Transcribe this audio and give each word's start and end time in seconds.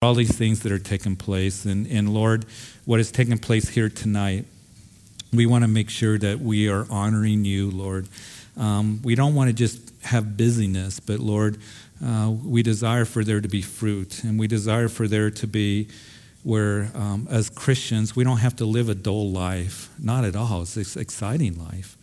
all 0.00 0.14
these 0.14 0.36
things 0.36 0.60
that 0.60 0.70
are 0.70 0.78
taking 0.78 1.16
place. 1.16 1.64
And, 1.64 1.84
and 1.88 2.14
Lord, 2.14 2.46
what 2.84 3.00
is 3.00 3.10
taking 3.10 3.36
place 3.36 3.68
here 3.70 3.88
tonight, 3.88 4.44
we 5.32 5.44
want 5.44 5.64
to 5.64 5.68
make 5.68 5.90
sure 5.90 6.16
that 6.18 6.38
we 6.38 6.68
are 6.68 6.86
honoring 6.88 7.44
you, 7.44 7.68
Lord. 7.72 8.06
Um, 8.56 9.00
we 9.02 9.16
don't 9.16 9.34
want 9.34 9.48
to 9.48 9.52
just 9.52 9.92
have 10.04 10.36
busyness, 10.36 11.00
but 11.00 11.18
Lord, 11.18 11.58
uh, 12.04 12.32
we 12.44 12.62
desire 12.62 13.04
for 13.04 13.24
there 13.24 13.40
to 13.40 13.48
be 13.48 13.60
fruit, 13.60 14.22
and 14.22 14.38
we 14.38 14.46
desire 14.46 14.86
for 14.86 15.08
there 15.08 15.32
to 15.32 15.46
be 15.48 15.88
where, 16.44 16.92
um, 16.94 17.26
as 17.28 17.50
Christians, 17.50 18.14
we 18.14 18.22
don't 18.22 18.38
have 18.38 18.54
to 18.56 18.64
live 18.64 18.88
a 18.88 18.94
dull 18.94 19.32
life. 19.32 19.90
Not 19.98 20.24
at 20.24 20.36
all. 20.36 20.62
It's 20.62 20.76
an 20.76 21.02
exciting 21.02 21.58
life. 21.58 21.96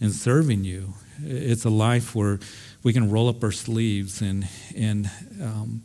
And 0.00 0.12
serving 0.12 0.62
you, 0.62 0.94
it's 1.20 1.64
a 1.64 1.70
life 1.70 2.14
where 2.14 2.38
we 2.84 2.92
can 2.92 3.10
roll 3.10 3.28
up 3.28 3.42
our 3.42 3.50
sleeves 3.50 4.22
and, 4.22 4.48
and 4.76 5.10
um, 5.42 5.82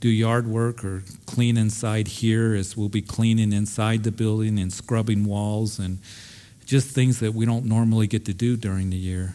do 0.00 0.08
yard 0.08 0.46
work 0.46 0.84
or 0.84 1.02
clean 1.26 1.56
inside 1.56 2.08
here 2.08 2.54
as 2.54 2.76
we'll 2.76 2.88
be 2.88 3.02
cleaning 3.02 3.52
inside 3.52 4.04
the 4.04 4.12
building 4.12 4.58
and 4.58 4.72
scrubbing 4.72 5.24
walls 5.24 5.78
and 5.78 5.98
just 6.66 6.94
things 6.94 7.20
that 7.20 7.34
we 7.34 7.46
don't 7.46 7.64
normally 7.64 8.06
get 8.06 8.24
to 8.26 8.34
do 8.34 8.56
during 8.56 8.90
the 8.90 8.96
year. 8.96 9.34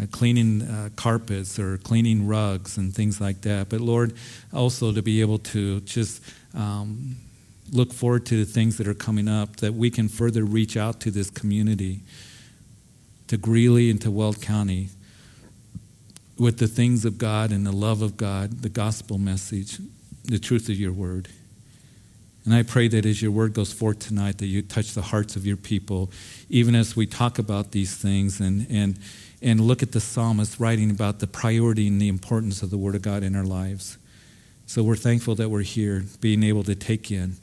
Uh, 0.00 0.06
cleaning 0.10 0.62
uh, 0.62 0.88
carpets 0.96 1.58
or 1.58 1.76
cleaning 1.78 2.26
rugs 2.26 2.76
and 2.76 2.94
things 2.94 3.20
like 3.20 3.40
that. 3.42 3.68
But 3.68 3.80
Lord, 3.80 4.14
also 4.52 4.92
to 4.92 5.02
be 5.02 5.20
able 5.20 5.38
to 5.38 5.80
just 5.80 6.22
um, 6.54 7.16
look 7.72 7.92
forward 7.92 8.24
to 8.26 8.44
the 8.44 8.50
things 8.50 8.78
that 8.78 8.88
are 8.88 8.94
coming 8.94 9.28
up, 9.28 9.56
that 9.56 9.74
we 9.74 9.90
can 9.90 10.08
further 10.08 10.44
reach 10.44 10.76
out 10.76 11.00
to 11.00 11.10
this 11.10 11.28
community, 11.28 12.00
to 13.26 13.36
Greeley 13.36 13.90
and 13.90 14.00
to 14.02 14.10
Weld 14.10 14.40
County, 14.40 14.88
with 16.38 16.58
the 16.58 16.68
things 16.68 17.04
of 17.04 17.18
God 17.18 17.52
and 17.52 17.66
the 17.66 17.72
love 17.72 18.00
of 18.00 18.16
God, 18.16 18.62
the 18.62 18.68
gospel 18.68 19.18
message, 19.18 19.78
the 20.30 20.38
truth 20.38 20.68
of 20.68 20.76
your 20.76 20.92
word. 20.92 21.28
And 22.44 22.54
I 22.54 22.62
pray 22.62 22.88
that 22.88 23.04
as 23.04 23.20
your 23.20 23.32
word 23.32 23.52
goes 23.52 23.72
forth 23.72 23.98
tonight, 23.98 24.38
that 24.38 24.46
you 24.46 24.62
touch 24.62 24.94
the 24.94 25.02
hearts 25.02 25.36
of 25.36 25.46
your 25.46 25.56
people, 25.56 26.10
even 26.48 26.74
as 26.74 26.96
we 26.96 27.06
talk 27.06 27.38
about 27.38 27.72
these 27.72 27.96
things 27.96 28.40
and, 28.40 28.66
and, 28.70 28.98
and 29.42 29.60
look 29.60 29.82
at 29.82 29.92
the 29.92 30.00
psalmist 30.00 30.58
writing 30.58 30.90
about 30.90 31.18
the 31.18 31.26
priority 31.26 31.86
and 31.86 32.00
the 32.00 32.08
importance 32.08 32.62
of 32.62 32.70
the 32.70 32.78
word 32.78 32.94
of 32.94 33.02
God 33.02 33.22
in 33.22 33.36
our 33.36 33.44
lives. 33.44 33.98
So 34.66 34.82
we're 34.82 34.96
thankful 34.96 35.34
that 35.34 35.48
we're 35.50 35.62
here, 35.62 36.04
being 36.20 36.42
able 36.42 36.62
to 36.64 36.74
take 36.74 37.10
in. 37.10 37.34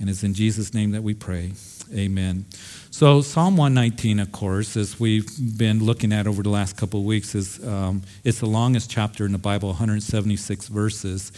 And 0.00 0.10
it's 0.10 0.24
in 0.24 0.34
Jesus' 0.34 0.74
name 0.74 0.90
that 0.90 1.02
we 1.02 1.14
pray. 1.14 1.52
Amen. 1.94 2.46
So 2.90 3.20
Psalm 3.20 3.56
119, 3.56 4.20
of 4.20 4.32
course, 4.32 4.76
as 4.76 4.98
we've 4.98 5.28
been 5.56 5.84
looking 5.84 6.12
at 6.12 6.26
over 6.26 6.42
the 6.42 6.50
last 6.50 6.76
couple 6.76 7.00
of 7.00 7.06
weeks, 7.06 7.34
is 7.34 7.64
um, 7.66 8.02
it's 8.24 8.40
the 8.40 8.46
longest 8.46 8.90
chapter 8.90 9.24
in 9.24 9.32
the 9.32 9.38
Bible, 9.38 9.68
176 9.68 10.68
verses. 10.68 11.30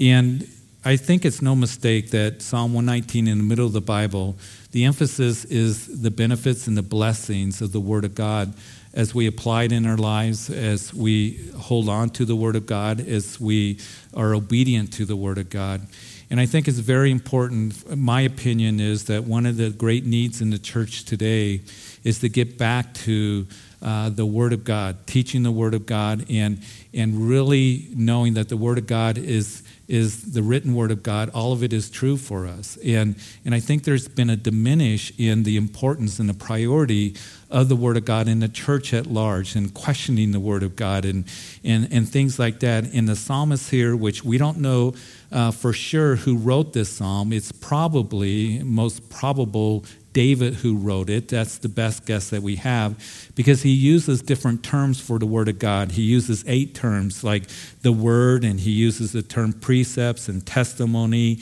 And 0.00 0.48
I 0.84 0.96
think 0.96 1.24
it's 1.24 1.42
no 1.42 1.56
mistake 1.56 2.10
that 2.10 2.40
Psalm 2.40 2.72
119 2.72 3.26
in 3.26 3.38
the 3.38 3.44
middle 3.44 3.66
of 3.66 3.72
the 3.72 3.80
Bible, 3.80 4.36
the 4.70 4.84
emphasis 4.84 5.44
is 5.44 6.02
the 6.02 6.10
benefits 6.10 6.66
and 6.66 6.76
the 6.76 6.82
blessings 6.82 7.60
of 7.60 7.72
the 7.72 7.80
Word 7.80 8.04
of 8.04 8.14
God 8.14 8.54
as 8.94 9.14
we 9.14 9.26
apply 9.26 9.64
it 9.64 9.72
in 9.72 9.86
our 9.86 9.96
lives, 9.96 10.50
as 10.50 10.94
we 10.94 11.50
hold 11.56 11.88
on 11.88 12.10
to 12.10 12.24
the 12.24 12.36
Word 12.36 12.56
of 12.56 12.66
God, 12.66 13.00
as 13.00 13.40
we 13.40 13.78
are 14.14 14.34
obedient 14.34 14.92
to 14.94 15.04
the 15.04 15.16
Word 15.16 15.38
of 15.38 15.50
God. 15.50 15.86
And 16.30 16.40
I 16.40 16.46
think 16.46 16.68
it's 16.68 16.78
very 16.78 17.10
important. 17.10 17.96
My 17.96 18.20
opinion 18.20 18.80
is 18.80 19.04
that 19.04 19.24
one 19.24 19.46
of 19.46 19.56
the 19.56 19.70
great 19.70 20.04
needs 20.04 20.40
in 20.40 20.50
the 20.50 20.58
church 20.58 21.04
today 21.04 21.62
is 22.04 22.20
to 22.20 22.28
get 22.28 22.58
back 22.58 22.94
to 22.94 23.46
uh, 23.80 24.10
the 24.10 24.26
Word 24.26 24.52
of 24.52 24.64
God, 24.64 25.06
teaching 25.06 25.42
the 25.42 25.50
Word 25.50 25.74
of 25.74 25.86
God, 25.86 26.26
and, 26.28 26.60
and 26.92 27.28
really 27.28 27.88
knowing 27.94 28.34
that 28.34 28.48
the 28.48 28.56
Word 28.56 28.78
of 28.78 28.86
God 28.86 29.16
is 29.18 29.62
is 29.88 30.32
the 30.32 30.42
written 30.42 30.74
word 30.74 30.90
of 30.90 31.02
God. 31.02 31.30
All 31.30 31.52
of 31.52 31.62
it 31.62 31.72
is 31.72 31.88
true 31.88 32.18
for 32.18 32.46
us. 32.46 32.76
And, 32.84 33.16
and 33.44 33.54
I 33.54 33.60
think 33.60 33.84
there's 33.84 34.06
been 34.06 34.28
a 34.28 34.36
diminish 34.36 35.12
in 35.18 35.44
the 35.44 35.56
importance 35.56 36.18
and 36.18 36.28
the 36.28 36.34
priority 36.34 37.16
of 37.50 37.70
the 37.70 37.76
word 37.76 37.96
of 37.96 38.04
God 38.04 38.28
in 38.28 38.40
the 38.40 38.48
church 38.48 38.92
at 38.92 39.06
large 39.06 39.56
and 39.56 39.72
questioning 39.72 40.32
the 40.32 40.40
word 40.40 40.62
of 40.62 40.76
God 40.76 41.06
and, 41.06 41.24
and, 41.64 41.90
and 41.90 42.06
things 42.06 42.38
like 42.38 42.60
that. 42.60 42.92
In 42.92 43.06
the 43.06 43.16
psalmist 43.16 43.70
here, 43.70 43.96
which 43.96 44.22
we 44.22 44.36
don't 44.36 44.58
know 44.58 44.94
uh, 45.32 45.50
for 45.50 45.72
sure 45.72 46.16
who 46.16 46.36
wrote 46.36 46.74
this 46.74 46.90
psalm, 46.90 47.32
it's 47.32 47.50
probably 47.52 48.62
most 48.62 49.08
probable 49.08 49.84
David 50.12 50.54
who 50.54 50.76
wrote 50.76 51.10
it. 51.10 51.28
That's 51.28 51.58
the 51.58 51.68
best 51.68 52.06
guess 52.06 52.30
that 52.30 52.42
we 52.42 52.56
have 52.56 53.30
because 53.34 53.62
he 53.62 53.70
uses 53.70 54.22
different 54.22 54.62
terms 54.62 55.00
for 55.00 55.18
the 55.18 55.26
Word 55.26 55.48
of 55.48 55.58
God. 55.58 55.92
He 55.92 56.02
uses 56.02 56.44
eight 56.46 56.74
terms 56.74 57.22
like 57.22 57.44
the 57.82 57.92
Word, 57.92 58.44
and 58.44 58.58
he 58.58 58.70
uses 58.70 59.12
the 59.12 59.22
term 59.22 59.52
precepts 59.52 60.28
and 60.28 60.44
testimony 60.44 61.38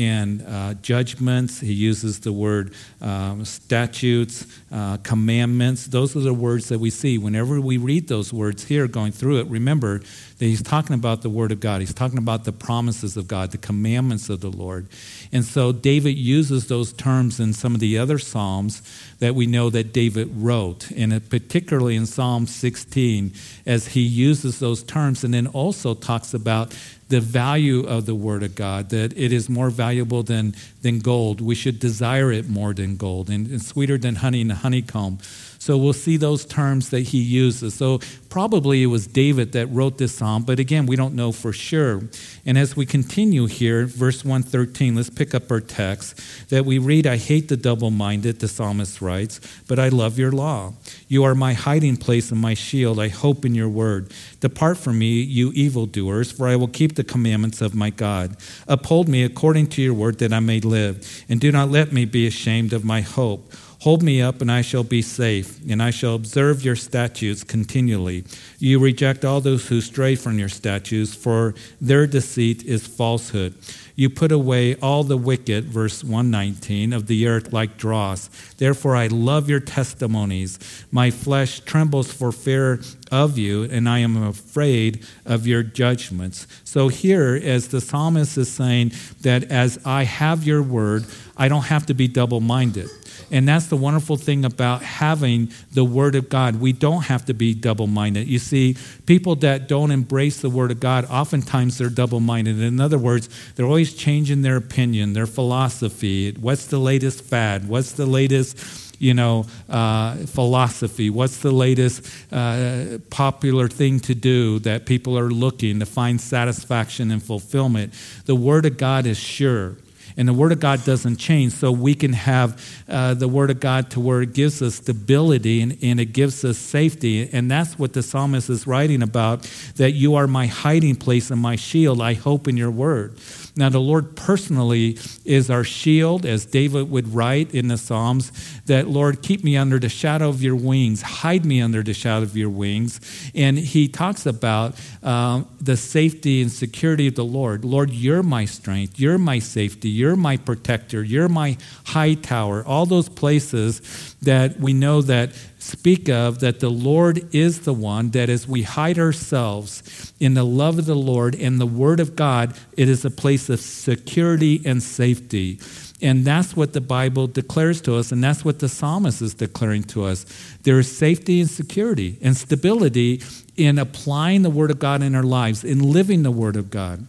and 0.00 0.42
uh, 0.46 0.74
judgments. 0.74 1.60
He 1.60 1.74
uses 1.74 2.20
the 2.20 2.32
word 2.32 2.72
um, 3.02 3.44
statutes, 3.44 4.46
uh, 4.72 4.96
commandments. 4.98 5.86
Those 5.86 6.16
are 6.16 6.20
the 6.20 6.32
words 6.32 6.68
that 6.70 6.78
we 6.78 6.88
see. 6.88 7.18
Whenever 7.18 7.60
we 7.60 7.76
read 7.76 8.08
those 8.08 8.32
words 8.32 8.64
here 8.64 8.88
going 8.88 9.12
through 9.12 9.40
it, 9.40 9.48
remember 9.48 9.98
that 9.98 10.46
he's 10.46 10.62
talking 10.62 10.94
about 10.94 11.20
the 11.20 11.28
Word 11.28 11.52
of 11.52 11.60
God. 11.60 11.80
He's 11.80 11.92
talking 11.92 12.18
about 12.18 12.44
the 12.44 12.52
promises 12.52 13.18
of 13.18 13.28
God, 13.28 13.50
the 13.50 13.58
commandments 13.58 14.30
of 14.30 14.40
the 14.40 14.50
Lord. 14.50 14.88
And 15.32 15.44
so 15.44 15.70
David 15.70 16.18
uses 16.18 16.66
those 16.66 16.92
terms 16.92 17.38
in 17.38 17.52
some 17.52 17.74
of 17.74 17.80
the 17.80 17.98
other 17.98 18.18
Psalms 18.18 18.82
that 19.20 19.34
we 19.34 19.46
know 19.46 19.70
that 19.70 19.92
David 19.92 20.28
wrote, 20.34 20.90
and 20.90 21.28
particularly 21.30 21.94
in 21.94 22.06
Psalm 22.06 22.46
16, 22.46 23.32
as 23.64 23.88
he 23.88 24.00
uses 24.00 24.58
those 24.58 24.82
terms 24.82 25.22
and 25.22 25.32
then 25.32 25.46
also 25.46 25.94
talks 25.94 26.34
about 26.34 26.76
the 27.10 27.20
value 27.20 27.86
of 27.86 28.06
the 28.06 28.14
Word 28.14 28.42
of 28.42 28.54
God, 28.54 28.90
that 28.90 29.16
it 29.16 29.32
is 29.32 29.48
more 29.48 29.70
valuable 29.70 30.22
than, 30.22 30.54
than 30.82 30.98
gold. 30.98 31.40
We 31.40 31.54
should 31.54 31.78
desire 31.78 32.32
it 32.32 32.48
more 32.48 32.72
than 32.72 32.96
gold, 32.96 33.30
and, 33.30 33.46
and 33.48 33.62
sweeter 33.62 33.98
than 33.98 34.16
honey 34.16 34.40
and 34.40 34.52
honeycomb. 34.52 35.18
So 35.60 35.76
we'll 35.76 35.92
see 35.92 36.16
those 36.16 36.46
terms 36.46 36.88
that 36.88 37.00
he 37.00 37.18
uses. 37.18 37.74
So 37.74 38.00
probably 38.30 38.82
it 38.82 38.86
was 38.86 39.06
David 39.06 39.52
that 39.52 39.66
wrote 39.66 39.98
this 39.98 40.14
psalm, 40.14 40.42
but 40.42 40.58
again, 40.58 40.86
we 40.86 40.96
don't 40.96 41.14
know 41.14 41.32
for 41.32 41.52
sure. 41.52 42.00
And 42.46 42.56
as 42.56 42.76
we 42.76 42.86
continue 42.86 43.44
here, 43.44 43.84
verse 43.84 44.24
113, 44.24 44.94
let's 44.94 45.10
pick 45.10 45.34
up 45.34 45.50
our 45.50 45.60
text 45.60 46.48
that 46.48 46.64
we 46.64 46.78
read, 46.78 47.06
I 47.06 47.18
hate 47.18 47.48
the 47.48 47.58
double 47.58 47.90
minded, 47.90 48.40
the 48.40 48.48
psalmist 48.48 49.02
writes, 49.02 49.38
but 49.68 49.78
I 49.78 49.90
love 49.90 50.18
your 50.18 50.32
law. 50.32 50.72
You 51.08 51.24
are 51.24 51.34
my 51.34 51.52
hiding 51.52 51.98
place 51.98 52.30
and 52.30 52.40
my 52.40 52.54
shield. 52.54 52.98
I 52.98 53.08
hope 53.08 53.44
in 53.44 53.54
your 53.54 53.68
word. 53.68 54.14
Depart 54.40 54.78
from 54.78 54.98
me, 54.98 55.20
you 55.20 55.52
evildoers, 55.52 56.32
for 56.32 56.48
I 56.48 56.56
will 56.56 56.68
keep 56.68 56.94
the 56.94 57.04
commandments 57.04 57.60
of 57.60 57.74
my 57.74 57.90
God. 57.90 58.34
Uphold 58.66 59.08
me 59.08 59.24
according 59.24 59.66
to 59.68 59.82
your 59.82 59.92
word 59.92 60.20
that 60.20 60.32
I 60.32 60.40
may 60.40 60.60
live, 60.60 61.22
and 61.28 61.38
do 61.38 61.52
not 61.52 61.68
let 61.68 61.92
me 61.92 62.06
be 62.06 62.26
ashamed 62.26 62.72
of 62.72 62.82
my 62.82 63.02
hope. 63.02 63.52
Hold 63.80 64.02
me 64.02 64.20
up, 64.20 64.42
and 64.42 64.52
I 64.52 64.60
shall 64.60 64.84
be 64.84 65.00
safe, 65.00 65.58
and 65.66 65.82
I 65.82 65.90
shall 65.90 66.14
observe 66.14 66.62
your 66.62 66.76
statutes 66.76 67.42
continually. 67.42 68.24
You 68.58 68.78
reject 68.78 69.24
all 69.24 69.40
those 69.40 69.68
who 69.68 69.80
stray 69.80 70.16
from 70.16 70.38
your 70.38 70.50
statutes, 70.50 71.14
for 71.14 71.54
their 71.80 72.06
deceit 72.06 72.62
is 72.64 72.86
falsehood. 72.86 73.54
You 73.96 74.10
put 74.10 74.32
away 74.32 74.74
all 74.76 75.02
the 75.02 75.16
wicked, 75.16 75.64
verse 75.64 76.04
119, 76.04 76.92
of 76.92 77.06
the 77.06 77.26
earth 77.26 77.54
like 77.54 77.78
dross. 77.78 78.28
Therefore, 78.58 78.96
I 78.96 79.06
love 79.06 79.48
your 79.48 79.60
testimonies. 79.60 80.58
My 80.90 81.10
flesh 81.10 81.60
trembles 81.60 82.12
for 82.12 82.32
fear 82.32 82.82
of 83.10 83.38
you, 83.38 83.62
and 83.64 83.88
I 83.88 84.00
am 84.00 84.22
afraid 84.22 85.06
of 85.24 85.46
your 85.46 85.62
judgments. 85.62 86.46
So, 86.64 86.88
here, 86.88 87.40
as 87.42 87.68
the 87.68 87.80
psalmist 87.80 88.36
is 88.36 88.52
saying, 88.52 88.92
that 89.22 89.44
as 89.44 89.78
I 89.86 90.04
have 90.04 90.44
your 90.44 90.62
word, 90.62 91.06
I 91.34 91.48
don't 91.48 91.64
have 91.64 91.86
to 91.86 91.94
be 91.94 92.08
double 92.08 92.40
minded. 92.40 92.90
And 93.30 93.46
that's 93.46 93.66
the 93.66 93.76
wonderful 93.76 94.16
thing 94.16 94.44
about 94.44 94.82
having 94.82 95.52
the 95.72 95.84
Word 95.84 96.14
of 96.14 96.28
God. 96.28 96.56
We 96.56 96.72
don't 96.72 97.02
have 97.02 97.24
to 97.26 97.34
be 97.34 97.54
double 97.54 97.86
minded. 97.86 98.26
You 98.26 98.38
see, 98.38 98.76
people 99.06 99.36
that 99.36 99.68
don't 99.68 99.90
embrace 99.90 100.40
the 100.40 100.50
Word 100.50 100.70
of 100.70 100.80
God, 100.80 101.04
oftentimes 101.06 101.78
they're 101.78 101.90
double 101.90 102.20
minded. 102.20 102.60
In 102.60 102.80
other 102.80 102.98
words, 102.98 103.28
they're 103.54 103.66
always 103.66 103.94
changing 103.94 104.42
their 104.42 104.56
opinion, 104.56 105.12
their 105.12 105.26
philosophy. 105.26 106.32
What's 106.32 106.66
the 106.66 106.78
latest 106.78 107.22
fad? 107.22 107.68
What's 107.68 107.92
the 107.92 108.06
latest 108.06 108.88
you 109.00 109.14
know, 109.14 109.46
uh, 109.68 110.14
philosophy? 110.26 111.08
What's 111.08 111.38
the 111.38 111.50
latest 111.50 112.06
uh, 112.30 112.98
popular 113.08 113.66
thing 113.66 113.98
to 114.00 114.14
do 114.14 114.58
that 114.60 114.84
people 114.84 115.18
are 115.18 115.30
looking 115.30 115.80
to 115.80 115.86
find 115.86 116.20
satisfaction 116.20 117.10
and 117.10 117.22
fulfillment? 117.22 117.94
The 118.26 118.34
Word 118.34 118.66
of 118.66 118.76
God 118.76 119.06
is 119.06 119.18
sure. 119.18 119.76
And 120.16 120.28
the 120.28 120.32
Word 120.32 120.52
of 120.52 120.60
God 120.60 120.84
doesn't 120.84 121.16
change, 121.16 121.52
so 121.52 121.72
we 121.72 121.94
can 121.94 122.12
have 122.12 122.82
uh, 122.88 123.14
the 123.14 123.28
Word 123.28 123.50
of 123.50 123.60
God 123.60 123.90
to 123.92 124.00
where 124.00 124.22
it 124.22 124.32
gives 124.32 124.62
us 124.62 124.76
stability 124.76 125.60
and, 125.60 125.78
and 125.82 126.00
it 126.00 126.06
gives 126.06 126.44
us 126.44 126.58
safety. 126.58 127.28
And 127.32 127.50
that's 127.50 127.78
what 127.78 127.92
the 127.92 128.02
psalmist 128.02 128.50
is 128.50 128.66
writing 128.66 129.02
about 129.02 129.42
that 129.76 129.92
you 129.92 130.14
are 130.14 130.26
my 130.26 130.46
hiding 130.46 130.96
place 130.96 131.30
and 131.30 131.40
my 131.40 131.56
shield. 131.56 132.00
I 132.00 132.14
hope 132.14 132.48
in 132.48 132.56
your 132.56 132.70
Word. 132.70 133.16
Now, 133.56 133.68
the 133.68 133.80
Lord 133.80 134.16
personally 134.16 134.98
is 135.24 135.50
our 135.50 135.64
shield, 135.64 136.24
as 136.24 136.44
David 136.46 136.90
would 136.90 137.14
write 137.14 137.54
in 137.54 137.68
the 137.68 137.76
Psalms, 137.76 138.32
that, 138.66 138.88
Lord, 138.88 139.22
keep 139.22 139.42
me 139.42 139.56
under 139.56 139.78
the 139.78 139.88
shadow 139.88 140.28
of 140.28 140.42
your 140.42 140.56
wings, 140.56 141.02
hide 141.02 141.44
me 141.44 141.60
under 141.60 141.82
the 141.82 141.94
shadow 141.94 142.22
of 142.22 142.36
your 142.36 142.50
wings. 142.50 143.00
And 143.34 143.58
he 143.58 143.88
talks 143.88 144.26
about 144.26 144.78
uh, 145.02 145.42
the 145.60 145.76
safety 145.76 146.42
and 146.42 146.50
security 146.50 147.08
of 147.08 147.16
the 147.16 147.24
Lord. 147.24 147.64
Lord, 147.64 147.90
you're 147.90 148.22
my 148.22 148.44
strength, 148.44 148.98
you're 148.98 149.18
my 149.18 149.38
safety, 149.38 149.88
you're 149.88 150.16
my 150.16 150.36
protector, 150.36 151.02
you're 151.02 151.28
my 151.28 151.56
high 151.86 152.14
tower. 152.14 152.64
All 152.64 152.86
those 152.86 153.08
places 153.08 154.16
that 154.22 154.58
we 154.60 154.72
know 154.72 155.02
that 155.02 155.32
speak 155.62 156.08
of 156.08 156.40
that 156.40 156.60
the 156.60 156.70
Lord 156.70 157.34
is 157.34 157.60
the 157.60 157.72
one 157.72 158.10
that 158.10 158.28
as 158.28 158.48
we 158.48 158.62
hide 158.62 158.98
ourselves 158.98 160.12
in 160.18 160.34
the 160.34 160.44
love 160.44 160.78
of 160.78 160.86
the 160.86 160.96
Lord 160.96 161.34
and 161.34 161.60
the 161.60 161.66
Word 161.66 162.00
of 162.00 162.16
God, 162.16 162.56
it 162.76 162.88
is 162.88 163.04
a 163.04 163.10
place 163.10 163.48
of 163.48 163.60
security 163.60 164.62
and 164.64 164.82
safety. 164.82 165.60
And 166.02 166.24
that's 166.24 166.56
what 166.56 166.72
the 166.72 166.80
Bible 166.80 167.26
declares 167.26 167.82
to 167.82 167.96
us, 167.96 168.10
and 168.10 168.24
that's 168.24 168.44
what 168.44 168.58
the 168.58 168.68
psalmist 168.68 169.20
is 169.20 169.34
declaring 169.34 169.82
to 169.84 170.04
us. 170.04 170.24
There 170.62 170.78
is 170.78 170.96
safety 170.96 171.40
and 171.40 171.50
security 171.50 172.18
and 172.22 172.34
stability 172.36 173.22
in 173.56 173.78
applying 173.78 174.42
the 174.42 174.50
Word 174.50 174.70
of 174.70 174.78
God 174.78 175.02
in 175.02 175.14
our 175.14 175.22
lives, 175.22 175.62
in 175.62 175.92
living 175.92 176.22
the 176.22 176.30
Word 176.30 176.56
of 176.56 176.70
God. 176.70 177.06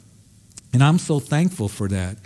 And 0.74 0.84
I'm 0.84 1.00
so 1.00 1.20
thankful 1.20 1.70
for 1.70 1.88
that. 1.88 2.18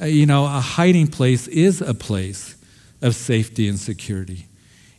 Uh, 0.00 0.06
you 0.06 0.24
know, 0.24 0.46
a 0.46 0.60
hiding 0.60 1.08
place 1.08 1.46
is 1.46 1.82
a 1.82 1.94
place 1.94 2.56
of 3.02 3.14
safety 3.14 3.68
and 3.68 3.78
security. 3.78 4.47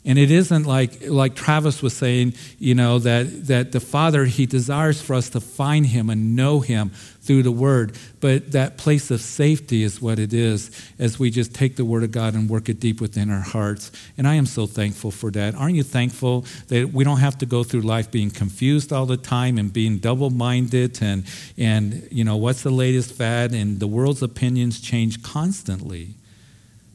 And 0.05 0.17
it 0.17 0.31
isn't 0.31 0.65
like, 0.65 1.07
like 1.07 1.35
Travis 1.35 1.81
was 1.81 1.95
saying, 1.95 2.33
you 2.57 2.73
know, 2.73 2.99
that, 2.99 3.47
that 3.47 3.73
the 3.73 3.81
Father, 3.81 4.25
He 4.25 4.45
desires 4.45 5.01
for 5.01 5.13
us 5.13 5.29
to 5.31 5.41
find 5.41 5.85
Him 5.85 6.09
and 6.09 6.37
know 6.37 6.61
Him 6.61 6.91
through 7.21 7.43
the 7.43 7.51
Word. 7.51 7.97
But 8.21 8.53
that 8.53 8.77
place 8.77 9.11
of 9.11 9.19
safety 9.19 9.83
is 9.83 10.01
what 10.01 10.17
it 10.17 10.33
is 10.33 10.71
as 10.99 11.19
we 11.19 11.29
just 11.29 11.53
take 11.53 11.75
the 11.75 11.83
Word 11.83 12.03
of 12.03 12.11
God 12.11 12.33
and 12.33 12.49
work 12.49 12.69
it 12.69 12.79
deep 12.79 13.01
within 13.01 13.29
our 13.29 13.41
hearts. 13.41 13.91
And 14.17 14.25
I 14.25 14.35
am 14.35 14.45
so 14.45 14.65
thankful 14.65 15.11
for 15.11 15.31
that. 15.31 15.53
Aren't 15.53 15.75
you 15.75 15.83
thankful 15.83 16.45
that 16.69 16.93
we 16.93 17.03
don't 17.03 17.19
have 17.19 17.37
to 17.39 17.45
go 17.45 17.63
through 17.63 17.81
life 17.81 18.09
being 18.09 18.31
confused 18.31 18.93
all 18.93 19.05
the 19.05 19.17
time 19.17 19.57
and 19.57 19.71
being 19.71 19.97
double 19.97 20.29
minded 20.29 20.97
and, 21.01 21.25
and, 21.57 22.07
you 22.09 22.23
know, 22.23 22.37
what's 22.37 22.63
the 22.63 22.71
latest 22.71 23.13
fad? 23.13 23.53
And 23.53 23.81
the 23.81 23.87
world's 23.87 24.23
opinions 24.23 24.79
change 24.79 25.21
constantly. 25.21 26.11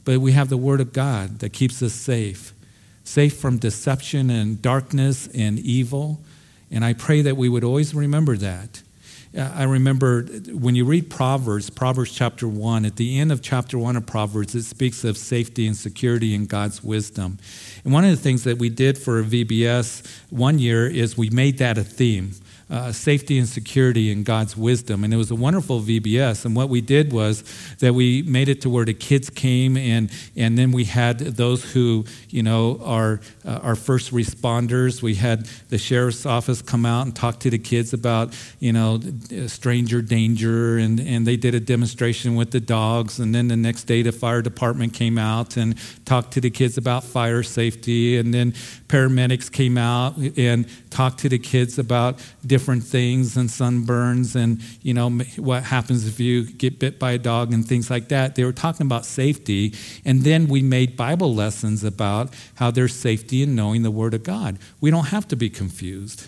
But 0.05 0.19
we 0.19 0.31
have 0.31 0.49
the 0.49 0.57
Word 0.57 0.81
of 0.81 0.91
God 0.91 1.39
that 1.39 1.53
keeps 1.53 1.81
us 1.83 1.93
safe 1.93 2.54
safe 3.05 3.37
from 3.37 3.57
deception 3.57 4.29
and 4.29 4.61
darkness 4.61 5.29
and 5.33 5.57
evil. 5.59 6.19
And 6.69 6.83
I 6.83 6.93
pray 6.93 7.21
that 7.21 7.37
we 7.37 7.47
would 7.47 7.63
always 7.63 7.95
remember 7.95 8.35
that. 8.37 8.81
Uh, 9.37 9.51
I 9.53 9.63
remember 9.63 10.23
when 10.23 10.75
you 10.75 10.85
read 10.85 11.09
Proverbs, 11.09 11.69
Proverbs 11.69 12.11
chapter 12.11 12.47
1, 12.47 12.85
at 12.85 12.95
the 12.95 13.19
end 13.19 13.31
of 13.31 13.41
chapter 13.41 13.77
1 13.77 13.95
of 13.95 14.05
Proverbs, 14.05 14.55
it 14.55 14.63
speaks 14.63 15.03
of 15.03 15.17
safety 15.17 15.67
and 15.67 15.75
security 15.75 16.33
and 16.33 16.47
God's 16.47 16.83
wisdom. 16.83 17.37
And 17.83 17.93
one 17.93 18.03
of 18.03 18.11
the 18.11 18.17
things 18.17 18.43
that 18.45 18.57
we 18.57 18.69
did 18.69 18.97
for 18.97 19.23
VBS 19.23 20.05
one 20.29 20.57
year 20.57 20.87
is 20.87 21.17
we 21.17 21.29
made 21.29 21.57
that 21.59 21.77
a 21.77 21.83
theme 21.83 22.31
uh, 22.69 22.91
safety 22.91 23.37
and 23.37 23.47
security 23.47 24.11
and 24.11 24.25
God's 24.25 24.57
wisdom. 24.57 25.03
And 25.03 25.13
it 25.13 25.17
was 25.17 25.29
a 25.29 25.35
wonderful 25.35 25.81
VBS. 25.81 26.45
And 26.45 26.55
what 26.55 26.69
we 26.69 26.81
did 26.81 27.13
was 27.13 27.43
that 27.79 27.93
we 27.93 28.23
made 28.23 28.49
it 28.49 28.61
to 28.61 28.69
where 28.69 28.85
the 28.85 28.93
kids 28.93 29.29
came, 29.29 29.77
and, 29.77 30.11
and 30.35 30.57
then 30.57 30.71
we 30.71 30.85
had 30.85 31.19
those 31.19 31.73
who, 31.73 32.05
you 32.29 32.41
know, 32.41 32.79
are 32.83 33.19
uh, 33.45 33.59
our 33.61 33.75
first 33.75 34.11
responders. 34.11 35.01
We 35.01 35.15
had 35.15 35.45
the 35.69 35.77
sheriff's 35.77 36.25
office 36.25 36.61
come 36.61 36.85
out 36.85 37.05
and 37.05 37.15
talk 37.15 37.39
to 37.41 37.49
the 37.49 37.59
kids 37.59 37.93
about, 37.93 38.35
you 38.59 38.73
know, 38.73 38.99
stranger 39.47 40.01
danger, 40.01 40.77
and, 40.77 40.99
and 40.99 41.27
they 41.27 41.37
did 41.37 41.53
a 41.53 41.59
demonstration 41.59 42.35
with 42.35 42.51
the 42.51 42.59
dogs. 42.59 43.19
And 43.19 43.35
then 43.35 43.47
the 43.47 43.57
next 43.57 43.83
day, 43.83 44.01
the 44.01 44.11
fire 44.11 44.41
department 44.41 44.93
came 44.93 45.17
out 45.17 45.57
and 45.57 45.75
talked 46.05 46.31
to 46.33 46.41
the 46.41 46.49
kids 46.49 46.77
about 46.77 47.03
fire 47.03 47.43
safety. 47.43 48.17
And 48.17 48.33
then 48.33 48.53
paramedics 48.87 49.51
came 49.51 49.77
out 49.77 50.15
and 50.37 50.67
talked 50.89 51.19
to 51.19 51.29
the 51.29 51.39
kids 51.39 51.79
about 51.79 52.19
different 52.45 52.83
things 52.83 53.35
and 53.35 53.49
sunburns 53.49 54.35
and 54.35 54.61
you 54.81 54.93
know 54.93 55.09
what 55.37 55.63
happens 55.63 56.07
if 56.07 56.19
you 56.19 56.45
get 56.45 56.79
bit 56.79 56.99
by 56.99 57.13
a 57.13 57.17
dog 57.17 57.53
and 57.53 57.67
things 57.67 57.89
like 57.89 58.09
that. 58.09 58.35
They 58.35 58.43
were 58.43 58.53
talking 58.53 58.85
about 58.85 59.05
safety. 59.05 59.73
And 60.05 60.21
then 60.21 60.47
we 60.47 60.61
made 60.61 60.95
bible 60.95 61.33
lessons 61.33 61.83
about 61.83 62.33
how 62.55 62.71
there's 62.71 62.95
safety 62.95 63.41
in 63.41 63.55
knowing 63.55 63.83
the 63.83 63.91
word 63.91 64.13
of 64.13 64.23
god. 64.23 64.59
We 64.81 64.91
don't 64.91 65.07
have 65.07 65.27
to 65.29 65.35
be 65.35 65.49
confused 65.49 66.27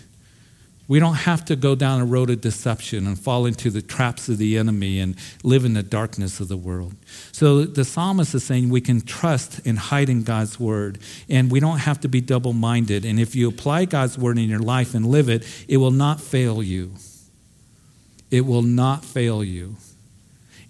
we 0.88 0.98
don't 0.98 1.14
have 1.14 1.44
to 1.44 1.54
go 1.54 1.74
down 1.74 2.00
a 2.00 2.04
road 2.06 2.30
of 2.30 2.40
deception 2.40 3.06
and 3.06 3.18
fall 3.18 3.44
into 3.44 3.70
the 3.70 3.82
traps 3.82 4.30
of 4.30 4.38
the 4.38 4.56
enemy 4.56 4.98
and 4.98 5.16
live 5.44 5.66
in 5.66 5.74
the 5.74 5.82
darkness 5.82 6.40
of 6.40 6.48
the 6.48 6.56
world. 6.56 6.94
So 7.30 7.64
the 7.64 7.84
psalmist 7.84 8.34
is 8.34 8.42
saying 8.42 8.70
we 8.70 8.80
can 8.80 9.02
trust 9.02 9.60
and 9.66 9.78
hide 9.78 10.08
in 10.08 10.22
God's 10.22 10.58
word, 10.58 10.98
and 11.28 11.50
we 11.50 11.60
don't 11.60 11.78
have 11.78 12.00
to 12.00 12.08
be 12.08 12.22
double 12.22 12.54
minded. 12.54 13.04
And 13.04 13.20
if 13.20 13.36
you 13.36 13.48
apply 13.48 13.84
God's 13.84 14.16
word 14.16 14.38
in 14.38 14.48
your 14.48 14.60
life 14.60 14.94
and 14.94 15.06
live 15.06 15.28
it, 15.28 15.44
it 15.68 15.76
will 15.76 15.90
not 15.90 16.22
fail 16.22 16.62
you. 16.62 16.94
It 18.30 18.46
will 18.46 18.62
not 18.62 19.04
fail 19.04 19.44
you. 19.44 19.76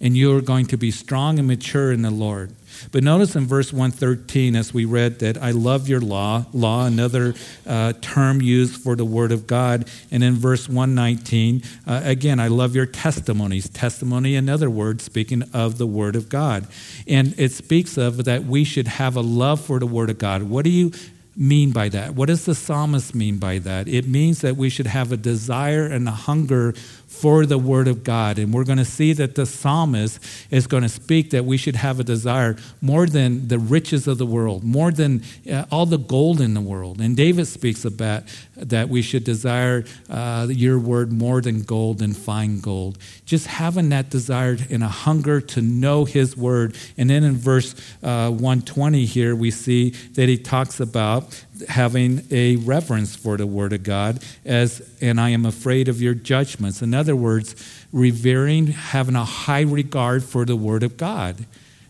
And 0.01 0.15
you 0.15 0.35
are 0.35 0.41
going 0.41 0.65
to 0.67 0.77
be 0.77 0.91
strong 0.91 1.39
and 1.39 1.47
mature 1.47 1.91
in 1.91 2.01
the 2.01 2.11
Lord. 2.11 2.53
But 2.91 3.03
notice 3.03 3.35
in 3.35 3.45
verse 3.45 3.73
113, 3.73 4.55
as 4.55 4.73
we 4.73 4.85
read, 4.85 5.19
that 5.19 5.37
I 5.37 5.51
love 5.51 5.89
your 5.89 5.99
law, 5.99 6.45
law, 6.53 6.85
another 6.85 7.33
uh, 7.67 7.93
term 8.01 8.41
used 8.41 8.81
for 8.81 8.95
the 8.95 9.05
word 9.05 9.31
of 9.31 9.47
God. 9.47 9.89
And 10.11 10.23
in 10.23 10.35
verse 10.35 10.69
119, 10.69 11.63
uh, 11.85 12.01
again, 12.03 12.39
I 12.39 12.47
love 12.47 12.75
your 12.75 12.85
testimonies. 12.85 13.69
Testimony, 13.69 14.35
another 14.35 14.69
word 14.69 15.01
speaking 15.01 15.43
of 15.53 15.77
the 15.77 15.87
word 15.87 16.15
of 16.15 16.29
God. 16.29 16.67
And 17.07 17.37
it 17.37 17.51
speaks 17.51 17.97
of 17.97 18.25
that 18.25 18.45
we 18.45 18.63
should 18.63 18.87
have 18.87 19.15
a 19.15 19.21
love 19.21 19.59
for 19.61 19.79
the 19.79 19.87
word 19.87 20.09
of 20.09 20.17
God. 20.17 20.43
What 20.43 20.63
do 20.63 20.71
you 20.71 20.91
mean 21.39 21.71
by 21.71 21.87
that? 21.87 22.15
What 22.15 22.27
does 22.27 22.45
the 22.45 22.53
psalmist 22.53 23.15
mean 23.15 23.37
by 23.37 23.59
that? 23.59 23.87
It 23.87 24.07
means 24.07 24.41
that 24.41 24.57
we 24.57 24.69
should 24.69 24.87
have 24.87 25.11
a 25.11 25.17
desire 25.17 25.85
and 25.85 26.07
a 26.07 26.11
hunger 26.11 26.73
for 27.09 27.45
the 27.45 27.57
Word 27.57 27.87
of 27.87 28.03
God. 28.03 28.37
And 28.37 28.53
we're 28.53 28.63
going 28.63 28.77
to 28.77 28.85
see 28.85 29.13
that 29.13 29.35
the 29.35 29.45
psalmist 29.45 30.19
is 30.51 30.67
going 30.67 30.83
to 30.83 30.89
speak 30.89 31.31
that 31.31 31.43
we 31.43 31.57
should 31.57 31.75
have 31.75 31.99
a 31.99 32.03
desire 32.03 32.55
more 32.81 33.07
than 33.07 33.47
the 33.47 33.57
riches 33.57 34.07
of 34.07 34.19
the 34.19 34.27
world, 34.27 34.63
more 34.63 34.91
than 34.91 35.23
uh, 35.51 35.65
all 35.71 35.87
the 35.87 35.97
gold 35.97 36.39
in 36.39 36.53
the 36.53 36.61
world. 36.61 37.01
And 37.01 37.17
David 37.17 37.47
speaks 37.47 37.83
about 37.83 38.23
that 38.55 38.89
we 38.89 39.01
should 39.01 39.23
desire 39.23 39.85
uh, 40.09 40.47
your 40.49 40.79
Word 40.79 41.11
more 41.11 41.41
than 41.41 41.63
gold 41.63 42.01
and 42.01 42.15
fine 42.15 42.59
gold. 42.59 42.99
Just 43.25 43.47
having 43.47 43.89
that 43.89 44.09
desire 44.09 44.57
and 44.69 44.83
a 44.83 44.87
hunger 44.87 45.41
to 45.41 45.61
know 45.61 46.05
His 46.05 46.37
Word. 46.37 46.77
And 46.95 47.09
then 47.09 47.23
in 47.23 47.35
verse 47.35 47.73
uh, 48.03 48.29
120 48.29 49.05
here, 49.05 49.35
we 49.35 49.49
see 49.49 49.89
that 50.13 50.29
he 50.29 50.37
talks 50.37 50.79
about 50.79 51.43
having 51.67 52.25
a 52.31 52.55
reverence 52.57 53.15
for 53.15 53.37
the 53.37 53.47
Word 53.47 53.73
of 53.73 53.83
God 53.83 54.23
as, 54.45 54.81
and 55.01 55.19
I 55.19 55.29
am 55.29 55.45
afraid 55.45 55.87
of 55.87 56.01
your 56.01 56.13
judgments. 56.13 56.81
In 56.81 56.93
other 56.93 57.15
words, 57.15 57.55
revering, 57.91 58.67
having 58.67 59.15
a 59.15 59.25
high 59.25 59.61
regard 59.61 60.23
for 60.23 60.45
the 60.45 60.55
Word 60.55 60.83
of 60.83 60.97
God. 60.97 61.45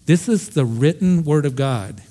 This 0.06 0.28
is 0.28 0.50
the 0.50 0.66
written 0.66 1.24
Word 1.24 1.46
of 1.46 1.56
God. 1.56 2.02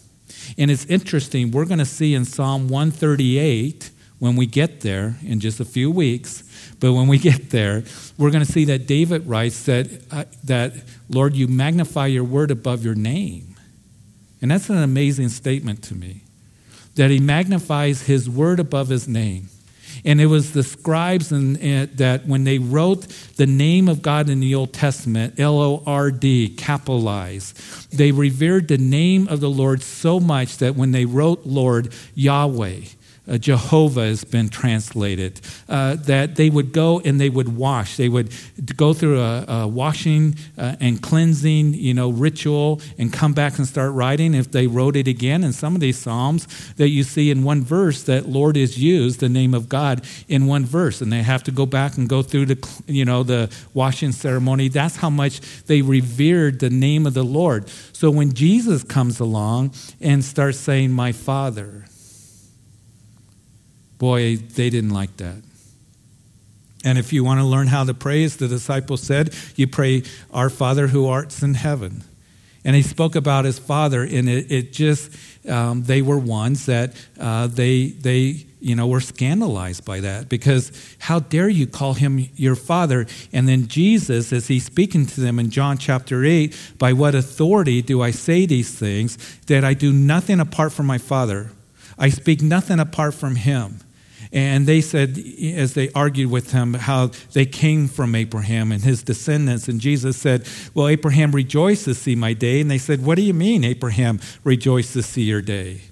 And 0.57 0.71
it's 0.71 0.87
interesting, 0.87 1.51
we're 1.51 1.65
going 1.65 1.79
to 1.79 1.85
see 1.85 2.15
in 2.15 2.25
Psalm 2.25 2.69
138 2.69 3.91
when 4.19 4.37
we 4.37 4.47
get 4.47 4.81
there 4.81 5.17
in 5.23 5.41
just 5.41 5.61
a 5.61 5.65
few 5.65 5.91
weeks. 5.91 6.45
But 6.81 6.93
when 6.93 7.09
we 7.09 7.19
get 7.31 7.51
there, 7.51 7.85
we're 8.17 8.31
going 8.31 8.45
to 8.45 8.51
see 8.51 8.65
that 8.67 8.87
David 8.87 9.27
writes 9.27 9.65
that, 9.65 10.03
uh, 10.11 10.25
that 10.45 10.75
Lord, 11.09 11.35
you 11.35 11.49
magnify 11.49 12.07
your 12.07 12.25
word 12.25 12.51
above 12.51 12.85
your 12.85 12.95
name. 12.95 13.57
And 14.41 14.51
that's 14.51 14.71
an 14.71 14.79
amazing 14.79 15.31
statement 15.31 15.83
to 15.85 15.95
me 15.95 16.23
that 16.99 17.11
he 17.11 17.19
magnifies 17.19 18.03
his 18.03 18.29
word 18.29 18.61
above 18.61 18.89
his 18.89 19.09
name. 19.09 19.49
And 20.05 20.21
it 20.21 20.27
was 20.27 20.53
the 20.53 20.63
scribes 20.63 21.33
and, 21.33 21.57
that 21.97 22.27
when 22.27 22.45
they 22.45 22.59
wrote 22.59 23.07
the 23.37 23.47
name 23.47 23.89
of 23.89 24.03
God 24.03 24.29
in 24.29 24.41
the 24.41 24.55
Old 24.55 24.73
Testament, 24.73 25.41
L 25.41 25.59
O 25.59 25.83
R 25.87 26.11
D, 26.11 26.49
capitalized, 26.51 27.57
they 27.91 28.13
revered 28.13 28.69
the 28.69 28.79
name 28.79 29.27
of 29.29 29.41
the 29.41 29.51
Lord 29.51 29.83
so 29.83 30.21
much 30.21 30.59
that 30.59 30.77
when 30.77 30.93
they 30.93 31.05
wrote 31.05 31.47
Lord, 31.47 31.93
Yahweh, 32.15 32.81
uh, 33.29 33.39
Jehovah 33.39 34.07
has 34.07 34.25
been 34.25 34.49
translated, 34.49 35.41
uh, 35.69 35.97
that 35.97 36.37
they 36.37 36.51
would 36.51 36.73
go 36.73 37.01
and 37.01 37.21
they 37.21 37.29
would 37.29 37.57
wash. 37.57 37.97
They 37.97 38.09
would 38.09 38.33
go 38.77 38.93
through 38.95 39.21
a, 39.21 39.45
a 39.49 39.69
washing 39.69 40.37
uh, 40.57 40.77
and 40.81 41.01
cleansing, 41.03 41.75
you 41.75 41.95
know, 41.95 42.11
ritual 42.11 42.81
and 42.99 43.13
come 43.13 43.33
back 43.33 43.59
and 43.59 43.67
start 43.67 43.93
writing 43.93 44.35
if 44.35 44.51
they 44.51 44.67
wrote 44.67 44.97
it 44.97 45.09
again. 45.09 45.45
And 45.45 45.55
some 45.55 45.75
of 45.75 45.81
these 45.81 45.99
Psalms 45.99 46.47
that 46.75 46.89
you 46.89 47.03
see 47.03 47.31
in 47.31 47.43
one 47.43 47.63
verse 47.63 48.03
that 48.05 48.29
Lord 48.29 48.57
is 48.57 48.79
used, 48.79 49.21
the 49.21 49.29
name 49.29 49.55
of 49.55 49.69
God, 49.69 50.05
in 50.29 50.47
one 50.47 50.65
verse. 50.65 51.01
And 51.01 51.13
they 51.13 51.23
have 51.23 51.43
to 51.45 51.51
go 51.51 51.67
back 51.67 51.97
and 51.97 52.09
go 52.09 52.23
through 52.23 52.47
the, 52.47 52.83
you 52.87 53.05
know, 53.05 53.23
the 53.23 53.55
washing 53.75 54.13
ceremony. 54.13 54.69
That's 54.69 54.97
how 54.97 55.11
much 55.11 55.41
they 55.65 55.83
revered 55.83 56.61
the 56.61 56.71
name 56.71 57.07
of 57.07 57.15
the 57.15 57.25
Lord. 57.25 57.69
So 57.93 58.11
when 58.11 58.33
Jesus 58.33 58.85
comes 58.85 59.21
along 59.21 59.73
and 60.01 60.25
starts 60.25 60.59
saying, 60.59 60.93
my 60.93 61.13
Father, 61.13 61.85
Boy, 63.99 64.37
they 64.37 64.71
didn't 64.71 64.91
like 64.91 65.17
that. 65.19 65.43
And 66.85 66.97
if 66.97 67.13
you 67.13 67.25
want 67.25 67.41
to 67.41 67.45
learn 67.45 67.67
how 67.67 67.85
to 67.85 67.95
pray, 67.95 68.25
as 68.25 68.37
the 68.37 68.49
disciples 68.49 69.03
said, 69.03 69.35
you 69.57 69.67
pray, 69.67 70.05
Our 70.33 70.49
Father 70.49 70.87
who 70.87 71.07
art 71.07 71.43
in 71.43 71.55
heaven. 71.55 72.05
And 72.65 72.77
he 72.77 72.83
spoke 72.83 73.17
about 73.17 73.45
his 73.45 73.59
father, 73.59 74.03
and 74.03 74.29
it, 74.29 74.51
it 74.51 74.73
just, 74.73 75.11
um, 75.49 75.85
they 75.85 76.03
were 76.03 76.19
ones 76.19 76.67
that 76.67 76.95
uh, 77.19 77.47
they, 77.47 77.87
they, 77.87 78.45
you 78.61 78.75
know, 78.75 78.87
were 78.87 79.01
scandalized 79.01 79.85
by 79.85 80.01
that 80.01 80.29
because 80.29 80.97
how 80.99 81.21
dare 81.21 81.49
you 81.49 81.67
call 81.67 81.95
him 81.95 82.29
your 82.35 82.57
father? 82.57 83.07
And 83.33 83.49
then 83.49 83.69
Jesus, 83.69 84.33
as 84.33 84.49
he's 84.49 84.67
speaking 84.67 85.07
to 85.07 85.21
them 85.21 85.39
in 85.39 85.51
John 85.51 85.79
chapter 85.79 86.25
8, 86.25 86.75
by 86.79 86.93
what 86.93 87.15
authority 87.15 87.81
do 87.81 88.03
I 88.03 88.11
say 88.11 88.45
these 88.45 88.77
things? 88.77 89.17
That 89.47 89.65
I 89.65 89.75
do 89.75 89.93
nothing 89.93 90.41
apart 90.41 90.73
from 90.73 90.87
my 90.87 90.99
father. 90.99 91.53
I 91.97 92.11
speak 92.11 92.43
nothing 92.43 92.81
apart 92.81 93.15
from 93.15 93.37
him. 93.37 93.81
And 94.33 94.67
they 94.67 94.81
said, 94.81 95.19
as 95.55 95.75
they 95.75 95.91
argued 95.93 96.31
with 96.31 96.53
him, 96.53 96.75
how 96.75 97.13
they 97.33 97.47
came 97.47 97.89
from 97.89 98.15
Abraham 98.15 98.73
and 98.73 98.83
his 98.83 99.03
descendants. 99.03 99.69
And 99.69 99.81
Jesus 99.81 100.17
said, 100.17 100.47
Well, 100.75 100.89
Abraham 100.89 101.33
rejoiced 101.33 101.85
to 101.87 101.95
see 101.95 102.15
my 102.15 102.35
day. 102.35 102.61
And 102.61 102.71
they 102.71 102.79
said, 102.79 103.05
What 103.05 103.17
do 103.17 103.23
you 103.23 103.35
mean, 103.35 103.65
Abraham 103.65 104.21
rejoiced 104.45 104.93
to 104.95 105.03
see 105.03 105.23
your 105.23 105.41
day? 105.41 105.83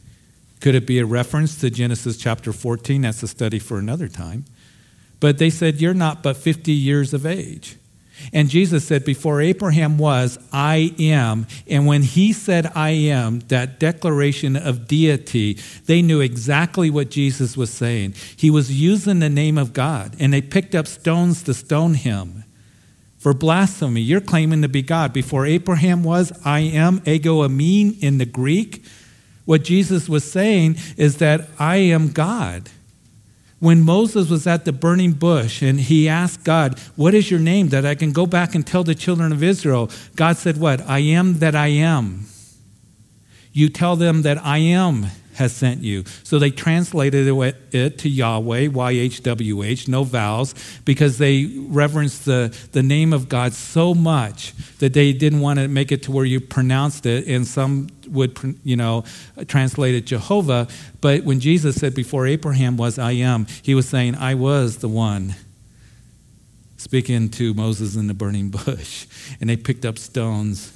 Could 0.60 0.74
it 0.74 0.86
be 0.86 0.98
a 0.98 1.06
reference 1.06 1.60
to 1.60 1.70
Genesis 1.70 2.16
chapter 2.16 2.52
14? 2.52 3.02
That's 3.02 3.22
a 3.22 3.28
study 3.28 3.58
for 3.58 3.78
another 3.78 4.08
time. 4.08 4.44
But 5.20 5.38
they 5.38 5.50
said, 5.50 5.80
You're 5.80 5.94
not 5.94 6.22
but 6.22 6.36
50 6.36 6.72
years 6.72 7.14
of 7.14 7.24
age. 7.24 7.76
And 8.32 8.48
Jesus 8.48 8.86
said, 8.86 9.04
Before 9.04 9.40
Abraham 9.40 9.98
was, 9.98 10.38
I 10.52 10.94
am. 10.98 11.46
And 11.68 11.86
when 11.86 12.02
he 12.02 12.32
said, 12.32 12.70
I 12.74 12.90
am, 12.90 13.40
that 13.48 13.78
declaration 13.78 14.56
of 14.56 14.88
deity, 14.88 15.54
they 15.86 16.02
knew 16.02 16.20
exactly 16.20 16.90
what 16.90 17.10
Jesus 17.10 17.56
was 17.56 17.70
saying. 17.70 18.14
He 18.36 18.50
was 18.50 18.72
using 18.72 19.18
the 19.18 19.30
name 19.30 19.58
of 19.58 19.72
God, 19.72 20.16
and 20.18 20.32
they 20.32 20.42
picked 20.42 20.74
up 20.74 20.86
stones 20.86 21.42
to 21.44 21.54
stone 21.54 21.94
him 21.94 22.44
for 23.18 23.34
blasphemy. 23.34 24.00
You're 24.00 24.20
claiming 24.20 24.62
to 24.62 24.68
be 24.68 24.82
God. 24.82 25.12
Before 25.12 25.46
Abraham 25.46 26.04
was, 26.04 26.32
I 26.44 26.60
am, 26.60 27.02
ego 27.06 27.46
eimi 27.46 28.00
in 28.00 28.18
the 28.18 28.26
Greek. 28.26 28.84
What 29.46 29.64
Jesus 29.64 30.08
was 30.08 30.30
saying 30.30 30.76
is 30.96 31.18
that 31.18 31.48
I 31.58 31.76
am 31.76 32.10
God. 32.10 32.70
When 33.58 33.80
Moses 33.82 34.28
was 34.28 34.46
at 34.46 34.66
the 34.66 34.72
burning 34.72 35.12
bush 35.12 35.62
and 35.62 35.80
he 35.80 36.08
asked 36.08 36.44
God, 36.44 36.78
What 36.94 37.14
is 37.14 37.30
your 37.30 37.40
name 37.40 37.68
that 37.70 37.86
I 37.86 37.94
can 37.94 38.12
go 38.12 38.26
back 38.26 38.54
and 38.54 38.66
tell 38.66 38.84
the 38.84 38.94
children 38.94 39.32
of 39.32 39.42
Israel? 39.42 39.90
God 40.14 40.36
said, 40.36 40.58
What? 40.58 40.82
I 40.82 40.98
am 40.98 41.38
that 41.38 41.54
I 41.54 41.68
am. 41.68 42.26
You 43.52 43.70
tell 43.70 43.96
them 43.96 44.22
that 44.22 44.44
I 44.44 44.58
am 44.58 45.06
has 45.36 45.54
sent 45.54 45.82
you. 45.82 46.04
So 46.22 46.38
they 46.38 46.50
translated 46.50 47.28
it 47.72 47.98
to 47.98 48.08
Yahweh, 48.08 48.68
YHWH, 48.68 49.88
no 49.88 50.04
vowels, 50.04 50.54
because 50.84 51.18
they 51.18 51.46
reverenced 51.68 52.24
the, 52.24 52.56
the 52.72 52.82
name 52.82 53.12
of 53.12 53.28
God 53.28 53.52
so 53.52 53.94
much 53.94 54.54
that 54.78 54.92
they 54.92 55.12
didn't 55.12 55.40
want 55.40 55.58
to 55.58 55.68
make 55.68 55.92
it 55.92 56.02
to 56.04 56.12
where 56.12 56.24
you 56.24 56.40
pronounced 56.40 57.06
it, 57.06 57.26
and 57.26 57.46
some 57.46 57.88
would, 58.08 58.58
you 58.64 58.76
know, 58.76 59.04
translate 59.46 59.94
it 59.94 60.06
Jehovah. 60.06 60.68
But 61.00 61.24
when 61.24 61.40
Jesus 61.40 61.76
said, 61.76 61.94
Before 61.94 62.26
Abraham 62.26 62.76
was, 62.76 62.98
I 62.98 63.12
am, 63.12 63.46
he 63.62 63.74
was 63.74 63.88
saying, 63.88 64.14
I 64.14 64.34
was 64.34 64.78
the 64.78 64.88
one 64.88 65.34
speaking 66.76 67.28
to 67.28 67.52
Moses 67.54 67.96
in 67.96 68.06
the 68.06 68.14
burning 68.14 68.50
bush. 68.50 69.06
And 69.40 69.50
they 69.50 69.56
picked 69.56 69.84
up 69.84 69.98
stones. 69.98 70.72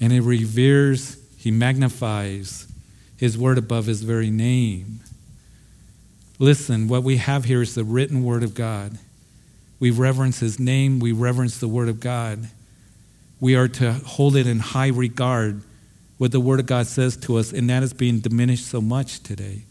And 0.00 0.12
he 0.12 0.20
reveres 0.20 1.18
he 1.36 1.50
magnifies 1.50 2.66
his 3.16 3.36
word 3.36 3.58
above 3.58 3.86
his 3.86 4.02
very 4.02 4.30
name. 4.30 5.00
Listen, 6.38 6.86
what 6.88 7.02
we 7.02 7.16
have 7.16 7.44
here 7.44 7.62
is 7.62 7.74
the 7.74 7.84
written 7.84 8.22
word 8.22 8.42
of 8.42 8.54
God. 8.54 8.98
We 9.80 9.90
reverence 9.90 10.40
his 10.40 10.58
name, 10.58 11.00
we 11.00 11.12
reverence 11.12 11.58
the 11.58 11.68
word 11.68 11.88
of 11.88 12.00
God. 12.00 12.48
We 13.40 13.54
are 13.54 13.68
to 13.68 13.92
hold 13.92 14.36
it 14.36 14.46
in 14.46 14.58
high 14.58 14.88
regard, 14.88 15.62
what 16.18 16.32
the 16.32 16.40
word 16.40 16.60
of 16.60 16.66
God 16.66 16.86
says 16.86 17.16
to 17.18 17.36
us, 17.36 17.52
and 17.52 17.68
that 17.70 17.82
is 17.82 17.92
being 17.92 18.20
diminished 18.20 18.66
so 18.66 18.80
much 18.80 19.22
today. 19.22 19.62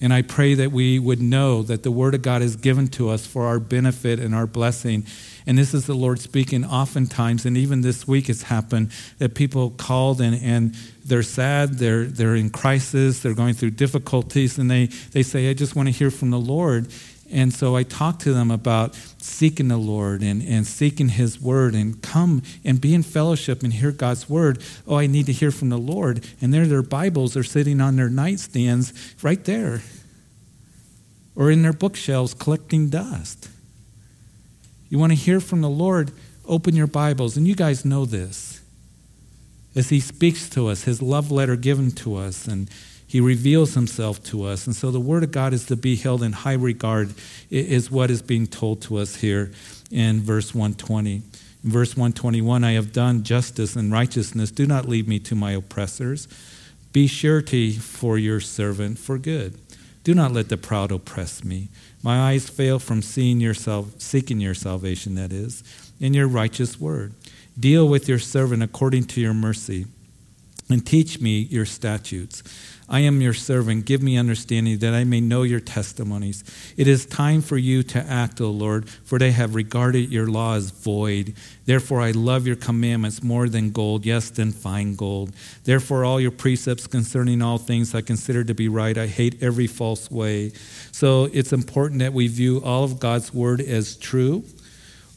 And 0.00 0.12
I 0.12 0.22
pray 0.22 0.54
that 0.54 0.70
we 0.70 0.98
would 0.98 1.20
know 1.20 1.62
that 1.62 1.82
the 1.82 1.90
Word 1.90 2.14
of 2.14 2.22
God 2.22 2.40
is 2.40 2.54
given 2.54 2.86
to 2.88 3.10
us 3.10 3.26
for 3.26 3.46
our 3.46 3.58
benefit 3.58 4.20
and 4.20 4.32
our 4.32 4.46
blessing. 4.46 5.04
And 5.44 5.58
this 5.58 5.74
is 5.74 5.86
the 5.86 5.94
Lord 5.94 6.20
speaking 6.20 6.64
oftentimes, 6.64 7.44
and 7.44 7.56
even 7.56 7.80
this 7.80 8.06
week 8.06 8.28
it's 8.28 8.44
happened 8.44 8.92
that 9.18 9.34
people 9.34 9.70
called 9.70 10.20
and, 10.20 10.40
and 10.40 10.74
they're 11.04 11.22
sad, 11.24 11.78
they're, 11.78 12.04
they're 12.04 12.36
in 12.36 12.50
crisis, 12.50 13.20
they're 13.20 13.34
going 13.34 13.54
through 13.54 13.70
difficulties, 13.70 14.58
and 14.58 14.70
they, 14.70 14.86
they 14.86 15.24
say, 15.24 15.50
I 15.50 15.54
just 15.54 15.74
want 15.74 15.88
to 15.88 15.92
hear 15.92 16.12
from 16.12 16.30
the 16.30 16.38
Lord. 16.38 16.92
And 17.30 17.52
so 17.52 17.76
I 17.76 17.82
talk 17.82 18.18
to 18.20 18.32
them 18.32 18.50
about 18.50 18.94
seeking 19.18 19.68
the 19.68 19.76
Lord 19.76 20.22
and, 20.22 20.42
and 20.42 20.66
seeking 20.66 21.10
His 21.10 21.40
Word 21.40 21.74
and 21.74 22.00
come 22.02 22.42
and 22.64 22.80
be 22.80 22.94
in 22.94 23.02
fellowship 23.02 23.62
and 23.62 23.72
hear 23.72 23.92
God's 23.92 24.28
Word. 24.28 24.62
Oh, 24.86 24.96
I 24.96 25.06
need 25.06 25.26
to 25.26 25.32
hear 25.32 25.50
from 25.50 25.68
the 25.68 25.78
Lord. 25.78 26.26
And 26.40 26.54
there 26.54 26.66
their 26.66 26.82
Bibles 26.82 27.36
are 27.36 27.42
sitting 27.42 27.80
on 27.80 27.96
their 27.96 28.08
nightstands 28.08 29.22
right 29.22 29.44
there 29.44 29.82
or 31.36 31.50
in 31.50 31.62
their 31.62 31.72
bookshelves 31.72 32.34
collecting 32.34 32.88
dust. 32.88 33.48
You 34.88 34.98
want 34.98 35.12
to 35.12 35.16
hear 35.16 35.40
from 35.40 35.60
the 35.60 35.70
Lord? 35.70 36.12
Open 36.46 36.74
your 36.74 36.86
Bibles. 36.86 37.36
And 37.36 37.46
you 37.46 37.54
guys 37.54 37.84
know 37.84 38.06
this. 38.06 38.60
As 39.76 39.90
He 39.90 40.00
speaks 40.00 40.48
to 40.50 40.68
us, 40.68 40.84
His 40.84 41.02
love 41.02 41.30
letter 41.30 41.56
given 41.56 41.90
to 41.92 42.16
us, 42.16 42.48
and 42.48 42.68
he 43.08 43.20
reveals 43.20 43.74
himself 43.74 44.22
to 44.24 44.44
us. 44.44 44.66
And 44.66 44.76
so 44.76 44.90
the 44.90 45.00
Word 45.00 45.24
of 45.24 45.32
God 45.32 45.54
is 45.54 45.64
to 45.66 45.76
be 45.76 45.96
held 45.96 46.22
in 46.22 46.32
high 46.32 46.52
regard, 46.52 47.14
is 47.50 47.90
what 47.90 48.10
is 48.10 48.22
being 48.22 48.46
told 48.46 48.82
to 48.82 48.98
us 48.98 49.16
here 49.16 49.50
in 49.90 50.20
verse 50.20 50.54
120. 50.54 51.22
In 51.64 51.70
verse 51.70 51.96
121, 51.96 52.62
I 52.62 52.72
have 52.72 52.92
done 52.92 53.24
justice 53.24 53.74
and 53.74 53.90
righteousness. 53.90 54.50
Do 54.50 54.66
not 54.66 54.86
leave 54.86 55.08
me 55.08 55.18
to 55.20 55.34
my 55.34 55.52
oppressors. 55.52 56.28
Be 56.92 57.06
surety 57.06 57.72
for 57.72 58.18
your 58.18 58.40
servant 58.40 58.98
for 58.98 59.18
good. 59.18 59.58
Do 60.04 60.14
not 60.14 60.32
let 60.32 60.48
the 60.50 60.56
proud 60.56 60.92
oppress 60.92 61.42
me. 61.42 61.68
My 62.02 62.30
eyes 62.30 62.48
fail 62.48 62.78
from 62.78 63.02
seeing 63.02 63.40
your 63.40 63.54
seeking 63.54 64.40
your 64.40 64.54
salvation, 64.54 65.14
that 65.16 65.32
is, 65.32 65.64
in 65.98 66.14
your 66.14 66.28
righteous 66.28 66.78
word. 66.78 67.14
Deal 67.58 67.88
with 67.88 68.08
your 68.08 68.18
servant 68.18 68.62
according 68.62 69.04
to 69.04 69.20
your 69.20 69.34
mercy, 69.34 69.86
and 70.70 70.86
teach 70.86 71.20
me 71.20 71.40
your 71.40 71.66
statutes. 71.66 72.42
I 72.90 73.00
am 73.00 73.20
your 73.20 73.34
servant. 73.34 73.84
Give 73.84 74.02
me 74.02 74.16
understanding 74.16 74.78
that 74.78 74.94
I 74.94 75.04
may 75.04 75.20
know 75.20 75.42
your 75.42 75.60
testimonies. 75.60 76.42
It 76.78 76.88
is 76.88 77.04
time 77.04 77.42
for 77.42 77.58
you 77.58 77.82
to 77.82 77.98
act, 77.98 78.40
O 78.40 78.50
Lord, 78.50 78.88
for 78.88 79.18
they 79.18 79.32
have 79.32 79.54
regarded 79.54 80.10
your 80.10 80.26
law 80.26 80.54
as 80.54 80.70
void. 80.70 81.34
Therefore, 81.66 82.00
I 82.00 82.12
love 82.12 82.46
your 82.46 82.56
commandments 82.56 83.22
more 83.22 83.46
than 83.50 83.72
gold, 83.72 84.06
yes, 84.06 84.30
than 84.30 84.52
fine 84.52 84.94
gold. 84.94 85.34
Therefore, 85.64 86.06
all 86.06 86.18
your 86.18 86.30
precepts 86.30 86.86
concerning 86.86 87.42
all 87.42 87.58
things 87.58 87.94
I 87.94 88.00
consider 88.00 88.42
to 88.44 88.54
be 88.54 88.68
right. 88.68 88.96
I 88.96 89.06
hate 89.06 89.42
every 89.42 89.66
false 89.66 90.10
way. 90.10 90.52
So 90.90 91.24
it's 91.34 91.52
important 91.52 92.00
that 92.00 92.14
we 92.14 92.26
view 92.26 92.62
all 92.64 92.84
of 92.84 92.98
God's 92.98 93.34
word 93.34 93.60
as 93.60 93.96
true 93.96 94.44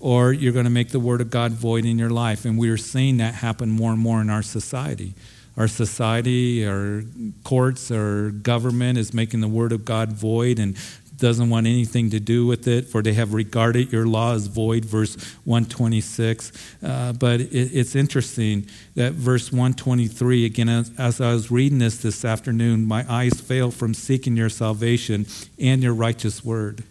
or 0.01 0.33
you're 0.33 0.51
going 0.51 0.65
to 0.65 0.71
make 0.71 0.89
the 0.89 0.99
word 0.99 1.21
of 1.21 1.29
God 1.29 1.51
void 1.51 1.85
in 1.85 1.99
your 1.99 2.09
life. 2.09 2.43
And 2.43 2.57
we 2.57 2.69
are 2.71 2.77
seeing 2.77 3.17
that 3.17 3.35
happen 3.35 3.69
more 3.69 3.91
and 3.91 3.99
more 3.99 4.19
in 4.19 4.31
our 4.31 4.41
society 4.41 5.13
our 5.57 5.67
society, 5.67 6.65
our 6.65 7.03
courts, 7.43 7.91
our 7.91 8.31
government 8.31 8.97
is 8.97 9.13
making 9.13 9.41
the 9.41 9.47
word 9.47 9.71
of 9.71 9.85
God 9.85 10.13
void 10.13 10.59
and 10.59 10.77
doesn't 11.21 11.49
want 11.49 11.67
anything 11.67 12.09
to 12.09 12.19
do 12.19 12.45
with 12.45 12.67
it, 12.67 12.87
for 12.87 13.01
they 13.01 13.13
have 13.13 13.33
regarded 13.33 13.93
your 13.93 14.05
law 14.05 14.33
as 14.33 14.47
void, 14.47 14.83
verse 14.83 15.15
126. 15.45 16.51
Uh, 16.83 17.13
but 17.13 17.39
it, 17.39 17.47
it's 17.53 17.95
interesting 17.95 18.65
that 18.95 19.13
verse 19.13 19.51
123, 19.51 20.45
again, 20.45 20.67
as, 20.67 20.91
as 20.97 21.21
I 21.21 21.31
was 21.31 21.51
reading 21.51 21.77
this 21.77 22.01
this 22.01 22.25
afternoon, 22.25 22.85
my 22.85 23.05
eyes 23.07 23.39
fail 23.39 23.71
from 23.71 23.93
seeking 23.93 24.35
your 24.35 24.49
salvation 24.49 25.27
and 25.59 25.81
your 25.83 25.93
righteous 25.93 26.43
word. 26.43 26.83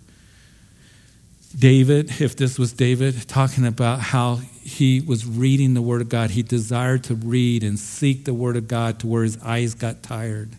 David, 1.59 2.21
if 2.21 2.37
this 2.37 2.59
was 2.59 2.73
David, 2.73 3.28
talking 3.28 3.66
about 3.66 4.00
how 4.00 4.40
he 4.62 5.00
was 5.00 5.26
reading 5.26 5.75
the 5.75 5.83
Word 5.83 6.00
of 6.00 6.09
God. 6.09 6.30
He 6.30 6.42
desired 6.42 7.04
to 7.04 7.14
read 7.14 7.64
and 7.64 7.78
seek 7.78 8.25
the 8.25 8.35
Word 8.35 8.57
of 8.57 8.69
God 8.69 9.00
to 9.00 9.07
where 9.07 9.25
his 9.25 9.37
eyes 9.42 9.75
got 9.75 10.02
tired. 10.02 10.50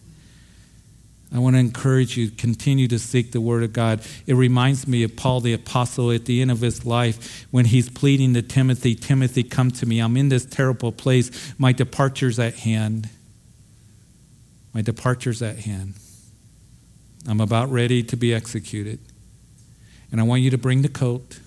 I 1.34 1.40
want 1.40 1.56
to 1.56 1.60
encourage 1.60 2.18
you 2.18 2.30
to 2.30 2.36
continue 2.36 2.90
to 2.90 3.00
seek 3.00 3.32
the 3.32 3.40
Word 3.40 3.64
of 3.64 3.72
God. 3.72 4.02
It 4.28 4.34
reminds 4.34 4.86
me 4.86 5.04
of 5.04 5.16
Paul 5.16 5.40
the 5.40 5.54
Apostle 5.54 6.12
at 6.12 6.26
the 6.26 6.42
end 6.42 6.52
of 6.52 6.60
his 6.60 6.86
life 6.86 7.46
when 7.52 7.66
he's 7.66 7.90
pleading 7.90 8.34
to 8.34 8.42
Timothy 8.42 8.96
Timothy, 8.96 9.44
come 9.44 9.72
to 9.72 9.86
me. 9.86 10.00
I'm 10.00 10.18
in 10.18 10.28
this 10.28 10.46
terrible 10.46 10.92
place. 10.92 11.54
My 11.58 11.72
departure's 11.72 12.38
at 12.38 12.56
hand. 12.56 13.10
My 14.74 14.82
departure's 14.82 15.42
at 15.42 15.60
hand. 15.60 15.94
I'm 17.30 17.40
about 17.40 17.72
ready 17.72 18.04
to 18.04 18.18
be 18.18 18.34
executed. 18.34 19.00
And 20.12 20.20
I 20.20 20.24
want 20.24 20.42
you 20.42 20.50
to 20.52 20.58
bring 20.58 20.82
the 20.82 20.90
coat 20.90 21.40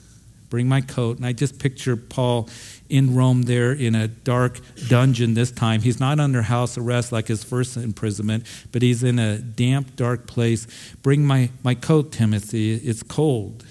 bring 0.55 0.69
my 0.69 0.81
coat. 0.81 1.17
And 1.17 1.27
I 1.27 1.33
just 1.33 1.59
picture 1.59 1.97
Paul 1.97 2.49
in 2.89 3.17
Rome 3.17 3.43
there 3.43 3.73
in 3.73 3.97
a 3.97 4.07
dark 4.07 4.61
dungeon 4.87 5.35
this 5.35 5.51
time. 5.51 5.81
He's 5.81 5.99
not 5.99 6.21
under 6.21 6.43
house 6.43 6.79
arrest 6.79 7.11
like 7.11 7.27
his 7.27 7.43
first 7.43 7.77
imprisonment, 7.77 8.47
but 8.71 8.81
he's 8.81 9.03
in 9.03 9.19
a 9.19 9.39
damp, 9.39 9.97
dark 9.97 10.29
place. 10.29 10.69
Bring 11.03 11.27
my, 11.27 11.51
my 11.65 11.75
coat, 11.75 12.13
Timothy. 12.13 12.73
It's 12.73 13.03
cold. 13.03 13.65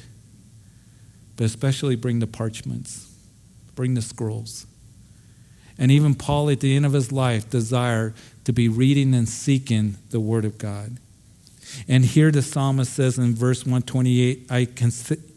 But 1.38 1.46
especially 1.46 1.96
bring 1.96 2.20
the 2.20 2.28
parchments, 2.28 3.10
bring 3.76 3.94
the 3.94 4.02
scrolls. 4.02 4.68
And 5.78 5.90
even 5.90 6.16
Paul, 6.16 6.50
at 6.50 6.60
the 6.60 6.76
end 6.76 6.86
of 6.86 6.92
his 6.92 7.14
life, 7.14 7.50
desire 7.50 8.14
to 8.44 8.52
be 8.52 8.68
reading 8.68 9.14
and 9.16 9.30
seeking 9.30 9.96
the 10.10 10.20
Word 10.20 10.44
of 10.44 10.58
God. 10.58 10.98
And 11.88 12.06
here 12.06 12.32
the 12.32 12.42
psalmist 12.42 12.94
says 12.94 13.18
in 13.18 13.36
verse 13.36 13.66
128, 13.66 14.48
I, 14.50 14.68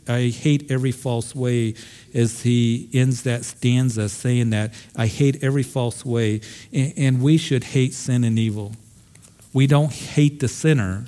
I 0.08 0.28
hate 0.28 0.70
every 0.70 0.92
false 0.92 1.34
way, 1.34 1.74
as 2.14 2.42
he 2.42 2.88
ends 2.92 3.22
that 3.22 3.44
stanza 3.44 4.08
saying 4.08 4.50
that, 4.50 4.72
I 4.94 5.06
hate 5.06 5.42
every 5.42 5.62
false 5.62 6.04
way. 6.04 6.40
And 6.72 7.20
we 7.20 7.36
should 7.36 7.64
hate 7.64 7.94
sin 7.94 8.24
and 8.24 8.38
evil. 8.38 8.72
We 9.52 9.66
don't 9.66 9.92
hate 9.92 10.40
the 10.40 10.48
sinner, 10.48 11.06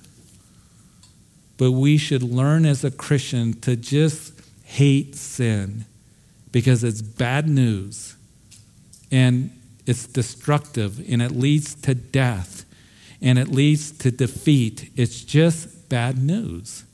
but 1.58 1.72
we 1.72 1.98
should 1.98 2.22
learn 2.22 2.64
as 2.64 2.84
a 2.84 2.90
Christian 2.90 3.60
to 3.60 3.76
just 3.76 4.32
hate 4.64 5.14
sin 5.16 5.84
because 6.52 6.84
it's 6.84 7.02
bad 7.02 7.48
news 7.48 8.16
and 9.10 9.50
it's 9.86 10.06
destructive 10.06 10.98
and 11.10 11.22
it 11.22 11.32
leads 11.32 11.74
to 11.74 11.94
death 11.94 12.64
and 13.20 13.38
it 13.38 13.48
leads 13.48 13.90
to 13.98 14.10
defeat. 14.10 14.90
It's 14.96 15.22
just 15.22 15.88
bad 15.88 16.18
news. 16.18 16.84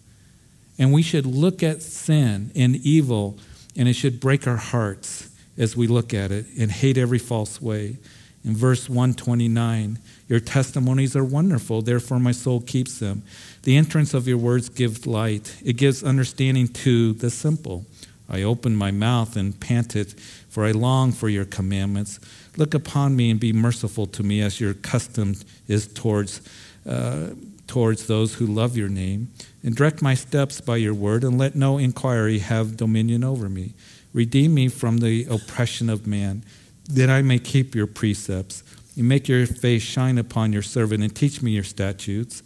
And 0.79 0.93
we 0.93 1.03
should 1.03 1.27
look 1.27 1.63
at 1.63 1.83
sin 1.83 2.51
and 2.55 2.77
evil, 2.77 3.39
and 3.77 3.89
it 3.89 3.95
should 3.95 4.21
break 4.21 4.47
our 4.47 4.57
hearts 4.57 5.31
as 5.57 5.77
we 5.77 5.87
look 5.87 6.13
at 6.13 6.33
it 6.33 6.47
and 6.59 6.71
hate 6.71 6.99
every 6.99 7.19
false 7.19 7.61
way. 7.61 7.97
In 8.45 8.55
verse 8.55 8.89
129, 8.89 9.99
your 10.29 10.41
testimonies 10.41 11.17
are 11.17 11.25
wonderful, 11.25 11.81
therefore 11.81 12.19
my 12.19 12.33
soul 12.33 12.61
keeps 12.61 12.99
them. 12.99 13.23
The 13.63 13.77
entrance 13.77 14.13
of 14.13 14.29
your 14.29 14.37
words 14.37 14.69
gives 14.69 15.07
light, 15.07 15.57
it 15.65 15.75
gives 15.75 16.03
understanding 16.03 16.69
to 16.69 17.15
the 17.15 17.31
simple. 17.31 17.87
I 18.35 18.43
open 18.43 18.75
my 18.75 18.91
mouth 18.91 19.37
and 19.37 19.59
panted, 19.61 20.19
for 20.49 20.65
I 20.65 20.73
long 20.73 21.13
for 21.13 21.29
your 21.29 21.45
commandments. 21.45 22.19
Look 22.57 22.75
upon 22.75 23.15
me 23.15 23.31
and 23.31 23.39
be 23.39 23.53
merciful 23.53 24.07
to 24.09 24.23
me 24.25 24.41
as 24.41 24.61
your 24.61 24.75
custom 24.75 25.37
is 25.69 25.87
towards, 25.87 26.41
uh, 26.85 27.29
towards 27.69 28.09
those 28.09 28.35
who 28.35 28.47
love 28.47 28.77
your 28.77 28.89
name. 28.89 29.29
And 29.63 29.77
direct 29.77 30.03
my 30.03 30.15
steps 30.15 30.61
by 30.61 30.77
your 30.77 30.95
word, 30.95 31.23
and 31.23 31.39
let 31.39 31.55
no 31.55 31.79
inquiry 31.79 32.41
have 32.41 32.77
dominion 32.77 33.23
over 33.23 33.49
me. 33.49 33.75
Redeem 34.13 34.53
me 34.53 34.69
from 34.69 34.99
the 34.99 35.27
oppression 35.31 35.89
of 35.89 36.07
man, 36.07 36.45
that 36.91 37.09
I 37.09 37.23
may 37.23 37.39
keep 37.39 37.75
your 37.75 37.87
precepts. 37.87 38.65
You 38.97 39.05
make 39.05 39.29
your 39.29 39.47
face 39.47 39.83
shine 39.83 40.19
upon 40.19 40.53
your 40.53 40.63
servant, 40.63 41.05
and 41.05 41.15
teach 41.15 41.41
me 41.41 41.53
your 41.53 41.65
statutes. 41.65 42.43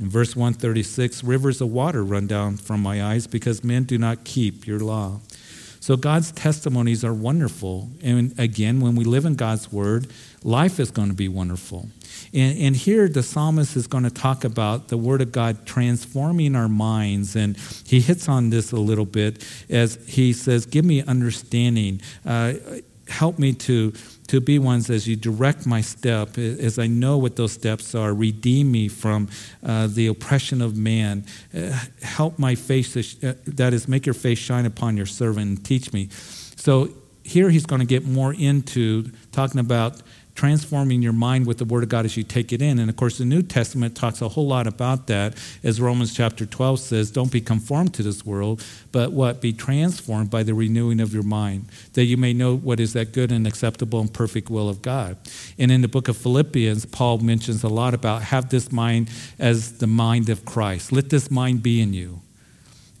In 0.00 0.08
verse 0.08 0.34
136, 0.34 1.22
rivers 1.22 1.60
of 1.60 1.68
water 1.68 2.02
run 2.02 2.26
down 2.26 2.56
from 2.56 2.82
my 2.82 3.04
eyes 3.04 3.26
because 3.26 3.62
men 3.62 3.84
do 3.84 3.98
not 3.98 4.24
keep 4.24 4.66
your 4.66 4.80
law. 4.80 5.20
So 5.78 5.96
God's 5.96 6.32
testimonies 6.32 7.04
are 7.04 7.12
wonderful. 7.12 7.88
And 8.02 8.38
again, 8.38 8.80
when 8.80 8.96
we 8.96 9.04
live 9.04 9.24
in 9.24 9.34
God's 9.34 9.70
word, 9.72 10.08
life 10.42 10.80
is 10.80 10.90
going 10.90 11.08
to 11.08 11.14
be 11.14 11.28
wonderful. 11.28 11.88
And, 12.34 12.58
and, 12.58 12.76
here 12.76 13.08
the 13.08 13.22
psalmist 13.22 13.76
is 13.76 13.86
going 13.86 14.04
to 14.04 14.10
talk 14.10 14.44
about 14.44 14.88
the 14.88 14.98
word 14.98 15.22
of 15.22 15.32
God 15.32 15.64
transforming 15.66 16.54
our 16.54 16.68
minds. 16.68 17.34
And 17.34 17.56
he 17.86 18.00
hits 18.00 18.28
on 18.28 18.50
this 18.50 18.72
a 18.72 18.76
little 18.76 19.06
bit 19.06 19.46
as 19.70 19.98
he 20.06 20.34
says, 20.34 20.66
Give 20.66 20.84
me 20.84 21.02
understanding. 21.02 22.02
Uh, 22.26 22.54
help 23.08 23.38
me 23.38 23.52
to 23.52 23.92
to 24.30 24.40
be 24.40 24.60
ones 24.60 24.88
as 24.90 25.08
you 25.08 25.16
direct 25.16 25.66
my 25.66 25.80
step, 25.80 26.38
as 26.38 26.78
I 26.78 26.86
know 26.86 27.18
what 27.18 27.34
those 27.34 27.50
steps 27.50 27.96
are. 27.96 28.14
Redeem 28.14 28.70
me 28.70 28.86
from 28.86 29.28
uh, 29.66 29.88
the 29.88 30.06
oppression 30.06 30.62
of 30.62 30.76
man. 30.76 31.24
Uh, 31.52 31.76
help 32.00 32.38
my 32.38 32.54
face, 32.54 32.92
to 32.92 33.02
sh- 33.02 33.16
uh, 33.24 33.32
that 33.48 33.74
is, 33.74 33.88
make 33.88 34.06
your 34.06 34.14
face 34.14 34.38
shine 34.38 34.66
upon 34.66 34.96
your 34.96 35.06
servant 35.06 35.48
and 35.48 35.64
teach 35.64 35.92
me. 35.92 36.10
So 36.54 36.90
here 37.24 37.50
he's 37.50 37.66
going 37.66 37.80
to 37.80 37.86
get 37.86 38.06
more 38.06 38.32
into 38.32 39.10
talking 39.32 39.58
about 39.58 40.00
transforming 40.34 41.02
your 41.02 41.12
mind 41.12 41.46
with 41.46 41.58
the 41.58 41.64
Word 41.64 41.82
of 41.82 41.88
God 41.88 42.04
as 42.04 42.16
you 42.16 42.22
take 42.22 42.52
it 42.52 42.62
in. 42.62 42.78
And 42.78 42.88
of 42.88 42.96
course, 42.96 43.18
the 43.18 43.24
New 43.24 43.42
Testament 43.42 43.96
talks 43.96 44.22
a 44.22 44.28
whole 44.28 44.46
lot 44.46 44.66
about 44.66 45.06
that, 45.08 45.36
as 45.62 45.80
Romans 45.80 46.14
chapter 46.14 46.46
12 46.46 46.80
says, 46.80 47.10
don't 47.10 47.30
be 47.30 47.40
conformed 47.40 47.94
to 47.94 48.02
this 48.02 48.24
world, 48.24 48.64
but 48.92 49.12
what? 49.12 49.40
Be 49.40 49.52
transformed 49.52 50.30
by 50.30 50.42
the 50.42 50.54
renewing 50.54 51.00
of 51.00 51.12
your 51.12 51.22
mind, 51.22 51.66
that 51.92 52.04
you 52.04 52.16
may 52.16 52.32
know 52.32 52.56
what 52.56 52.80
is 52.80 52.92
that 52.94 53.12
good 53.12 53.30
and 53.32 53.46
acceptable 53.46 54.00
and 54.00 54.12
perfect 54.12 54.50
will 54.50 54.68
of 54.68 54.82
God. 54.82 55.16
And 55.58 55.70
in 55.70 55.82
the 55.82 55.88
book 55.88 56.08
of 56.08 56.16
Philippians, 56.16 56.86
Paul 56.86 57.18
mentions 57.18 57.62
a 57.62 57.68
lot 57.68 57.94
about 57.94 58.22
have 58.22 58.50
this 58.50 58.72
mind 58.72 59.10
as 59.38 59.78
the 59.78 59.86
mind 59.86 60.28
of 60.28 60.44
Christ. 60.44 60.92
Let 60.92 61.10
this 61.10 61.30
mind 61.30 61.62
be 61.62 61.80
in 61.80 61.92
you 61.92 62.20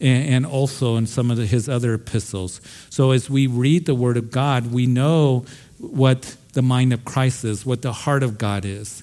and 0.02 0.46
also 0.46 0.96
in 0.96 1.06
some 1.06 1.30
of 1.30 1.36
his 1.36 1.68
other 1.68 1.92
epistles. 1.92 2.62
So 2.88 3.10
as 3.10 3.28
we 3.28 3.46
read 3.46 3.84
the 3.84 3.94
Word 3.94 4.16
of 4.16 4.30
God, 4.30 4.72
we 4.72 4.86
know 4.86 5.44
what 5.78 6.36
the 6.52 6.62
mind 6.62 6.92
of 6.92 7.04
Christ 7.04 7.44
is, 7.44 7.64
what 7.64 7.82
the 7.82 7.92
heart 7.92 8.22
of 8.22 8.38
God 8.38 8.64
is. 8.64 9.02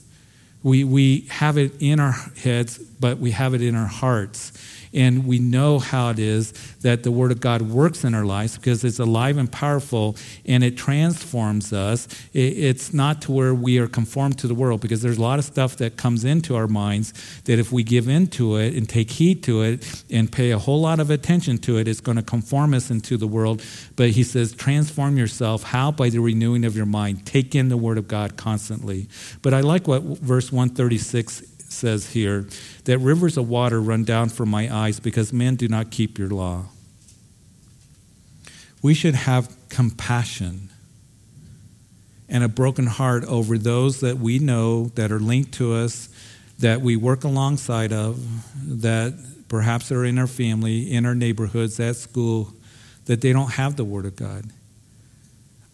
We, 0.63 0.83
we 0.83 1.21
have 1.29 1.57
it 1.57 1.73
in 1.79 1.99
our 1.99 2.11
heads, 2.11 2.77
but 2.99 3.17
we 3.17 3.31
have 3.31 3.53
it 3.53 3.61
in 3.61 3.75
our 3.75 3.87
hearts. 3.87 4.51
And 4.93 5.27
we 5.27 5.39
know 5.39 5.79
how 5.79 6.09
it 6.09 6.19
is 6.19 6.53
that 6.81 7.03
the 7.03 7.11
Word 7.11 7.31
of 7.31 7.39
God 7.39 7.61
works 7.61 8.03
in 8.03 8.15
our 8.15 8.25
lives 8.25 8.57
because 8.57 8.83
it's 8.83 8.99
alive 8.99 9.37
and 9.37 9.51
powerful 9.51 10.15
and 10.45 10.63
it 10.63 10.77
transforms 10.77 11.73
us. 11.73 12.07
It's 12.33 12.93
not 12.93 13.21
to 13.23 13.31
where 13.31 13.53
we 13.53 13.79
are 13.79 13.87
conformed 13.87 14.39
to 14.39 14.47
the 14.47 14.55
world 14.55 14.81
because 14.81 15.01
there's 15.01 15.17
a 15.17 15.21
lot 15.21 15.39
of 15.39 15.45
stuff 15.45 15.75
that 15.77 15.97
comes 15.97 16.23
into 16.23 16.55
our 16.55 16.67
minds 16.67 17.13
that 17.43 17.59
if 17.59 17.71
we 17.71 17.83
give 17.83 18.07
into 18.07 18.55
it 18.55 18.75
and 18.75 18.87
take 18.87 19.11
heed 19.11 19.43
to 19.43 19.61
it 19.61 20.03
and 20.09 20.31
pay 20.31 20.51
a 20.51 20.57
whole 20.57 20.81
lot 20.81 20.99
of 20.99 21.09
attention 21.09 21.57
to 21.59 21.77
it, 21.77 21.87
it's 21.87 22.01
going 22.01 22.17
to 22.17 22.23
conform 22.23 22.73
us 22.73 22.89
into 22.89 23.17
the 23.17 23.27
world. 23.27 23.61
But 23.95 24.11
he 24.11 24.23
says, 24.23 24.53
transform 24.53 25.17
yourself. 25.17 25.63
How? 25.63 25.91
By 25.91 26.09
the 26.09 26.19
renewing 26.19 26.65
of 26.65 26.75
your 26.75 26.85
mind. 26.85 27.25
Take 27.25 27.55
in 27.55 27.69
the 27.69 27.77
Word 27.77 27.97
of 27.97 28.07
God 28.07 28.37
constantly. 28.37 29.09
But 29.41 29.53
I 29.53 29.61
like 29.61 29.87
what 29.87 30.01
verse 30.03 30.51
136 30.51 31.56
says 31.77 32.11
here 32.11 32.47
that 32.85 32.97
rivers 32.97 33.37
of 33.37 33.47
water 33.47 33.79
run 33.79 34.03
down 34.03 34.29
from 34.29 34.49
my 34.49 34.73
eyes 34.73 34.99
because 34.99 35.31
men 35.31 35.55
do 35.55 35.67
not 35.67 35.91
keep 35.91 36.17
your 36.17 36.29
law. 36.29 36.65
We 38.81 38.93
should 38.93 39.15
have 39.15 39.55
compassion 39.69 40.69
and 42.29 42.43
a 42.43 42.49
broken 42.49 42.87
heart 42.87 43.23
over 43.25 43.57
those 43.57 44.01
that 44.01 44.17
we 44.17 44.39
know 44.39 44.87
that 44.95 45.11
are 45.11 45.19
linked 45.19 45.53
to 45.53 45.73
us, 45.73 46.09
that 46.59 46.81
we 46.81 46.95
work 46.95 47.23
alongside 47.23 47.93
of, 47.93 48.19
that 48.81 49.13
perhaps 49.47 49.91
are 49.91 50.03
in 50.03 50.17
our 50.17 50.27
family, 50.27 50.91
in 50.91 51.05
our 51.05 51.15
neighborhoods, 51.15 51.79
at 51.79 51.95
school, 51.95 52.53
that 53.05 53.21
they 53.21 53.31
don't 53.31 53.51
have 53.51 53.77
the 53.77 53.85
Word 53.85 54.05
of 54.05 54.15
God. 54.15 54.45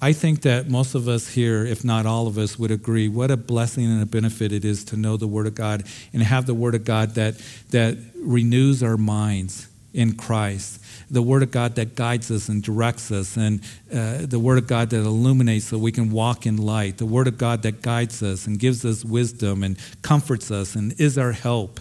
I 0.03 0.11
think 0.11 0.41
that 0.41 0.69
most 0.69 0.95
of 0.95 1.07
us 1.07 1.29
here, 1.29 1.65
if 1.65 1.85
not 1.85 2.05
all 2.05 2.27
of 2.27 2.37
us, 2.37 2.59
would 2.59 2.71
agree 2.71 3.07
what 3.07 3.31
a 3.31 3.37
blessing 3.37 3.85
and 3.85 4.03
a 4.03 4.05
benefit 4.05 4.51
it 4.51 4.65
is 4.65 4.83
to 4.85 4.97
know 4.97 5.15
the 5.15 5.27
Word 5.27 5.47
of 5.47 5.55
God 5.55 5.85
and 6.11 6.21
have 6.21 6.45
the 6.45 6.53
Word 6.53 6.75
of 6.75 6.83
God 6.83 7.11
that, 7.11 7.41
that 7.69 7.97
renews 8.17 8.83
our 8.83 8.97
minds 8.97 9.69
in 9.93 10.17
Christ. 10.17 10.81
The 11.09 11.21
Word 11.21 11.41
of 11.41 11.51
God 11.51 11.75
that 11.75 11.95
guides 11.95 12.29
us 12.31 12.49
and 12.49 12.61
directs 12.61 13.13
us, 13.13 13.37
and 13.37 13.61
uh, 13.93 14.25
the 14.25 14.39
Word 14.39 14.57
of 14.57 14.67
God 14.67 14.89
that 14.89 14.97
illuminates 14.97 15.67
so 15.67 15.77
we 15.77 15.93
can 15.93 16.11
walk 16.11 16.45
in 16.45 16.57
light. 16.57 16.97
The 16.97 17.05
Word 17.05 17.29
of 17.29 17.37
God 17.37 17.61
that 17.61 17.81
guides 17.81 18.21
us 18.21 18.45
and 18.45 18.59
gives 18.59 18.83
us 18.83 19.05
wisdom 19.05 19.63
and 19.63 19.77
comforts 20.01 20.51
us 20.51 20.75
and 20.75 20.99
is 20.99 21.17
our 21.17 21.31
help. 21.31 21.79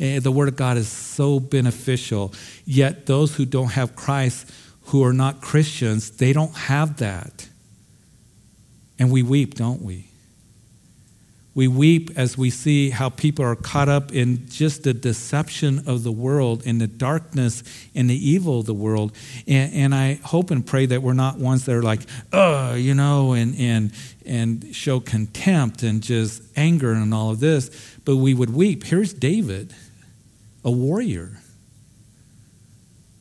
And 0.00 0.18
uh, 0.18 0.20
the 0.24 0.32
Word 0.32 0.48
of 0.48 0.56
God 0.56 0.76
is 0.76 0.88
so 0.88 1.38
beneficial. 1.38 2.34
Yet, 2.64 3.06
those 3.06 3.36
who 3.36 3.46
don't 3.46 3.70
have 3.70 3.94
Christ, 3.94 4.50
who 4.86 5.04
are 5.04 5.12
not 5.12 5.40
Christians, 5.40 6.10
they 6.10 6.32
don't 6.32 6.56
have 6.56 6.96
that. 6.96 7.46
And 9.00 9.10
we 9.10 9.22
weep, 9.22 9.54
don't 9.54 9.80
we? 9.80 10.06
We 11.54 11.66
weep 11.66 12.10
as 12.16 12.38
we 12.38 12.50
see 12.50 12.90
how 12.90 13.08
people 13.08 13.44
are 13.44 13.56
caught 13.56 13.88
up 13.88 14.12
in 14.12 14.48
just 14.48 14.84
the 14.84 14.94
deception 14.94 15.88
of 15.88 16.04
the 16.04 16.12
world 16.12 16.62
in 16.64 16.78
the 16.78 16.86
darkness 16.86 17.64
and 17.94 18.08
the 18.08 18.14
evil 18.14 18.60
of 18.60 18.66
the 18.66 18.74
world. 18.74 19.12
And, 19.48 19.72
and 19.74 19.94
I 19.94 20.20
hope 20.22 20.52
and 20.52 20.64
pray 20.64 20.86
that 20.86 21.02
we're 21.02 21.14
not 21.14 21.38
ones 21.38 21.64
that 21.64 21.74
are 21.74 21.82
like, 21.82 22.02
oh, 22.32 22.74
you 22.74 22.94
know, 22.94 23.32
and, 23.32 23.58
and, 23.58 23.92
and 24.24 24.76
show 24.76 25.00
contempt 25.00 25.82
and 25.82 26.02
just 26.02 26.42
anger 26.56 26.92
and 26.92 27.12
all 27.12 27.30
of 27.30 27.40
this, 27.40 27.70
but 28.04 28.16
we 28.16 28.32
would 28.32 28.54
weep. 28.54 28.84
Here's 28.84 29.12
David, 29.12 29.74
a 30.62 30.70
warrior, 30.70 31.40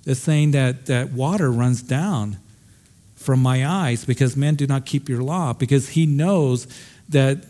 that's 0.03 0.19
saying 0.19 0.51
that, 0.51 0.85
that 0.85 1.13
water 1.13 1.51
runs 1.51 1.81
down 1.81 2.37
from 3.19 3.41
my 3.41 3.67
eyes 3.67 4.05
because 4.05 4.37
men 4.37 4.55
do 4.55 4.65
not 4.65 4.85
keep 4.85 5.09
your 5.09 5.21
law 5.21 5.51
because 5.51 5.89
he 5.89 6.05
knows 6.05 6.67
that 7.09 7.45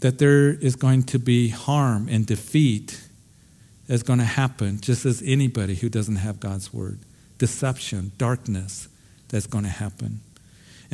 that 0.00 0.18
there 0.18 0.50
is 0.50 0.76
going 0.76 1.02
to 1.02 1.18
be 1.18 1.48
harm 1.48 2.08
and 2.10 2.26
defeat 2.26 3.08
that's 3.86 4.02
going 4.02 4.18
to 4.18 4.24
happen 4.24 4.78
just 4.80 5.06
as 5.06 5.22
anybody 5.24 5.76
who 5.76 5.88
doesn't 5.88 6.16
have 6.16 6.40
God's 6.40 6.74
word 6.74 6.98
deception, 7.38 8.12
darkness 8.18 8.88
that's 9.28 9.46
going 9.46 9.64
to 9.64 9.70
happen. 9.70 10.20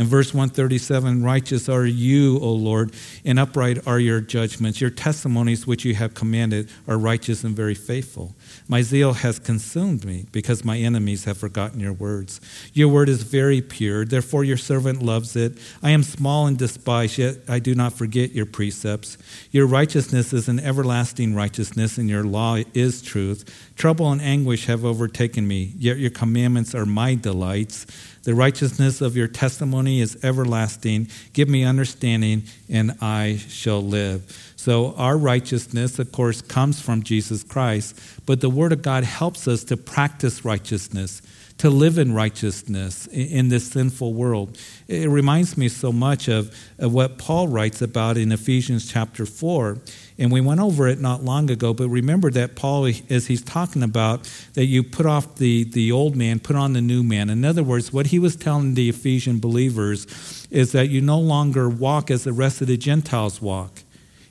In 0.00 0.06
verse 0.06 0.32
137, 0.32 1.22
righteous 1.22 1.68
are 1.68 1.84
you, 1.84 2.38
O 2.38 2.52
Lord, 2.52 2.94
and 3.22 3.38
upright 3.38 3.86
are 3.86 4.00
your 4.00 4.22
judgments. 4.22 4.80
Your 4.80 4.88
testimonies 4.88 5.66
which 5.66 5.84
you 5.84 5.94
have 5.94 6.14
commanded 6.14 6.70
are 6.88 6.96
righteous 6.96 7.44
and 7.44 7.54
very 7.54 7.74
faithful. 7.74 8.34
My 8.66 8.80
zeal 8.80 9.12
has 9.12 9.38
consumed 9.38 10.06
me 10.06 10.24
because 10.32 10.64
my 10.64 10.78
enemies 10.78 11.24
have 11.24 11.36
forgotten 11.36 11.80
your 11.80 11.92
words. 11.92 12.40
Your 12.72 12.88
word 12.88 13.10
is 13.10 13.24
very 13.24 13.60
pure, 13.60 14.06
therefore 14.06 14.42
your 14.42 14.56
servant 14.56 15.02
loves 15.02 15.36
it. 15.36 15.58
I 15.82 15.90
am 15.90 16.02
small 16.02 16.46
and 16.46 16.56
despised, 16.56 17.18
yet 17.18 17.36
I 17.46 17.58
do 17.58 17.74
not 17.74 17.92
forget 17.92 18.32
your 18.32 18.46
precepts. 18.46 19.18
Your 19.50 19.66
righteousness 19.66 20.32
is 20.32 20.48
an 20.48 20.60
everlasting 20.60 21.34
righteousness, 21.34 21.98
and 21.98 22.08
your 22.08 22.24
law 22.24 22.56
is 22.72 23.02
truth. 23.02 23.70
Trouble 23.76 24.10
and 24.10 24.22
anguish 24.22 24.64
have 24.64 24.82
overtaken 24.82 25.46
me, 25.46 25.74
yet 25.76 25.98
your 25.98 26.08
commandments 26.10 26.74
are 26.74 26.86
my 26.86 27.16
delights. 27.16 27.84
The 28.22 28.34
righteousness 28.34 29.00
of 29.00 29.16
your 29.16 29.28
testimony 29.28 30.00
is 30.00 30.22
everlasting. 30.22 31.08
Give 31.32 31.48
me 31.48 31.64
understanding, 31.64 32.42
and 32.68 32.96
I 33.00 33.38
shall 33.48 33.82
live. 33.82 34.52
So, 34.56 34.94
our 34.96 35.16
righteousness, 35.16 35.98
of 35.98 36.12
course, 36.12 36.42
comes 36.42 36.82
from 36.82 37.02
Jesus 37.02 37.42
Christ, 37.42 37.98
but 38.26 38.42
the 38.42 38.50
Word 38.50 38.72
of 38.72 38.82
God 38.82 39.04
helps 39.04 39.48
us 39.48 39.64
to 39.64 39.76
practice 39.78 40.44
righteousness, 40.44 41.22
to 41.58 41.70
live 41.70 41.96
in 41.96 42.12
righteousness 42.12 43.06
in 43.06 43.48
this 43.48 43.70
sinful 43.70 44.12
world. 44.12 44.58
It 44.86 45.08
reminds 45.08 45.56
me 45.56 45.68
so 45.70 45.90
much 45.90 46.28
of, 46.28 46.54
what 46.76 47.16
Paul 47.16 47.48
writes 47.48 47.80
about 47.80 48.18
in 48.18 48.32
Ephesians 48.32 48.90
chapter 48.90 49.24
4 49.24 49.78
and 50.20 50.30
we 50.30 50.42
went 50.42 50.60
over 50.60 50.86
it 50.86 51.00
not 51.00 51.24
long 51.24 51.50
ago, 51.50 51.72
but 51.72 51.88
remember 51.88 52.30
that 52.30 52.54
Paul, 52.54 52.92
as 53.08 53.26
he's 53.26 53.40
talking 53.40 53.82
about, 53.82 54.30
that 54.52 54.66
you 54.66 54.82
put 54.82 55.06
off 55.06 55.36
the, 55.36 55.64
the 55.64 55.90
old 55.90 56.14
man, 56.14 56.38
put 56.40 56.56
on 56.56 56.74
the 56.74 56.82
new 56.82 57.02
man. 57.02 57.30
In 57.30 57.42
other 57.42 57.62
words, 57.62 57.90
what 57.90 58.08
he 58.08 58.18
was 58.18 58.36
telling 58.36 58.74
the 58.74 58.90
Ephesian 58.90 59.40
believers 59.40 60.46
is 60.50 60.72
that 60.72 60.90
you 60.90 61.00
no 61.00 61.18
longer 61.18 61.70
walk 61.70 62.10
as 62.10 62.24
the 62.24 62.34
rest 62.34 62.60
of 62.60 62.66
the 62.66 62.76
Gentiles 62.76 63.40
walk 63.40 63.80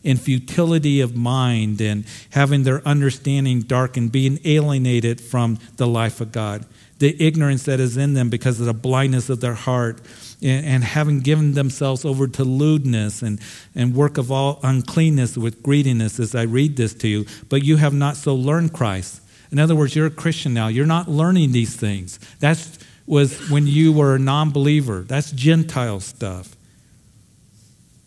in 0.03 0.15
futility 0.15 1.01
of 1.01 1.15
mind 1.15 1.81
and 1.81 2.05
having 2.29 2.63
their 2.63 2.87
understanding 2.87 3.61
darkened, 3.61 4.11
being 4.11 4.39
alienated 4.45 5.19
from 5.19 5.57
the 5.77 5.87
life 5.87 6.21
of 6.21 6.31
God, 6.31 6.65
the 6.99 7.19
ignorance 7.21 7.63
that 7.63 7.79
is 7.79 7.97
in 7.97 8.13
them 8.13 8.29
because 8.29 8.59
of 8.59 8.67
the 8.67 8.73
blindness 8.73 9.27
of 9.27 9.41
their 9.41 9.55
heart 9.55 10.01
and, 10.41 10.65
and 10.65 10.83
having 10.83 11.19
given 11.19 11.53
themselves 11.53 12.05
over 12.05 12.27
to 12.27 12.43
lewdness 12.43 13.21
and, 13.21 13.39
and 13.75 13.95
work 13.95 14.17
of 14.17 14.31
all 14.31 14.59
uncleanness 14.63 15.37
with 15.37 15.61
greediness 15.63 16.19
as 16.19 16.35
I 16.35 16.43
read 16.43 16.77
this 16.77 16.93
to 16.95 17.07
you, 17.07 17.25
but 17.49 17.63
you 17.63 17.77
have 17.77 17.93
not 17.93 18.17
so 18.17 18.35
learned 18.35 18.73
Christ. 18.73 19.21
In 19.51 19.59
other 19.59 19.75
words, 19.75 19.95
you're 19.95 20.05
a 20.05 20.11
Christian 20.11 20.53
now. 20.53 20.67
You're 20.67 20.85
not 20.85 21.09
learning 21.09 21.51
these 21.51 21.75
things. 21.75 22.19
That 22.39 22.65
was 23.07 23.49
when 23.49 23.65
you 23.65 23.91
were 23.91 24.15
a 24.15 24.19
non 24.19 24.51
believer. 24.51 25.01
That's 25.01 25.31
Gentile 25.31 25.99
stuff. 25.99 26.55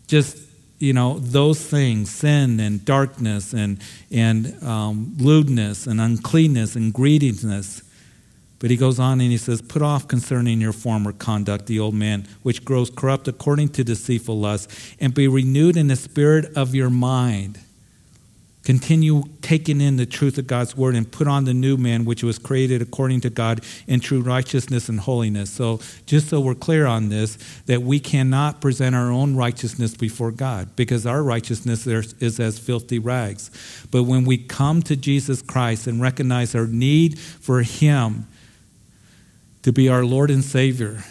Just, 0.07 0.37
you 0.79 0.93
know, 0.93 1.19
those 1.19 1.61
things 1.61 2.09
sin 2.09 2.59
and 2.59 2.83
darkness 2.85 3.53
and, 3.53 3.81
and 4.09 4.61
um, 4.63 5.15
lewdness 5.17 5.85
and 5.85 5.99
uncleanness 5.99 6.75
and 6.75 6.93
greediness 6.93 7.82
but 8.63 8.71
he 8.71 8.77
goes 8.77 8.97
on 8.97 9.19
and 9.19 9.29
he 9.29 9.35
says, 9.35 9.61
Put 9.61 9.81
off 9.81 10.07
concerning 10.07 10.61
your 10.61 10.71
former 10.71 11.11
conduct 11.11 11.65
the 11.65 11.81
old 11.81 11.95
man, 11.95 12.25
which 12.43 12.63
grows 12.63 12.89
corrupt 12.89 13.27
according 13.27 13.67
to 13.67 13.83
deceitful 13.83 14.39
lust, 14.39 14.71
and 15.01 15.13
be 15.13 15.27
renewed 15.27 15.75
in 15.75 15.89
the 15.89 15.97
spirit 15.97 16.45
of 16.55 16.73
your 16.73 16.89
mind. 16.89 17.59
Continue 18.63 19.23
taking 19.41 19.81
in 19.81 19.97
the 19.97 20.05
truth 20.05 20.37
of 20.37 20.47
God's 20.47 20.77
word 20.77 20.95
and 20.95 21.11
put 21.11 21.27
on 21.27 21.43
the 21.43 21.53
new 21.53 21.75
man, 21.75 22.05
which 22.05 22.23
was 22.23 22.39
created 22.39 22.81
according 22.81 23.19
to 23.19 23.29
God 23.29 23.65
in 23.85 23.99
true 23.99 24.21
righteousness 24.21 24.87
and 24.87 25.01
holiness. 25.01 25.49
So, 25.49 25.81
just 26.05 26.29
so 26.29 26.39
we're 26.39 26.55
clear 26.55 26.85
on 26.85 27.09
this, 27.09 27.37
that 27.65 27.81
we 27.81 27.99
cannot 27.99 28.61
present 28.61 28.95
our 28.95 29.11
own 29.11 29.35
righteousness 29.35 29.97
before 29.97 30.31
God 30.31 30.73
because 30.77 31.05
our 31.05 31.21
righteousness 31.21 31.85
is 31.85 32.39
as 32.39 32.59
filthy 32.59 32.97
rags. 32.97 33.51
But 33.91 34.03
when 34.03 34.23
we 34.23 34.37
come 34.37 34.81
to 34.83 34.95
Jesus 34.95 35.41
Christ 35.41 35.85
and 35.85 36.01
recognize 36.01 36.55
our 36.55 36.67
need 36.67 37.19
for 37.19 37.63
Him, 37.63 38.27
to 39.63 39.71
be 39.71 39.89
our 39.89 40.05
Lord 40.05 40.29
and 40.29 40.43
Savior 40.43 41.03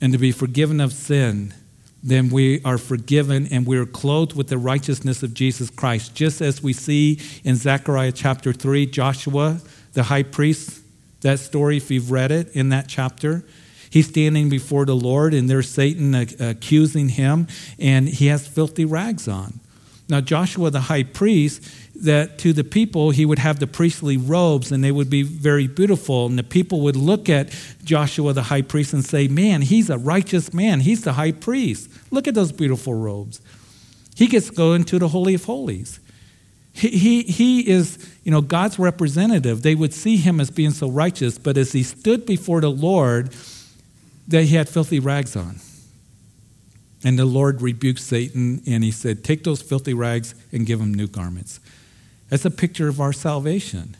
and 0.00 0.12
to 0.12 0.18
be 0.18 0.32
forgiven 0.32 0.80
of 0.80 0.92
sin, 0.92 1.54
then 2.02 2.30
we 2.30 2.60
are 2.64 2.78
forgiven 2.78 3.46
and 3.52 3.64
we 3.64 3.78
are 3.78 3.86
clothed 3.86 4.34
with 4.34 4.48
the 4.48 4.58
righteousness 4.58 5.22
of 5.22 5.34
Jesus 5.34 5.70
Christ. 5.70 6.14
Just 6.14 6.40
as 6.40 6.62
we 6.62 6.72
see 6.72 7.20
in 7.44 7.54
Zechariah 7.54 8.12
chapter 8.12 8.52
3, 8.52 8.86
Joshua, 8.86 9.60
the 9.92 10.02
high 10.04 10.24
priest, 10.24 10.80
that 11.20 11.38
story, 11.38 11.76
if 11.76 11.90
you've 11.90 12.10
read 12.10 12.32
it 12.32 12.48
in 12.56 12.70
that 12.70 12.88
chapter, 12.88 13.44
he's 13.90 14.08
standing 14.08 14.48
before 14.48 14.84
the 14.84 14.96
Lord 14.96 15.32
and 15.34 15.48
there's 15.48 15.68
Satan 15.68 16.14
accusing 16.14 17.10
him 17.10 17.46
and 17.78 18.08
he 18.08 18.26
has 18.26 18.48
filthy 18.48 18.84
rags 18.84 19.28
on. 19.28 19.60
Now, 20.08 20.20
Joshua, 20.20 20.70
the 20.70 20.80
high 20.80 21.04
priest, 21.04 21.62
that 22.02 22.38
to 22.38 22.52
the 22.52 22.64
people 22.64 23.10
he 23.10 23.24
would 23.24 23.38
have 23.38 23.60
the 23.60 23.66
priestly 23.66 24.16
robes 24.16 24.72
and 24.72 24.82
they 24.82 24.90
would 24.90 25.08
be 25.08 25.22
very 25.22 25.68
beautiful. 25.68 26.26
And 26.26 26.38
the 26.38 26.42
people 26.42 26.80
would 26.82 26.96
look 26.96 27.28
at 27.28 27.50
joshua 27.84 28.32
the 28.32 28.42
high 28.42 28.62
priest 28.62 28.92
and 28.92 29.04
say 29.04 29.28
man 29.28 29.62
he's 29.62 29.88
a 29.88 29.98
righteous 29.98 30.52
man. 30.52 30.80
He's 30.80 31.02
the 31.02 31.14
high 31.14 31.32
priest. 31.32 31.88
Look 32.10 32.28
at 32.28 32.34
those 32.34 32.52
beautiful 32.52 32.94
robes. 32.94 33.40
He 34.16 34.26
gets 34.26 34.48
to 34.48 34.52
go 34.52 34.74
into 34.74 34.98
the 34.98 35.08
holy 35.08 35.34
of 35.34 35.44
holies. 35.44 36.00
He, 36.72 36.88
he, 36.88 37.22
he 37.22 37.68
is 37.68 37.98
you 38.24 38.32
know 38.32 38.40
god's 38.40 38.78
representative. 38.78 39.62
They 39.62 39.76
would 39.76 39.94
see 39.94 40.16
him 40.16 40.40
as 40.40 40.50
being 40.50 40.72
so 40.72 40.90
righteous 40.90 41.38
but 41.38 41.56
as 41.56 41.72
he 41.72 41.84
stood 41.84 42.26
before 42.26 42.60
the 42.60 42.70
lord 42.70 43.32
that 44.26 44.44
he 44.44 44.56
had 44.56 44.68
filthy 44.68 44.98
rags 44.98 45.36
on. 45.36 45.60
And 47.04 47.16
the 47.16 47.26
lord 47.26 47.62
rebuked 47.62 48.00
satan 48.00 48.60
and 48.66 48.82
he 48.82 48.90
said 48.90 49.22
take 49.22 49.44
those 49.44 49.62
filthy 49.62 49.94
rags 49.94 50.34
and 50.50 50.66
give 50.66 50.80
him 50.80 50.92
new 50.92 51.06
garments 51.06 51.60
that's 52.32 52.46
a 52.46 52.50
picture 52.50 52.88
of 52.88 52.98
our 52.98 53.12
salvation. 53.12 53.94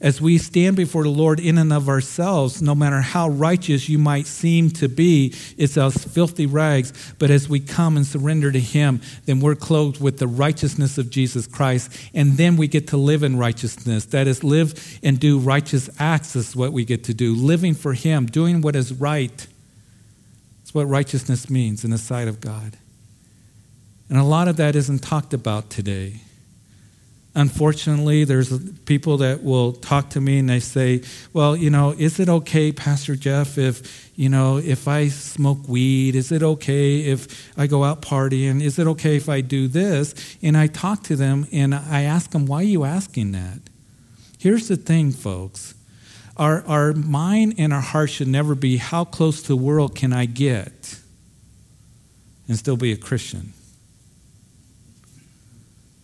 As 0.00 0.20
we 0.20 0.38
stand 0.38 0.76
before 0.76 1.04
the 1.04 1.08
Lord 1.08 1.38
in 1.38 1.56
and 1.56 1.72
of 1.72 1.88
ourselves, 1.88 2.60
no 2.60 2.74
matter 2.74 3.00
how 3.00 3.28
righteous 3.28 3.88
you 3.88 3.96
might 3.96 4.26
seem 4.26 4.70
to 4.70 4.88
be, 4.88 5.32
it's 5.56 5.76
us 5.76 6.02
filthy 6.02 6.46
rags. 6.46 7.14
But 7.16 7.30
as 7.30 7.48
we 7.48 7.60
come 7.60 7.96
and 7.96 8.04
surrender 8.04 8.50
to 8.50 8.58
Him, 8.58 9.00
then 9.26 9.38
we're 9.38 9.54
clothed 9.54 10.00
with 10.00 10.18
the 10.18 10.26
righteousness 10.26 10.98
of 10.98 11.10
Jesus 11.10 11.46
Christ. 11.46 11.92
And 12.12 12.32
then 12.32 12.56
we 12.56 12.66
get 12.66 12.88
to 12.88 12.96
live 12.96 13.22
in 13.22 13.38
righteousness. 13.38 14.06
That 14.06 14.26
is, 14.26 14.42
live 14.42 14.98
and 15.04 15.20
do 15.20 15.38
righteous 15.38 15.88
acts, 16.00 16.34
is 16.34 16.56
what 16.56 16.72
we 16.72 16.84
get 16.84 17.04
to 17.04 17.14
do. 17.14 17.36
Living 17.36 17.74
for 17.74 17.92
Him, 17.92 18.26
doing 18.26 18.62
what 18.62 18.74
is 18.74 18.92
right. 18.92 19.46
That's 20.58 20.74
what 20.74 20.88
righteousness 20.88 21.48
means 21.48 21.84
in 21.84 21.92
the 21.92 21.98
sight 21.98 22.26
of 22.26 22.40
God. 22.40 22.76
And 24.08 24.18
a 24.18 24.24
lot 24.24 24.48
of 24.48 24.56
that 24.56 24.74
isn't 24.74 25.04
talked 25.04 25.32
about 25.32 25.70
today 25.70 26.22
unfortunately, 27.34 28.24
there's 28.24 28.58
people 28.80 29.18
that 29.18 29.42
will 29.42 29.72
talk 29.72 30.10
to 30.10 30.20
me 30.20 30.38
and 30.38 30.48
they 30.48 30.60
say, 30.60 31.02
well, 31.32 31.56
you 31.56 31.70
know, 31.70 31.94
is 31.96 32.18
it 32.18 32.28
okay, 32.28 32.72
Pastor 32.72 33.16
Jeff, 33.16 33.58
if, 33.58 34.10
you 34.16 34.28
know, 34.28 34.56
if 34.56 34.88
I 34.88 35.08
smoke 35.08 35.68
weed? 35.68 36.14
Is 36.14 36.32
it 36.32 36.42
okay 36.42 37.00
if 37.02 37.52
I 37.56 37.66
go 37.66 37.84
out 37.84 38.02
partying? 38.02 38.62
Is 38.62 38.78
it 38.78 38.86
okay 38.88 39.16
if 39.16 39.28
I 39.28 39.40
do 39.40 39.68
this? 39.68 40.36
And 40.42 40.56
I 40.56 40.66
talk 40.66 41.04
to 41.04 41.16
them 41.16 41.46
and 41.52 41.74
I 41.74 42.02
ask 42.02 42.30
them, 42.30 42.46
why 42.46 42.58
are 42.58 42.62
you 42.64 42.84
asking 42.84 43.32
that? 43.32 43.60
Here's 44.38 44.68
the 44.68 44.76
thing, 44.76 45.12
folks. 45.12 45.74
Our, 46.36 46.64
our 46.66 46.92
mind 46.92 47.54
and 47.58 47.72
our 47.72 47.80
heart 47.80 48.10
should 48.10 48.28
never 48.28 48.54
be, 48.54 48.76
how 48.76 49.04
close 49.04 49.42
to 49.42 49.48
the 49.48 49.56
world 49.56 49.96
can 49.96 50.12
I 50.12 50.26
get 50.26 50.98
and 52.46 52.56
still 52.56 52.76
be 52.76 52.92
a 52.92 52.96
Christian? 52.96 53.52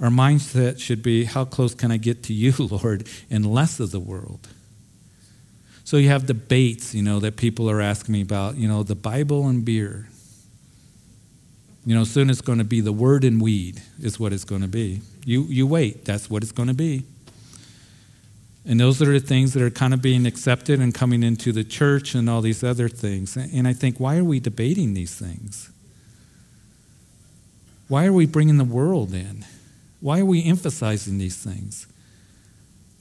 Our 0.05 0.11
mindset 0.11 0.81
should 0.81 1.03
be 1.03 1.25
how 1.25 1.47
close 1.47 1.75
can 1.75 1.90
I 1.90 1.97
get 1.97 2.25
to 2.25 2.35
you, 2.35 2.53
Lord, 2.59 3.09
and 3.31 3.47
less 3.47 3.81
of 3.81 3.90
the 3.90 3.99
world. 3.99 4.47
So 5.83 5.97
you 5.97 6.11
have 6.11 6.27
debates, 6.27 6.95
you 6.95 7.03
know, 7.03 7.21
that 7.21 7.38
people 7.38 7.71
are 7.71 7.81
asking 7.81 8.12
me 8.12 8.21
about, 8.21 8.57
you 8.57 8.69
know, 8.69 8.83
the 8.83 8.95
Bible 8.95 9.49
and 9.49 9.64
beer. 9.64 10.11
You 11.87 11.95
know, 11.95 12.05
soon 12.05 12.29
it's 12.29 12.43
going 12.43 12.59
to 12.59 12.64
be 12.64 12.83
the 12.83 12.93
word 12.93 13.25
and 13.25 13.40
weed, 13.40 13.81
is 13.99 14.21
what 14.21 14.35
it's 14.35 14.45
going 14.45 14.61
to 14.61 14.69
be. 14.69 15.01
You, 15.25 15.45
you 15.45 15.67
wait, 15.67 16.05
that's 16.05 16.29
what 16.29 16.43
it's 16.43 16.53
going 16.53 16.69
to 16.69 16.75
be. 16.75 17.05
And 18.67 18.79
those 18.79 19.01
are 19.01 19.07
the 19.07 19.21
things 19.21 19.55
that 19.55 19.62
are 19.62 19.71
kind 19.71 19.95
of 19.95 20.03
being 20.03 20.27
accepted 20.27 20.81
and 20.81 20.95
coming 20.95 21.23
into 21.23 21.51
the 21.51 21.64
church 21.64 22.14
and 22.14 22.29
all 22.29 22.43
these 22.43 22.62
other 22.62 22.90
things. 22.90 23.38
And 23.38 23.67
I 23.67 23.73
think, 23.73 23.99
why 23.99 24.19
are 24.19 24.25
we 24.25 24.38
debating 24.38 24.93
these 24.93 25.14
things? 25.14 25.71
Why 27.88 28.05
are 28.05 28.12
we 28.12 28.27
bringing 28.27 28.59
the 28.59 28.64
world 28.64 29.14
in? 29.14 29.47
Why 30.05 30.21
are 30.21 30.27
we 30.27 30.45
emphasizing 30.45 31.17
these 31.17 31.38
things? 31.38 31.87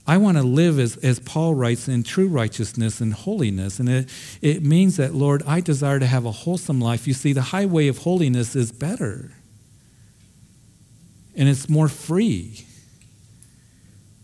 I 0.08 0.16
want 0.16 0.38
to 0.38 0.44
live, 0.44 0.80
as, 0.80 0.96
as 0.96 1.20
Paul 1.20 1.54
writes, 1.54 1.90
in 1.90 2.04
true 2.04 2.30
righteousness 2.30 3.02
and 3.02 3.14
holiness. 3.14 3.78
And 3.78 3.90
it, 3.90 4.10
it 4.42 4.64
means 4.64 4.96
that, 4.96 5.14
Lord, 5.14 5.44
I 5.46 5.60
desire 5.60 6.00
to 6.00 6.06
have 6.06 6.24
a 6.24 6.32
wholesome 6.32 6.80
life. 6.80 7.06
You 7.06 7.14
see, 7.14 7.34
the 7.34 7.42
highway 7.42 7.90
of 7.90 7.98
holiness 7.98 8.56
is 8.56 8.72
better, 8.72 9.34
and 11.36 11.50
it's 11.50 11.68
more 11.68 11.90
free. 11.90 12.64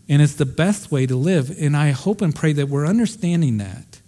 And 0.08 0.22
it's 0.22 0.36
the 0.36 0.46
best 0.46 0.90
way 0.90 1.04
to 1.04 1.16
live. 1.16 1.54
And 1.60 1.76
I 1.76 1.90
hope 1.90 2.22
and 2.22 2.34
pray 2.34 2.54
that 2.54 2.70
we're 2.70 2.86
understanding 2.86 3.58
that. 3.58 4.00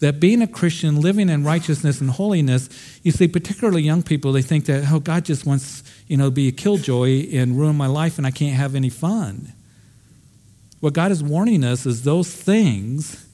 that 0.00 0.18
being 0.18 0.40
a 0.40 0.46
Christian, 0.46 0.98
living 0.98 1.28
in 1.28 1.44
righteousness 1.44 2.00
and 2.00 2.08
holiness, 2.08 2.70
you 3.02 3.12
see, 3.12 3.28
particularly 3.28 3.82
young 3.82 4.02
people, 4.02 4.32
they 4.32 4.40
think 4.40 4.64
that, 4.64 4.90
oh, 4.90 4.98
God 4.98 5.26
just 5.26 5.44
wants, 5.44 5.82
you 6.06 6.16
know, 6.16 6.30
be 6.30 6.48
a 6.48 6.52
killjoy 6.52 7.28
and 7.32 7.58
ruin 7.58 7.76
my 7.76 7.86
life 7.86 8.18
and 8.18 8.26
I 8.26 8.30
can't 8.30 8.56
have 8.56 8.74
any 8.74 8.90
fun. 8.90 9.52
What 10.80 10.92
God 10.92 11.10
is 11.10 11.22
warning 11.22 11.64
us 11.64 11.86
is 11.86 12.02
those 12.02 12.30
things 12.30 13.26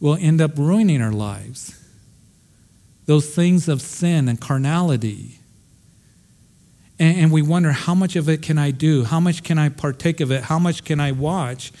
will 0.00 0.16
end 0.20 0.40
up 0.40 0.56
ruining 0.56 1.02
our 1.02 1.12
lives. 1.12 1.74
Those 3.06 3.34
things 3.34 3.68
of 3.68 3.82
sin 3.82 4.28
and 4.28 4.40
carnality. 4.40 5.38
And, 7.00 7.18
and 7.18 7.32
we 7.32 7.42
wonder, 7.42 7.72
how 7.72 7.94
much 7.94 8.14
of 8.16 8.28
it 8.28 8.42
can 8.42 8.58
I 8.58 8.70
do? 8.70 9.04
How 9.04 9.18
much 9.18 9.42
can 9.42 9.58
I 9.58 9.70
partake 9.70 10.20
of 10.20 10.30
it? 10.30 10.44
How 10.44 10.58
much 10.58 10.84
can 10.84 11.00
I 11.00 11.12
watch? 11.12 11.72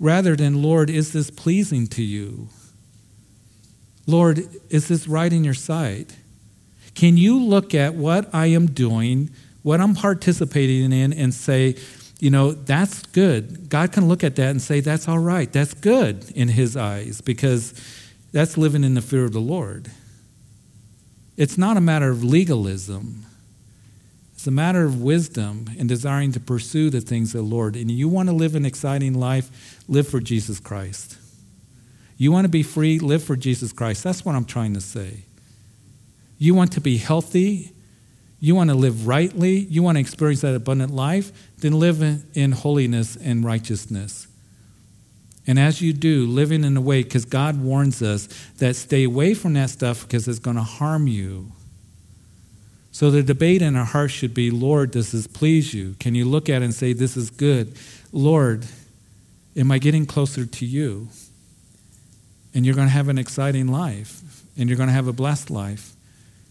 Rather 0.00 0.34
than, 0.34 0.62
Lord, 0.62 0.90
is 0.90 1.12
this 1.12 1.30
pleasing 1.30 1.86
to 1.88 2.02
you? 2.02 2.48
Lord, 4.06 4.44
is 4.70 4.88
this 4.88 5.06
right 5.06 5.32
in 5.32 5.44
your 5.44 5.54
sight? 5.54 6.16
Can 6.94 7.16
you 7.16 7.42
look 7.42 7.74
at 7.74 7.94
what 7.94 8.32
I 8.34 8.46
am 8.46 8.66
doing, 8.66 9.30
what 9.62 9.80
I'm 9.80 9.94
participating 9.94 10.92
in, 10.92 11.12
and 11.12 11.32
say, 11.32 11.76
you 12.20 12.30
know, 12.30 12.52
that's 12.52 13.02
good. 13.06 13.68
God 13.68 13.92
can 13.92 14.06
look 14.06 14.22
at 14.22 14.36
that 14.36 14.50
and 14.50 14.62
say, 14.62 14.80
that's 14.80 15.08
all 15.08 15.18
right. 15.18 15.52
That's 15.52 15.74
good 15.74 16.30
in 16.36 16.48
His 16.48 16.76
eyes 16.76 17.20
because 17.20 17.74
that's 18.30 18.56
living 18.56 18.84
in 18.84 18.94
the 18.94 19.02
fear 19.02 19.24
of 19.24 19.32
the 19.32 19.40
Lord. 19.40 19.90
It's 21.36 21.58
not 21.58 21.76
a 21.76 21.80
matter 21.80 22.10
of 22.10 22.22
legalism. 22.22 23.26
It's 24.34 24.46
a 24.46 24.52
matter 24.52 24.84
of 24.84 25.00
wisdom 25.00 25.66
and 25.78 25.88
desiring 25.88 26.32
to 26.32 26.40
pursue 26.40 26.90
the 26.90 27.00
things 27.00 27.34
of 27.34 27.44
the 27.44 27.54
Lord. 27.54 27.74
And 27.76 27.90
you 27.90 28.08
want 28.08 28.28
to 28.28 28.34
live 28.34 28.54
an 28.54 28.64
exciting 28.64 29.14
life, 29.14 29.80
live 29.88 30.06
for 30.06 30.20
Jesus 30.20 30.60
Christ. 30.60 31.16
You 32.16 32.30
want 32.30 32.44
to 32.44 32.48
be 32.48 32.62
free, 32.62 32.98
live 32.98 33.24
for 33.24 33.36
Jesus 33.36 33.72
Christ. 33.72 34.04
That's 34.04 34.24
what 34.24 34.34
I'm 34.34 34.44
trying 34.44 34.74
to 34.74 34.80
say. 34.80 35.24
You 36.42 36.56
want 36.56 36.72
to 36.72 36.80
be 36.80 36.96
healthy, 36.96 37.70
you 38.40 38.56
want 38.56 38.70
to 38.70 38.74
live 38.74 39.06
rightly, 39.06 39.58
you 39.58 39.80
want 39.80 39.94
to 39.94 40.00
experience 40.00 40.40
that 40.40 40.56
abundant 40.56 40.92
life, 40.92 41.30
then 41.58 41.78
live 41.78 42.02
in 42.34 42.50
holiness 42.50 43.14
and 43.14 43.44
righteousness. 43.44 44.26
And 45.46 45.56
as 45.56 45.80
you 45.80 45.92
do, 45.92 46.26
living 46.26 46.64
in 46.64 46.76
a 46.76 46.80
way, 46.80 47.04
because 47.04 47.26
God 47.26 47.62
warns 47.62 48.02
us 48.02 48.26
that 48.58 48.74
stay 48.74 49.04
away 49.04 49.34
from 49.34 49.52
that 49.52 49.70
stuff 49.70 50.02
because 50.02 50.26
it's 50.26 50.40
going 50.40 50.56
to 50.56 50.64
harm 50.64 51.06
you. 51.06 51.52
So 52.90 53.12
the 53.12 53.22
debate 53.22 53.62
in 53.62 53.76
our 53.76 53.84
heart 53.84 54.10
should 54.10 54.34
be 54.34 54.50
Lord, 54.50 54.90
does 54.90 55.12
this 55.12 55.28
please 55.28 55.72
you? 55.72 55.94
Can 56.00 56.16
you 56.16 56.24
look 56.24 56.48
at 56.48 56.60
it 56.60 56.64
and 56.64 56.74
say, 56.74 56.92
This 56.92 57.16
is 57.16 57.30
good? 57.30 57.78
Lord, 58.10 58.66
am 59.56 59.70
I 59.70 59.78
getting 59.78 60.06
closer 60.06 60.44
to 60.44 60.66
you? 60.66 61.06
And 62.52 62.66
you're 62.66 62.74
going 62.74 62.88
to 62.88 62.92
have 62.92 63.08
an 63.08 63.18
exciting 63.18 63.68
life, 63.68 64.42
and 64.58 64.68
you're 64.68 64.76
going 64.76 64.88
to 64.88 64.92
have 64.92 65.06
a 65.06 65.12
blessed 65.12 65.48
life. 65.48 65.94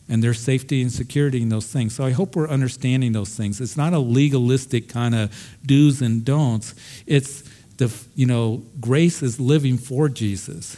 And 0.09 0.21
their 0.21 0.33
safety 0.33 0.81
and 0.81 0.91
security 0.91 1.41
in 1.41 1.49
those 1.49 1.67
things. 1.67 1.95
So 1.95 2.03
I 2.03 2.11
hope 2.11 2.35
we're 2.35 2.49
understanding 2.49 3.13
those 3.13 3.29
things. 3.29 3.61
It's 3.61 3.77
not 3.77 3.93
a 3.93 3.99
legalistic 3.99 4.89
kind 4.89 5.15
of 5.15 5.33
do's 5.65 6.01
and 6.01 6.25
don'ts. 6.25 6.75
It's 7.07 7.43
the, 7.77 7.93
you 8.15 8.25
know, 8.25 8.63
grace 8.79 9.23
is 9.23 9.39
living 9.39 9.77
for 9.77 10.09
Jesus. 10.09 10.77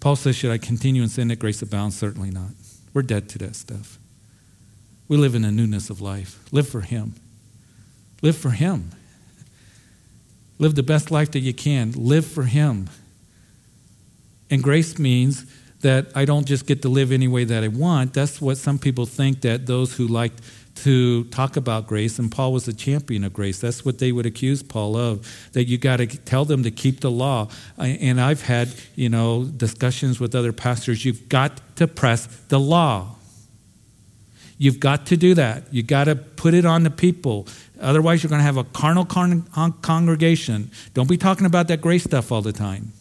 Paul 0.00 0.16
says, 0.16 0.36
Should 0.36 0.50
I 0.50 0.58
continue 0.58 1.02
in 1.02 1.08
sin 1.08 1.28
that 1.28 1.38
grace 1.38 1.62
abounds? 1.62 1.96
Certainly 1.96 2.30
not. 2.30 2.50
We're 2.92 3.02
dead 3.02 3.28
to 3.30 3.38
that 3.38 3.56
stuff. 3.56 3.98
We 5.08 5.16
live 5.16 5.34
in 5.34 5.44
a 5.44 5.50
newness 5.50 5.90
of 5.90 6.00
life. 6.00 6.38
Live 6.52 6.68
for 6.68 6.80
Him. 6.80 7.14
Live 8.20 8.36
for 8.36 8.50
Him. 8.50 8.90
Live 10.58 10.74
the 10.74 10.82
best 10.82 11.10
life 11.10 11.30
that 11.32 11.40
you 11.40 11.52
can. 11.52 11.92
Live 11.92 12.26
for 12.26 12.44
Him. 12.44 12.88
And 14.50 14.62
grace 14.62 14.98
means 14.98 15.46
that 15.82 16.06
I 16.14 16.24
don't 16.24 16.46
just 16.46 16.66
get 16.66 16.82
to 16.82 16.88
live 16.88 17.12
any 17.12 17.28
way 17.28 17.44
that 17.44 17.62
I 17.62 17.68
want. 17.68 18.14
That's 18.14 18.40
what 18.40 18.56
some 18.56 18.78
people 18.78 19.06
think 19.06 19.42
that 19.42 19.66
those 19.66 19.94
who 19.94 20.06
like 20.06 20.32
to 20.74 21.24
talk 21.24 21.56
about 21.56 21.86
grace, 21.86 22.18
and 22.18 22.32
Paul 22.32 22.52
was 22.52 22.66
a 22.66 22.72
champion 22.72 23.24
of 23.24 23.32
grace. 23.32 23.60
That's 23.60 23.84
what 23.84 23.98
they 23.98 24.10
would 24.10 24.26
accuse 24.26 24.62
Paul 24.62 24.96
of, 24.96 25.50
that 25.52 25.64
you 25.64 25.76
got 25.76 25.98
to 25.98 26.06
tell 26.06 26.44
them 26.44 26.62
to 26.62 26.70
keep 26.70 27.00
the 27.00 27.10
law. 27.10 27.48
And 27.78 28.20
I've 28.20 28.42
had, 28.42 28.70
you 28.96 29.08
know, 29.08 29.44
discussions 29.44 30.18
with 30.18 30.34
other 30.34 30.52
pastors. 30.52 31.04
You've 31.04 31.28
got 31.28 31.60
to 31.76 31.86
press 31.86 32.26
the 32.48 32.58
law. 32.58 33.16
You've 34.56 34.80
got 34.80 35.06
to 35.06 35.16
do 35.16 35.34
that. 35.34 35.64
You've 35.72 35.88
got 35.88 36.04
to 36.04 36.16
put 36.16 36.54
it 36.54 36.64
on 36.64 36.84
the 36.84 36.90
people. 36.90 37.48
Otherwise, 37.80 38.22
you're 38.22 38.30
going 38.30 38.40
to 38.40 38.44
have 38.44 38.56
a 38.56 38.64
carnal 38.64 39.04
con- 39.04 39.44
congregation. 39.82 40.70
Don't 40.94 41.08
be 41.08 41.18
talking 41.18 41.46
about 41.46 41.68
that 41.68 41.80
grace 41.80 42.04
stuff 42.04 42.32
all 42.32 42.42
the 42.42 42.52
time 42.52 42.92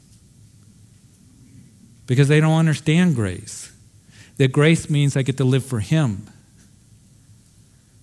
because 2.11 2.27
they 2.27 2.41
don't 2.41 2.57
understand 2.57 3.15
grace. 3.15 3.71
That 4.35 4.51
grace 4.51 4.89
means 4.89 5.15
I 5.15 5.21
get 5.21 5.37
to 5.37 5.45
live 5.45 5.65
for 5.65 5.79
Him. 5.79 6.27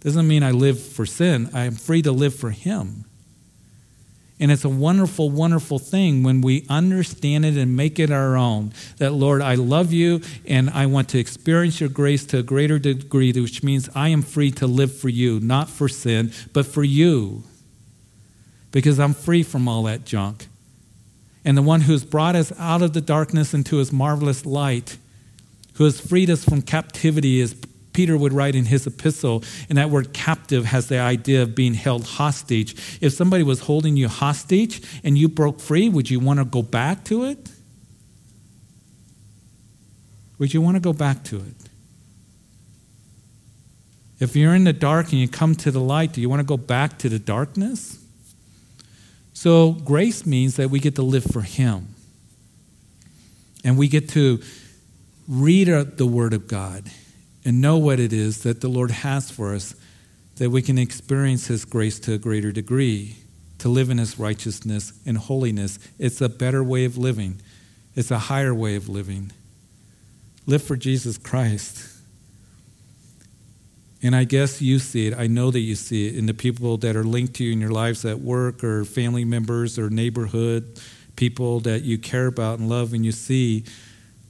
Doesn't 0.00 0.26
mean 0.26 0.42
I 0.42 0.50
live 0.50 0.82
for 0.82 1.04
sin. 1.04 1.50
I 1.52 1.64
am 1.64 1.74
free 1.74 2.00
to 2.00 2.10
live 2.10 2.34
for 2.34 2.48
Him. 2.48 3.04
And 4.40 4.50
it's 4.50 4.64
a 4.64 4.70
wonderful, 4.70 5.28
wonderful 5.28 5.78
thing 5.78 6.22
when 6.22 6.40
we 6.40 6.64
understand 6.70 7.44
it 7.44 7.58
and 7.58 7.76
make 7.76 7.98
it 7.98 8.10
our 8.10 8.34
own. 8.34 8.72
That, 8.96 9.12
Lord, 9.12 9.42
I 9.42 9.56
love 9.56 9.92
you 9.92 10.22
and 10.46 10.70
I 10.70 10.86
want 10.86 11.10
to 11.10 11.18
experience 11.18 11.78
your 11.78 11.90
grace 11.90 12.24
to 12.28 12.38
a 12.38 12.42
greater 12.42 12.78
degree, 12.78 13.32
which 13.32 13.62
means 13.62 13.90
I 13.94 14.08
am 14.08 14.22
free 14.22 14.50
to 14.52 14.66
live 14.66 14.98
for 14.98 15.10
you, 15.10 15.38
not 15.38 15.68
for 15.68 15.86
sin, 15.86 16.32
but 16.54 16.64
for 16.64 16.82
you. 16.82 17.42
Because 18.72 18.98
I'm 18.98 19.12
free 19.12 19.42
from 19.42 19.68
all 19.68 19.82
that 19.82 20.06
junk. 20.06 20.46
And 21.44 21.56
the 21.56 21.62
one 21.62 21.82
who 21.82 21.92
has 21.92 22.04
brought 22.04 22.36
us 22.36 22.52
out 22.58 22.82
of 22.82 22.92
the 22.92 23.00
darkness 23.00 23.54
into 23.54 23.76
his 23.76 23.92
marvelous 23.92 24.44
light, 24.44 24.98
who 25.74 25.84
has 25.84 26.00
freed 26.00 26.30
us 26.30 26.44
from 26.44 26.62
captivity, 26.62 27.40
as 27.40 27.54
Peter 27.92 28.16
would 28.16 28.32
write 28.32 28.54
in 28.54 28.66
his 28.66 28.86
epistle. 28.86 29.42
And 29.68 29.78
that 29.78 29.90
word 29.90 30.12
captive 30.12 30.66
has 30.66 30.88
the 30.88 30.98
idea 30.98 31.42
of 31.42 31.54
being 31.54 31.74
held 31.74 32.04
hostage. 32.04 32.76
If 33.00 33.12
somebody 33.12 33.42
was 33.42 33.60
holding 33.60 33.96
you 33.96 34.08
hostage 34.08 34.82
and 35.02 35.18
you 35.18 35.28
broke 35.28 35.60
free, 35.60 35.88
would 35.88 36.10
you 36.10 36.20
want 36.20 36.38
to 36.38 36.44
go 36.44 36.62
back 36.62 37.04
to 37.04 37.24
it? 37.24 37.50
Would 40.38 40.54
you 40.54 40.60
want 40.60 40.76
to 40.76 40.80
go 40.80 40.92
back 40.92 41.24
to 41.24 41.38
it? 41.38 41.54
If 44.20 44.34
you're 44.34 44.54
in 44.54 44.64
the 44.64 44.72
dark 44.72 45.10
and 45.10 45.20
you 45.20 45.28
come 45.28 45.54
to 45.56 45.70
the 45.70 45.80
light, 45.80 46.12
do 46.12 46.20
you 46.20 46.28
want 46.28 46.40
to 46.40 46.46
go 46.46 46.56
back 46.56 46.98
to 46.98 47.08
the 47.08 47.18
darkness? 47.18 47.97
So, 49.40 49.70
grace 49.70 50.26
means 50.26 50.56
that 50.56 50.68
we 50.68 50.80
get 50.80 50.96
to 50.96 51.02
live 51.02 51.22
for 51.22 51.42
Him. 51.42 51.94
And 53.62 53.78
we 53.78 53.86
get 53.86 54.08
to 54.08 54.40
read 55.28 55.68
the 55.68 56.06
Word 56.06 56.32
of 56.32 56.48
God 56.48 56.90
and 57.44 57.60
know 57.60 57.78
what 57.78 58.00
it 58.00 58.12
is 58.12 58.42
that 58.42 58.62
the 58.62 58.68
Lord 58.68 58.90
has 58.90 59.30
for 59.30 59.54
us, 59.54 59.76
that 60.38 60.50
we 60.50 60.60
can 60.60 60.76
experience 60.76 61.46
His 61.46 61.64
grace 61.64 62.00
to 62.00 62.14
a 62.14 62.18
greater 62.18 62.50
degree, 62.50 63.14
to 63.58 63.68
live 63.68 63.90
in 63.90 63.98
His 63.98 64.18
righteousness 64.18 64.92
and 65.06 65.16
holiness. 65.16 65.78
It's 66.00 66.20
a 66.20 66.28
better 66.28 66.64
way 66.64 66.84
of 66.84 66.98
living, 66.98 67.40
it's 67.94 68.10
a 68.10 68.18
higher 68.18 68.52
way 68.52 68.74
of 68.74 68.88
living. 68.88 69.30
Live 70.46 70.64
for 70.64 70.74
Jesus 70.74 71.16
Christ. 71.16 71.97
And 74.02 74.14
I 74.14 74.24
guess 74.24 74.62
you 74.62 74.78
see 74.78 75.08
it. 75.08 75.18
I 75.18 75.26
know 75.26 75.50
that 75.50 75.60
you 75.60 75.74
see 75.74 76.06
it 76.06 76.16
in 76.16 76.26
the 76.26 76.34
people 76.34 76.76
that 76.78 76.94
are 76.94 77.04
linked 77.04 77.34
to 77.34 77.44
you 77.44 77.52
in 77.52 77.60
your 77.60 77.70
lives 77.70 78.04
at 78.04 78.20
work 78.20 78.62
or 78.62 78.84
family 78.84 79.24
members 79.24 79.78
or 79.78 79.90
neighborhood, 79.90 80.80
people 81.16 81.60
that 81.60 81.82
you 81.82 81.98
care 81.98 82.26
about 82.26 82.60
and 82.60 82.68
love, 82.68 82.92
and 82.92 83.04
you 83.04 83.10
see 83.10 83.64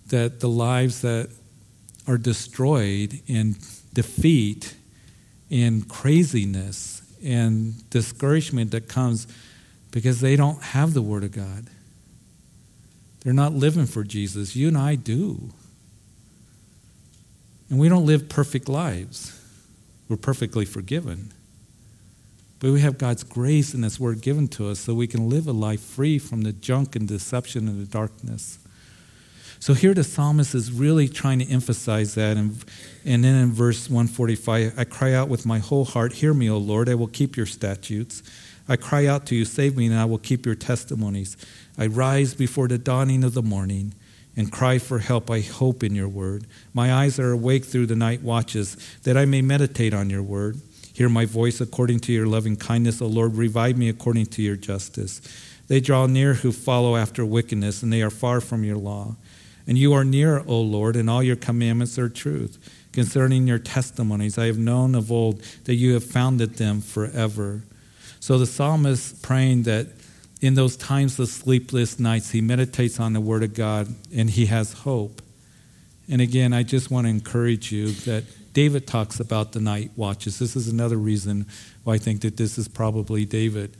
that 0.09 0.41
the 0.41 0.49
lives 0.49 1.03
that 1.03 1.29
are 2.07 2.17
destroyed 2.17 3.21
in 3.27 3.57
defeat 3.93 4.75
and 5.51 5.87
craziness 5.89 7.03
and 7.23 7.89
discouragement 7.91 8.71
that 8.71 8.89
comes 8.89 9.27
because 9.91 10.21
they 10.21 10.37
don't 10.37 10.63
have 10.63 10.95
the 10.95 11.03
Word 11.03 11.25
of 11.25 11.33
God. 11.33 11.67
They're 13.21 13.33
not 13.33 13.53
living 13.53 13.87
for 13.87 14.05
Jesus. 14.05 14.57
You 14.57 14.69
and 14.69 14.79
I 14.79 14.95
do. 14.95 15.51
And 17.69 17.79
we 17.79 17.89
don't 17.89 18.07
live 18.07 18.29
perfect 18.29 18.69
lives. 18.69 19.35
We're 20.09 20.17
perfectly 20.17 20.65
forgiven. 20.65 21.33
But 22.61 22.73
we 22.73 22.81
have 22.81 22.99
God's 22.99 23.23
grace 23.23 23.73
and 23.75 23.85
His 23.85 24.01
Word 24.01 24.21
given 24.21 24.49
to 24.49 24.69
us 24.69 24.81
so 24.81 24.95
we 24.95 25.07
can 25.07 25.29
live 25.29 25.47
a 25.47 25.53
life 25.53 25.81
free 25.81 26.19
from 26.19 26.43
the 26.43 26.53
junk 26.53 26.97
and 26.97 27.07
deception 27.07 27.69
and 27.69 27.81
the 27.81 27.91
darkness. 27.91 28.59
So 29.61 29.75
here 29.75 29.95
the 29.95 30.05
psalmist 30.05 30.55
is 30.55 30.73
really 30.73 31.09
trying 31.09 31.41
to 31.41 31.51
emphasize 31.51 32.15
that. 32.15 32.37
And, 32.37 32.65
and 33.05 33.25
then 33.25 33.35
in 33.35 33.53
verse 33.53 33.89
145, 33.89 34.79
I 34.79 34.85
cry 34.85 35.13
out 35.13 35.29
with 35.29 35.47
my 35.47 35.59
whole 35.59 35.85
heart, 35.85 36.15
Hear 36.15 36.35
me, 36.35 36.49
O 36.49 36.59
Lord, 36.59 36.89
I 36.89 36.95
will 36.95 37.09
keep 37.09 37.37
your 37.37 37.47
statutes. 37.47 38.23
I 38.69 38.77
cry 38.77 39.07
out 39.07 39.27
to 39.27 39.35
you, 39.35 39.45
Save 39.45 39.77
me, 39.77 39.87
and 39.87 39.95
I 39.95 40.05
will 40.05 40.19
keep 40.19 40.47
your 40.47 40.55
testimonies. 40.55 41.37
I 41.77 41.87
rise 41.87 42.35
before 42.35 42.69
the 42.69 42.79
dawning 42.79 43.25
of 43.25 43.35
the 43.35 43.43
morning 43.43 43.95
and 44.39 44.53
cry 44.53 44.79
for 44.79 45.01
help. 45.01 45.33
I 45.33 45.41
hope 45.41 45.83
in 45.83 45.97
your 45.97 46.09
word. 46.09 46.47
My 46.73 46.95
eyes 46.95 47.19
are 47.19 47.33
awake 47.33 47.65
through 47.65 47.87
the 47.87 47.97
night 47.97 48.23
watches, 48.23 48.77
that 49.03 49.17
I 49.17 49.25
may 49.25 49.43
meditate 49.43 49.93
on 49.93 50.09
your 50.09 50.23
word. 50.23 50.61
Hear 50.95 51.09
my 51.09 51.25
voice 51.25 51.61
according 51.61 51.99
to 52.01 52.13
your 52.13 52.29
loving 52.29 52.55
kindness, 52.55 53.03
O 53.03 53.09
Lord. 53.09 53.35
Revive 53.35 53.77
me 53.77 53.89
according 53.89 54.27
to 54.27 54.43
your 54.43 54.55
justice. 54.55 55.21
They 55.67 55.81
draw 55.81 56.07
near 56.07 56.35
who 56.35 56.53
follow 56.53 56.95
after 56.95 57.27
wickedness, 57.27 57.83
and 57.83 57.93
they 57.93 58.01
are 58.01 58.11
far 58.11 58.41
from 58.41 58.63
your 58.63 58.77
law. 58.77 59.17
And 59.67 59.77
you 59.77 59.93
are 59.93 60.05
near, 60.05 60.45
O 60.47 60.61
Lord, 60.61 60.95
and 60.95 61.11
all 61.11 61.23
your 61.23 61.37
commandments 61.37 61.99
are 61.99 62.09
truth. 62.09 62.59
Concerning 62.93 63.49
your 63.49 63.59
testimonies, 63.59 64.39
I 64.39 64.47
have 64.47 64.57
known 64.57 64.95
of 64.95 65.11
old 65.11 65.43
that 65.65 65.75
you 65.75 65.95
have 65.95 66.05
founded 66.05 66.55
them 66.55 66.81
forever. 66.81 67.65
So 68.21 68.39
the 68.39 68.47
psalmist 68.47 69.21
praying 69.21 69.65
that 69.65 69.98
in 70.41 70.55
those 70.55 70.77
times 70.77 71.19
of 71.19 71.29
sleepless 71.29 71.99
nights, 71.99 72.31
he 72.31 72.41
meditates 72.41 73.01
on 73.01 73.13
the 73.13 73.21
Word 73.21 73.43
of 73.43 73.55
God 73.55 73.89
and 74.15 74.31
he 74.31 74.47
has 74.47 74.73
hope. 74.73 75.21
And 76.11 76.21
again, 76.21 76.53
I 76.53 76.63
just 76.63 76.91
want 76.91 77.07
to 77.07 77.11
encourage 77.11 77.71
you 77.73 77.91
that 77.91 78.25
David 78.53 78.87
talks 78.87 79.21
about 79.21 79.53
the 79.53 79.61
night 79.61 79.91
watches. 79.97 80.39
This 80.39 80.57
is 80.57 80.69
another 80.69 80.97
reason 80.97 81.47
why 81.85 81.95
I 81.95 81.99
think 81.99 82.23
that 82.23 82.37
this 82.37 82.57
is 82.57 82.67
probably 82.67 83.25
David. 83.25 83.77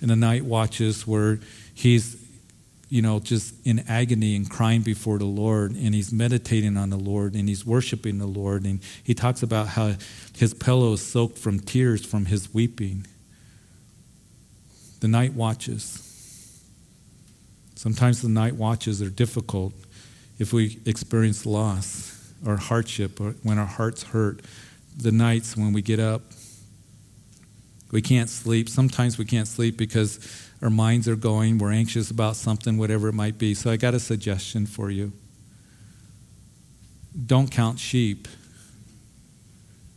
In 0.00 0.08
the 0.08 0.16
night 0.16 0.44
watches 0.44 1.06
where 1.06 1.40
he's, 1.74 2.22
you 2.88 3.02
know, 3.02 3.18
just 3.18 3.54
in 3.66 3.80
agony 3.88 4.36
and 4.36 4.48
crying 4.48 4.82
before 4.82 5.18
the 5.18 5.24
Lord, 5.24 5.72
and 5.72 5.94
he's 5.94 6.12
meditating 6.12 6.76
on 6.76 6.90
the 6.90 6.98
Lord, 6.98 7.34
and 7.34 7.48
he's 7.48 7.66
worshiping 7.66 8.18
the 8.18 8.26
Lord, 8.26 8.64
and 8.64 8.80
he 9.02 9.14
talks 9.14 9.42
about 9.42 9.68
how 9.68 9.94
his 10.36 10.54
pillow 10.54 10.92
is 10.92 11.04
soaked 11.04 11.38
from 11.38 11.58
tears 11.58 12.04
from 12.04 12.26
his 12.26 12.54
weeping. 12.54 13.06
The 15.06 15.12
night 15.12 15.34
watches. 15.34 16.02
Sometimes 17.76 18.22
the 18.22 18.28
night 18.28 18.56
watches 18.56 19.00
are 19.00 19.08
difficult 19.08 19.72
if 20.40 20.52
we 20.52 20.80
experience 20.84 21.46
loss 21.46 22.34
or 22.44 22.56
hardship 22.56 23.20
or 23.20 23.36
when 23.44 23.56
our 23.56 23.66
hearts 23.66 24.02
hurt. 24.02 24.40
The 24.96 25.12
nights 25.12 25.56
when 25.56 25.72
we 25.72 25.80
get 25.80 26.00
up 26.00 26.22
we 27.92 28.02
can't 28.02 28.28
sleep. 28.28 28.68
Sometimes 28.68 29.16
we 29.16 29.24
can't 29.24 29.46
sleep 29.46 29.76
because 29.76 30.18
our 30.60 30.70
minds 30.70 31.06
are 31.06 31.14
going. 31.14 31.58
We're 31.58 31.70
anxious 31.70 32.10
about 32.10 32.34
something, 32.34 32.76
whatever 32.76 33.06
it 33.06 33.14
might 33.14 33.38
be. 33.38 33.54
So 33.54 33.70
I 33.70 33.76
got 33.76 33.94
a 33.94 34.00
suggestion 34.00 34.66
for 34.66 34.90
you. 34.90 35.12
Don't 37.26 37.48
count 37.48 37.78
sheep. 37.78 38.26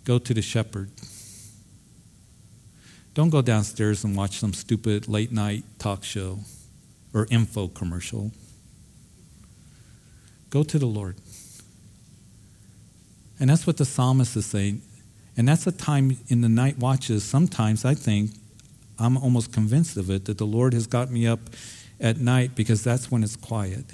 Go 0.03 0.19
to 0.19 0.35
the 0.35 0.43
shepherd. 0.43 0.91
Don't 3.13 3.29
go 3.29 3.41
downstairs 3.41 4.03
and 4.03 4.15
watch 4.15 4.37
some 4.37 4.53
stupid 4.53 5.07
late 5.07 5.31
night 5.31 5.63
talk 5.77 6.03
show 6.03 6.39
or 7.13 7.27
info 7.29 7.67
commercial. 7.67 8.31
Go 10.49 10.63
to 10.63 10.79
the 10.79 10.85
Lord. 10.85 11.15
And 13.39 13.49
that's 13.49 13.65
what 13.65 13.77
the 13.77 13.85
psalmist 13.85 14.35
is 14.35 14.45
saying. 14.45 14.81
And 15.37 15.47
that's 15.47 15.65
a 15.65 15.71
time 15.71 16.17
in 16.27 16.41
the 16.41 16.49
night 16.49 16.77
watches, 16.77 17.23
sometimes 17.23 17.85
I 17.85 17.93
think, 17.93 18.31
I'm 18.97 19.15
almost 19.17 19.53
convinced 19.53 19.95
of 19.95 20.09
it, 20.09 20.25
that 20.25 20.37
the 20.37 20.45
Lord 20.45 20.73
has 20.73 20.85
got 20.85 21.09
me 21.09 21.25
up 21.25 21.39
at 22.01 22.17
night 22.17 22.55
because 22.55 22.83
that's 22.83 23.09
when 23.09 23.23
it's 23.23 23.37
quiet. 23.37 23.85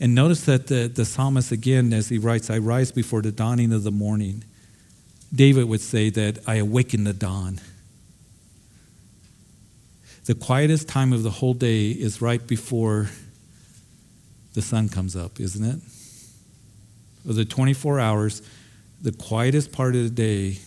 And 0.00 0.14
notice 0.14 0.44
that 0.46 0.68
the, 0.68 0.88
the 0.88 1.04
psalmist, 1.04 1.52
again, 1.52 1.92
as 1.92 2.08
he 2.08 2.18
writes, 2.18 2.48
I 2.48 2.58
rise 2.58 2.90
before 2.90 3.20
the 3.20 3.32
dawning 3.32 3.72
of 3.72 3.82
the 3.82 3.90
morning. 3.90 4.44
David 5.34 5.64
would 5.64 5.80
say 5.80 6.10
that 6.10 6.38
I 6.46 6.56
awaken 6.56 7.04
the 7.04 7.12
dawn. 7.12 7.60
The 10.24 10.34
quietest 10.34 10.88
time 10.88 11.12
of 11.12 11.22
the 11.22 11.30
whole 11.30 11.52
day 11.52 11.90
is 11.90 12.22
right 12.22 12.44
before 12.46 13.10
the 14.54 14.62
sun 14.62 14.88
comes 14.88 15.16
up, 15.16 15.38
isn't 15.38 15.64
it? 15.64 15.80
Of 17.28 17.36
the 17.36 17.44
24 17.44 18.00
hours, 18.00 18.42
the 19.02 19.12
quietest 19.12 19.70
part 19.70 19.94
of 19.94 20.02
the 20.02 20.10
day 20.10 20.58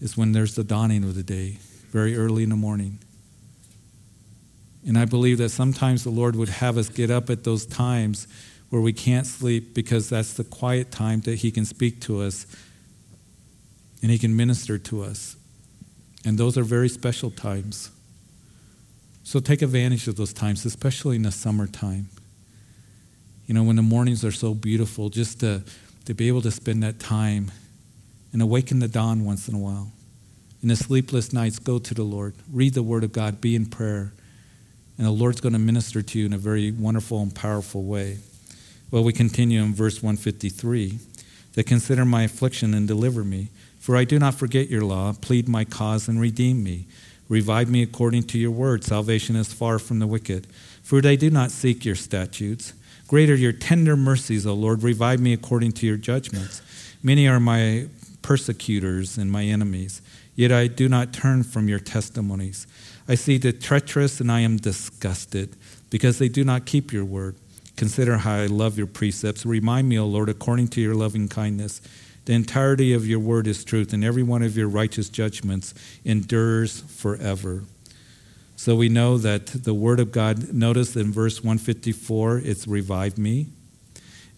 is 0.00 0.16
when 0.16 0.32
there's 0.32 0.56
the 0.56 0.64
dawning 0.64 1.04
of 1.04 1.14
the 1.14 1.22
day, 1.22 1.58
very 1.90 2.16
early 2.16 2.42
in 2.42 2.48
the 2.48 2.56
morning. 2.56 2.98
And 4.84 4.98
I 4.98 5.04
believe 5.04 5.38
that 5.38 5.50
sometimes 5.50 6.02
the 6.02 6.10
Lord 6.10 6.34
would 6.34 6.48
have 6.48 6.76
us 6.76 6.88
get 6.88 7.10
up 7.10 7.30
at 7.30 7.44
those 7.44 7.64
times 7.64 8.26
where 8.70 8.82
we 8.82 8.92
can't 8.92 9.26
sleep 9.26 9.72
because 9.74 10.08
that's 10.08 10.32
the 10.32 10.42
quiet 10.42 10.90
time 10.90 11.20
that 11.20 11.36
He 11.36 11.52
can 11.52 11.64
speak 11.64 12.00
to 12.02 12.22
us 12.22 12.46
and 14.02 14.10
He 14.10 14.18
can 14.18 14.34
minister 14.34 14.78
to 14.78 15.04
us. 15.04 15.36
And 16.24 16.38
those 16.38 16.58
are 16.58 16.64
very 16.64 16.88
special 16.88 17.30
times. 17.30 17.92
So 19.24 19.40
take 19.40 19.62
advantage 19.62 20.08
of 20.08 20.16
those 20.16 20.32
times, 20.32 20.64
especially 20.64 21.16
in 21.16 21.22
the 21.22 21.32
summertime. 21.32 22.08
You 23.46 23.54
know, 23.54 23.62
when 23.62 23.76
the 23.76 23.82
mornings 23.82 24.24
are 24.24 24.32
so 24.32 24.54
beautiful, 24.54 25.08
just 25.08 25.40
to 25.40 25.62
to 26.04 26.14
be 26.14 26.28
able 26.28 26.42
to 26.42 26.50
spend 26.50 26.82
that 26.82 26.98
time 26.98 27.50
and 28.32 28.42
awaken 28.42 28.78
the 28.78 28.88
dawn 28.88 29.24
once 29.24 29.48
in 29.48 29.54
a 29.54 29.58
while. 29.58 29.92
In 30.62 30.68
the 30.68 30.76
sleepless 30.76 31.32
nights, 31.32 31.58
go 31.58 31.78
to 31.78 31.94
the 31.94 32.02
Lord. 32.02 32.34
Read 32.50 32.74
the 32.74 32.82
Word 32.82 33.04
of 33.04 33.12
God. 33.12 33.40
Be 33.40 33.54
in 33.54 33.66
prayer. 33.66 34.12
And 34.96 35.06
the 35.06 35.10
Lord's 35.10 35.40
going 35.40 35.54
to 35.54 35.58
minister 35.58 36.02
to 36.02 36.18
you 36.18 36.26
in 36.26 36.32
a 36.32 36.38
very 36.38 36.70
wonderful 36.70 37.20
and 37.20 37.34
powerful 37.34 37.84
way. 37.84 38.18
Well, 38.90 39.04
we 39.04 39.12
continue 39.12 39.62
in 39.62 39.74
verse 39.74 40.02
153 40.02 40.98
that 41.54 41.66
consider 41.66 42.04
my 42.04 42.24
affliction 42.24 42.74
and 42.74 42.86
deliver 42.86 43.24
me. 43.24 43.48
For 43.78 43.96
I 43.96 44.04
do 44.04 44.18
not 44.18 44.34
forget 44.34 44.68
your 44.68 44.82
law. 44.82 45.12
Plead 45.12 45.48
my 45.48 45.64
cause 45.64 46.08
and 46.08 46.20
redeem 46.20 46.62
me. 46.62 46.86
Revive 47.32 47.70
me 47.70 47.82
according 47.82 48.24
to 48.24 48.38
your 48.38 48.50
word. 48.50 48.84
Salvation 48.84 49.36
is 49.36 49.54
far 49.54 49.78
from 49.78 50.00
the 50.00 50.06
wicked. 50.06 50.46
For 50.82 51.00
they 51.00 51.16
do 51.16 51.30
not 51.30 51.50
seek 51.50 51.82
your 51.82 51.94
statutes. 51.94 52.74
Great 53.08 53.30
are 53.30 53.34
your 53.34 53.52
tender 53.52 53.96
mercies, 53.96 54.46
O 54.46 54.52
Lord. 54.52 54.82
Revive 54.82 55.18
me 55.18 55.32
according 55.32 55.72
to 55.72 55.86
your 55.86 55.96
judgments. 55.96 56.60
Many 57.02 57.26
are 57.26 57.40
my 57.40 57.86
persecutors 58.20 59.16
and 59.16 59.32
my 59.32 59.44
enemies, 59.44 60.02
yet 60.36 60.52
I 60.52 60.66
do 60.66 60.90
not 60.90 61.14
turn 61.14 61.42
from 61.42 61.68
your 61.68 61.78
testimonies. 61.78 62.66
I 63.08 63.14
see 63.14 63.38
the 63.38 63.54
treacherous 63.54 64.20
and 64.20 64.30
I 64.30 64.40
am 64.40 64.58
disgusted 64.58 65.56
because 65.88 66.18
they 66.18 66.28
do 66.28 66.44
not 66.44 66.66
keep 66.66 66.92
your 66.92 67.06
word. 67.06 67.36
Consider 67.76 68.18
how 68.18 68.34
I 68.34 68.46
love 68.46 68.76
your 68.76 68.86
precepts. 68.86 69.46
Remind 69.46 69.88
me, 69.88 69.98
O 69.98 70.04
Lord, 70.04 70.28
according 70.28 70.68
to 70.68 70.82
your 70.82 70.94
loving 70.94 71.28
kindness. 71.28 71.80
The 72.24 72.34
entirety 72.34 72.92
of 72.92 73.06
your 73.06 73.18
word 73.18 73.46
is 73.46 73.64
truth, 73.64 73.92
and 73.92 74.04
every 74.04 74.22
one 74.22 74.42
of 74.42 74.56
your 74.56 74.68
righteous 74.68 75.08
judgments 75.08 75.74
endures 76.04 76.80
forever. 76.82 77.64
So 78.54 78.76
we 78.76 78.88
know 78.88 79.18
that 79.18 79.46
the 79.46 79.74
Word 79.74 79.98
of 79.98 80.12
God, 80.12 80.52
notice 80.52 80.94
in 80.94 81.12
verse 81.12 81.38
154, 81.38 82.42
it's 82.44 82.68
revived 82.68 83.18
me. 83.18 83.48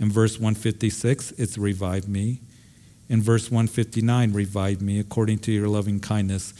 In 0.00 0.10
verse 0.10 0.36
156, 0.36 1.32
it's 1.32 1.58
revived 1.58 2.08
me. 2.08 2.40
In 3.10 3.20
verse 3.20 3.50
159, 3.50 4.32
revive 4.32 4.80
me 4.80 4.98
according 4.98 5.40
to 5.40 5.52
your 5.52 5.68
loving 5.68 6.00
kindness. 6.00 6.54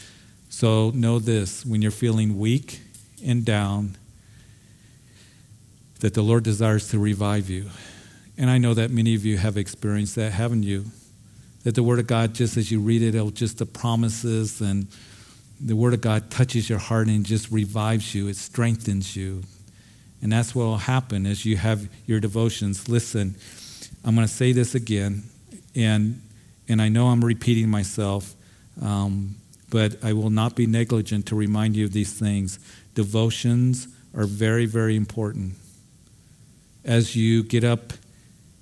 So 0.49 0.91
know 0.91 1.17
this 1.17 1.65
when 1.65 1.81
you're 1.81 1.89
feeling 1.89 2.37
weak 2.37 2.81
and 3.25 3.43
down, 3.43 3.97
that 6.01 6.13
the 6.13 6.21
Lord 6.21 6.43
desires 6.43 6.89
to 6.89 6.99
revive 6.99 7.49
you. 7.49 7.71
And 8.37 8.51
I 8.51 8.59
know 8.59 8.75
that 8.75 8.91
many 8.91 9.15
of 9.15 9.25
you 9.25 9.37
have 9.37 9.57
experienced 9.57 10.15
that, 10.17 10.33
haven't 10.33 10.63
you? 10.63 10.85
That 11.65 11.75
the 11.75 11.83
Word 11.83 11.99
of 11.99 12.07
God, 12.07 12.33
just 12.33 12.57
as 12.57 12.71
you 12.71 12.79
read 12.79 13.01
it, 13.01 13.15
it'll 13.15 13.31
just 13.31 13.57
the 13.57 13.65
promises 13.65 14.61
and 14.61 14.87
the 15.59 15.75
Word 15.75 15.93
of 15.95 16.01
God 16.01 16.29
touches 16.29 16.69
your 16.69 16.79
heart 16.79 17.07
and 17.07 17.25
just 17.25 17.51
revives 17.51 18.13
you, 18.13 18.27
it 18.27 18.37
strengthens 18.37 19.15
you. 19.15 19.43
And 20.21 20.31
that's 20.31 20.53
what 20.53 20.65
will 20.65 20.77
happen 20.77 21.25
as 21.25 21.43
you 21.43 21.57
have 21.57 21.89
your 22.05 22.19
devotions. 22.19 22.87
Listen, 22.87 23.35
I'm 24.03 24.13
going 24.15 24.27
to 24.27 24.33
say 24.33 24.51
this 24.51 24.75
again, 24.75 25.23
and, 25.75 26.21
and 26.69 26.81
I 26.81 26.89
know 26.89 27.07
I'm 27.07 27.25
repeating 27.25 27.67
myself, 27.67 28.35
um, 28.79 29.35
but 29.71 30.03
I 30.03 30.13
will 30.13 30.29
not 30.29 30.55
be 30.55 30.67
negligent 30.67 31.25
to 31.27 31.35
remind 31.35 31.75
you 31.75 31.85
of 31.85 31.93
these 31.93 32.13
things. 32.13 32.59
Devotions 32.93 33.87
are 34.15 34.25
very, 34.25 34.67
very 34.67 34.95
important. 34.95 35.55
As 36.83 37.15
you 37.15 37.41
get 37.41 37.63
up 37.63 37.93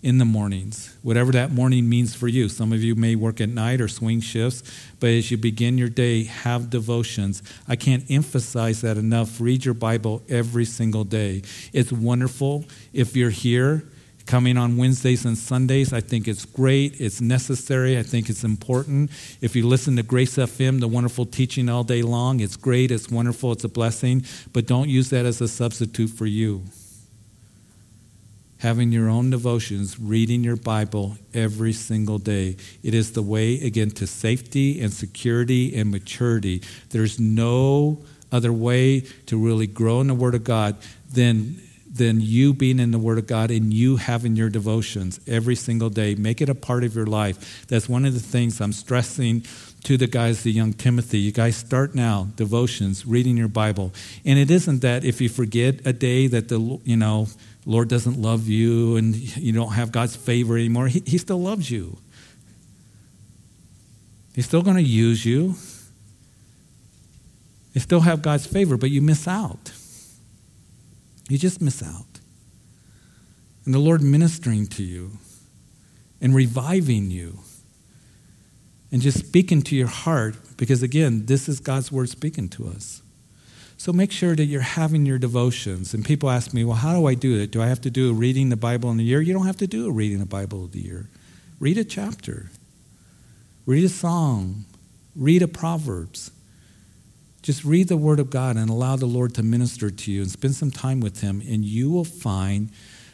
in 0.03 0.17
the 0.17 0.25
mornings, 0.25 0.95
whatever 1.01 1.31
that 1.31 1.49
morning 1.49 1.87
means 1.87 2.13
for 2.13 2.27
you. 2.27 2.49
Some 2.49 2.73
of 2.73 2.83
you 2.83 2.93
may 2.93 3.15
work 3.15 3.39
at 3.39 3.47
night 3.47 3.79
or 3.79 3.87
swing 3.87 4.19
shifts, 4.19 4.61
but 4.99 5.09
as 5.09 5.31
you 5.31 5.37
begin 5.37 5.77
your 5.77 5.87
day, 5.87 6.25
have 6.25 6.69
devotions. 6.69 7.41
I 7.69 7.77
can't 7.77 8.03
emphasize 8.11 8.81
that 8.81 8.97
enough. 8.97 9.39
Read 9.39 9.63
your 9.63 9.73
Bible 9.73 10.21
every 10.27 10.65
single 10.65 11.05
day. 11.05 11.41
It's 11.71 11.91
wonderful 11.91 12.65
if 12.91 13.15
you're 13.15 13.29
here 13.29 13.85
coming 14.25 14.57
on 14.57 14.75
Wednesdays 14.75 15.23
and 15.23 15.37
Sundays. 15.37 15.93
I 15.93 16.01
think 16.01 16.27
it's 16.27 16.43
great. 16.43 16.99
It's 16.99 17.21
necessary. 17.21 17.97
I 17.97 18.03
think 18.03 18.29
it's 18.29 18.43
important. 18.43 19.09
If 19.39 19.55
you 19.55 19.65
listen 19.65 19.95
to 19.95 20.03
Grace 20.03 20.35
FM, 20.35 20.81
the 20.81 20.87
wonderful 20.87 21.25
teaching 21.25 21.69
all 21.69 21.85
day 21.85 22.01
long, 22.01 22.41
it's 22.41 22.57
great. 22.57 22.91
It's 22.91 23.09
wonderful. 23.09 23.53
It's 23.53 23.63
a 23.63 23.69
blessing. 23.69 24.25
But 24.51 24.67
don't 24.67 24.89
use 24.89 25.09
that 25.11 25.25
as 25.25 25.39
a 25.39 25.47
substitute 25.47 26.09
for 26.09 26.25
you 26.25 26.63
having 28.63 28.93
your 28.93 29.09
own 29.09 29.29
devotions, 29.29 29.99
reading 29.99 30.41
your 30.41 30.55
Bible 30.55 31.17
every 31.33 31.73
single 31.73 32.17
day. 32.17 32.55
It 32.81 32.93
is 32.93 33.11
the 33.11 33.21
way, 33.21 33.59
again, 33.59 33.91
to 33.91 34.07
safety 34.07 34.79
and 34.79 34.91
security 34.91 35.75
and 35.75 35.91
maturity. 35.91 36.63
There's 36.89 37.19
no 37.19 38.01
other 38.31 38.53
way 38.53 39.01
to 39.25 39.37
really 39.37 39.67
grow 39.67 39.99
in 39.99 40.07
the 40.07 40.13
Word 40.13 40.33
of 40.33 40.45
God 40.45 40.77
than 41.11 41.61
than 41.93 42.19
you 42.21 42.55
being 42.55 42.79
in 42.79 42.89
the 42.89 42.97
Word 42.97 43.19
of 43.19 43.27
God 43.27 43.51
and 43.51 43.71
you 43.71 43.97
having 43.97 44.35
your 44.35 44.49
devotions 44.49 45.19
every 45.27 45.55
single 45.55 45.91
day. 45.91 46.15
Make 46.15 46.41
it 46.41 46.49
a 46.49 46.55
part 46.55 46.83
of 46.83 46.95
your 46.95 47.05
life. 47.05 47.67
That's 47.67 47.87
one 47.87 48.03
of 48.03 48.15
the 48.15 48.19
things 48.19 48.59
I'm 48.59 48.73
stressing 48.73 49.45
to 49.83 49.97
the 49.97 50.07
guys, 50.07 50.41
the 50.41 50.51
young 50.51 50.73
Timothy. 50.73 51.19
You 51.19 51.31
guys 51.31 51.55
start 51.55 51.93
now, 51.93 52.29
devotions, 52.35 53.05
reading 53.05 53.37
your 53.37 53.47
Bible. 53.47 53.93
And 54.25 54.39
it 54.39 54.49
isn't 54.49 54.79
that 54.81 55.03
if 55.05 55.21
you 55.21 55.29
forget 55.29 55.85
a 55.85 55.93
day 55.93 56.25
that 56.25 56.47
the, 56.47 56.79
you 56.83 56.97
know, 56.97 57.27
Lord 57.65 57.87
doesn't 57.87 58.21
love 58.21 58.47
you 58.47 58.97
and 58.97 59.15
you 59.15 59.53
don't 59.53 59.73
have 59.73 59.91
God's 59.91 60.15
favor 60.15 60.57
anymore. 60.57 60.87
He, 60.87 61.01
he 61.05 61.17
still 61.17 61.41
loves 61.41 61.71
you. 61.71 61.97
He's 64.35 64.45
still 64.45 64.61
going 64.61 64.77
to 64.77 64.83
use 64.83 65.25
you. 65.25 65.55
You 67.73 67.81
still 67.81 68.01
have 68.01 68.21
God's 68.21 68.45
favor, 68.45 68.77
but 68.77 68.89
you 68.89 69.01
miss 69.01 69.27
out. 69.27 69.71
You 71.29 71.37
just 71.37 71.61
miss 71.61 71.81
out. 71.81 72.19
And 73.65 73.73
the 73.73 73.79
Lord 73.79 74.01
ministering 74.01 74.67
to 74.67 74.83
you 74.83 75.11
and 76.19 76.35
reviving 76.35 77.09
you 77.11 77.39
and 78.91 79.01
just 79.01 79.19
speaking 79.19 79.61
to 79.63 79.75
your 79.75 79.87
heart, 79.87 80.35
because 80.57 80.83
again, 80.83 81.25
this 81.25 81.47
is 81.47 81.59
God's 81.59 81.91
word 81.91 82.09
speaking 82.09 82.49
to 82.49 82.67
us. 82.67 83.01
So 83.83 83.91
make 83.91 84.13
sure 84.13 84.33
that 84.33 84.45
you're 84.45 84.61
having 84.61 85.05
your 85.05 85.17
devotions. 85.17 85.93
And 85.93 86.05
people 86.05 86.29
ask 86.29 86.53
me, 86.53 86.63
well, 86.63 86.77
how 86.77 86.97
do 86.97 87.05
I 87.05 87.15
do 87.15 87.37
it? 87.37 87.51
Do 87.51 87.61
I 87.61 87.67
have 87.67 87.81
to 87.81 87.89
do 87.89 88.11
a 88.11 88.13
reading 88.13 88.47
the 88.47 88.55
Bible 88.55 88.89
in 88.91 88.97
a 88.97 89.03
year? 89.03 89.19
You 89.19 89.33
don't 89.33 89.45
have 89.45 89.57
to 89.57 89.67
do 89.67 89.89
a 89.89 89.91
reading 89.91 90.19
the 90.19 90.25
Bible 90.25 90.63
of 90.63 90.71
the 90.71 90.79
year. 90.79 91.09
Read 91.59 91.77
a 91.77 91.83
chapter, 91.83 92.49
read 93.65 93.83
a 93.83 93.89
psalm, 93.89 94.63
read 95.17 95.41
a 95.41 95.49
Proverbs. 95.49 96.31
Just 97.41 97.65
read 97.65 97.89
the 97.89 97.97
Word 97.97 98.21
of 98.21 98.29
God 98.29 98.55
and 98.55 98.69
allow 98.69 98.95
the 98.95 99.05
Lord 99.05 99.35
to 99.35 99.43
minister 99.43 99.89
to 99.89 100.11
you 100.13 100.21
and 100.21 100.31
spend 100.31 100.55
some 100.55 100.71
time 100.71 101.01
with 101.01 101.19
Him, 101.19 101.41
and 101.45 101.65
you 101.65 101.91
will 101.91 102.05
find 102.05 102.69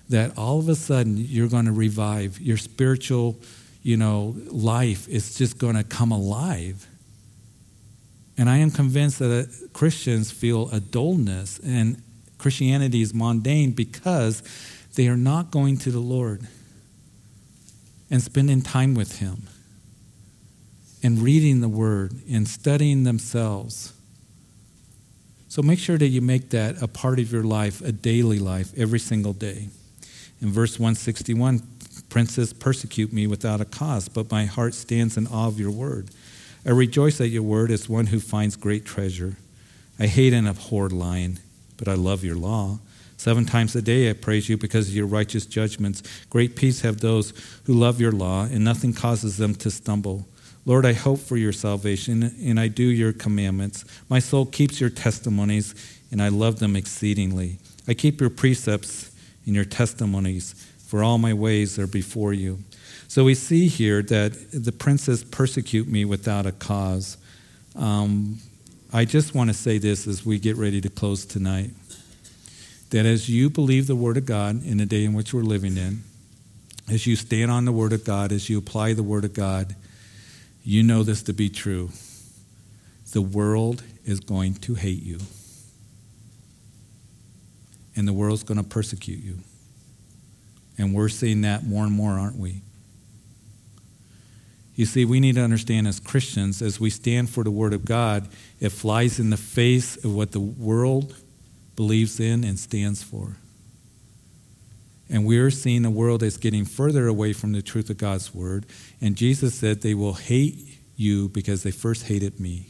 that 0.08 0.38
all 0.38 0.60
of 0.60 0.70
a 0.70 0.76
sudden 0.76 1.18
you're 1.18 1.48
going 1.48 1.66
to 1.66 1.72
revive 1.72 2.40
your 2.40 2.58
spiritual, 2.58 3.40
you 3.82 3.98
know, 3.98 4.36
life. 4.52 5.10
is 5.10 5.34
just 5.34 5.58
going 5.58 5.78
to 5.78 5.84
come 5.84 6.12
alive. 6.12 6.86
And 8.40 8.50
I 8.50 8.58
am 8.58 8.72
convinced 8.72 9.20
that 9.20 9.48
uh, 9.48 9.68
Christians 9.74 10.32
feel 10.32 10.68
a 10.72 10.80
dullness 10.80 11.60
and 11.60 12.02
Christianity 12.40 13.04
is 13.04 13.14
mundane 13.14 13.74
because 13.74 14.42
they 14.96 15.08
are 15.08 15.18
not 15.18 15.52
going 15.52 15.78
to 15.80 15.92
the 15.92 16.00
Lord 16.00 16.48
and 18.10 18.24
spending 18.24 18.64
time 18.64 18.96
with 18.96 19.20
Him 19.20 19.44
and 21.04 21.20
reading 21.20 21.62
the 21.62 21.70
Word 21.70 22.14
and 22.28 22.48
studying 22.48 23.04
themselves 23.04 23.94
so 25.50 25.64
make 25.64 25.80
sure 25.80 25.98
that 25.98 26.08
you 26.08 26.22
make 26.22 26.52
that 26.52 26.80
a 26.80 26.88
part 26.88 27.20
of 27.20 27.32
your 27.32 27.44
life, 27.44 27.82
a 27.82 27.92
daily 27.92 28.38
life, 28.38 28.72
every 28.78 29.00
single 29.00 29.34
day. 29.34 29.70
In 30.42 30.52
verse 30.52 30.78
161, 30.78 31.64
princes 32.10 32.54
persecute 32.54 33.12
me 33.12 33.26
without 33.26 33.60
a 33.60 33.66
cause, 33.66 34.08
but 34.08 34.30
my 34.30 34.46
heart 34.46 34.76
stands 34.76 35.18
in 35.18 35.26
awe 35.26 35.48
of 35.48 35.60
your 35.60 35.72
word. 35.72 36.12
I 36.66 36.72
rejoice 36.72 37.22
at 37.22 37.30
your 37.30 37.44
word 37.44 37.72
as 37.72 37.88
one 37.88 38.08
who 38.08 38.20
finds 38.20 38.56
great 38.56 38.86
treasure. 38.86 39.38
I 39.98 40.08
hate 40.08 40.34
and 40.34 40.48
abhor 40.48 40.90
lying, 40.90 41.40
but 41.78 41.88
I 41.88 41.94
love 41.94 42.24
your 42.24 42.36
law. 42.36 42.80
Seven 43.18 43.46
times 43.46 43.76
a 43.76 43.82
day 43.82 44.10
I 44.10 44.14
praise 44.14 44.48
you 44.48 44.58
because 44.58 44.88
of 44.88 44.96
your 44.96 45.06
righteous 45.06 45.46
judgments. 45.46 46.04
Great 46.30 46.56
peace 46.56 46.82
have 46.82 47.02
those 47.02 47.34
who 47.66 47.74
love 47.74 48.00
your 48.00 48.14
law, 48.14 48.44
and 48.44 48.64
nothing 48.64 48.94
causes 48.94 49.38
them 49.38 49.56
to 49.56 49.70
stumble. 49.70 50.26
Lord, 50.66 50.86
I 50.86 50.94
hope 50.94 51.20
for 51.20 51.36
your 51.36 51.52
salvation, 51.52 52.34
and 52.42 52.60
I 52.60 52.68
do 52.68 52.84
your 52.84 53.12
commandments. 53.12 53.84
My 54.08 54.20
soul 54.20 54.46
keeps 54.46 54.80
your 54.80 54.90
testimonies, 54.90 55.76
and 56.12 56.22
I 56.22 56.30
love 56.30 56.60
them 56.60 56.76
exceedingly. 56.76 57.58
I 57.88 57.94
keep 57.94 58.22
your 58.22 58.30
precepts 58.30 59.12
and 59.46 59.56
your 59.56 59.66
testimonies, 59.66 60.54
for 60.86 61.04
all 61.04 61.18
my 61.18 61.34
ways 61.34 61.80
are 61.80 61.88
before 61.88 62.34
you. 62.34 62.60
So 63.10 63.24
we 63.24 63.34
see 63.34 63.68
here 63.68 64.04
that 64.04 64.52
the 64.52 64.72
princes 64.72 65.24
persecute 65.24 65.88
me 65.88 66.06
without 66.06 66.46
a 66.46 66.52
cause. 66.52 67.18
Um, 67.76 68.38
I 68.94 69.04
just 69.06 69.34
want 69.34 69.50
to 69.50 69.56
say 69.56 69.80
this 69.80 70.06
as 70.06 70.24
we 70.24 70.38
get 70.38 70.58
ready 70.58 70.80
to 70.80 70.90
close 70.92 71.26
tonight 71.26 71.72
that 72.92 73.08
as 73.08 73.28
you 73.28 73.50
believe 73.50 73.88
the 73.88 73.96
Word 73.96 74.18
of 74.18 74.28
God 74.28 74.64
in 74.64 74.78
the 74.78 74.86
day 74.86 75.06
in 75.06 75.14
which 75.14 75.34
we're 75.34 75.42
living 75.42 75.76
in, 75.76 76.04
as 76.88 77.08
you 77.08 77.16
stand 77.16 77.50
on 77.50 77.66
the 77.66 77.72
Word 77.72 77.94
of 77.94 78.06
God, 78.06 78.32
as 78.32 78.48
you 78.48 78.60
apply 78.60 78.94
the 78.94 79.02
Word 79.02 79.26
of 79.26 79.34
God, 79.34 79.76
you 80.64 80.84
know 80.84 81.02
this 81.02 81.24
to 81.24 81.34
be 81.34 81.50
true. 81.50 81.90
The 83.12 83.24
world 83.24 83.82
is 84.06 84.20
going 84.20 84.54
to 84.56 84.76
hate 84.76 85.02
you, 85.02 85.18
and 87.96 88.08
the 88.08 88.14
world's 88.14 88.44
going 88.44 88.60
to 88.60 88.64
persecute 88.64 89.24
you. 89.24 89.40
And 90.78 90.94
we're 90.94 91.10
seeing 91.10 91.42
that 91.42 91.66
more 91.66 91.86
and 91.86 91.94
more, 91.94 92.12
aren't 92.12 92.38
we? 92.38 92.62
You 94.80 94.86
see, 94.86 95.04
we 95.04 95.20
need 95.20 95.36
to 95.36 95.42
understand 95.42 95.90
as 95.90 96.00
Christians, 96.00 96.62
as 96.62 96.80
we 96.80 96.90
stand 96.90 97.30
for 97.30 97.44
the 97.44 97.52
Word 97.52 97.74
of 97.74 97.84
God, 97.84 98.30
it 98.62 98.70
flies 98.70 99.20
in 99.20 99.30
the 99.30 99.36
face 99.36 99.98
of 100.06 100.16
what 100.16 100.32
the 100.32 100.40
world 100.40 101.18
believes 101.76 102.18
in 102.18 102.46
and 102.46 102.58
stands 102.58 103.04
for. 103.04 103.36
And 105.10 105.26
we're 105.26 105.52
seeing 105.52 105.84
a 105.84 105.90
world 105.90 106.22
that's 106.22 106.38
getting 106.38 106.64
further 106.64 107.08
away 107.08 107.34
from 107.34 107.52
the 107.52 107.62
truth 107.62 107.90
of 107.90 107.98
God's 107.98 108.34
word. 108.34 108.66
And 109.02 109.18
Jesus 109.18 109.54
said, 109.54 109.82
They 109.82 109.96
will 109.96 110.14
hate 110.14 110.80
you 110.96 111.28
because 111.28 111.64
they 111.64 111.72
first 111.72 112.06
hated 112.06 112.40
me. 112.40 112.68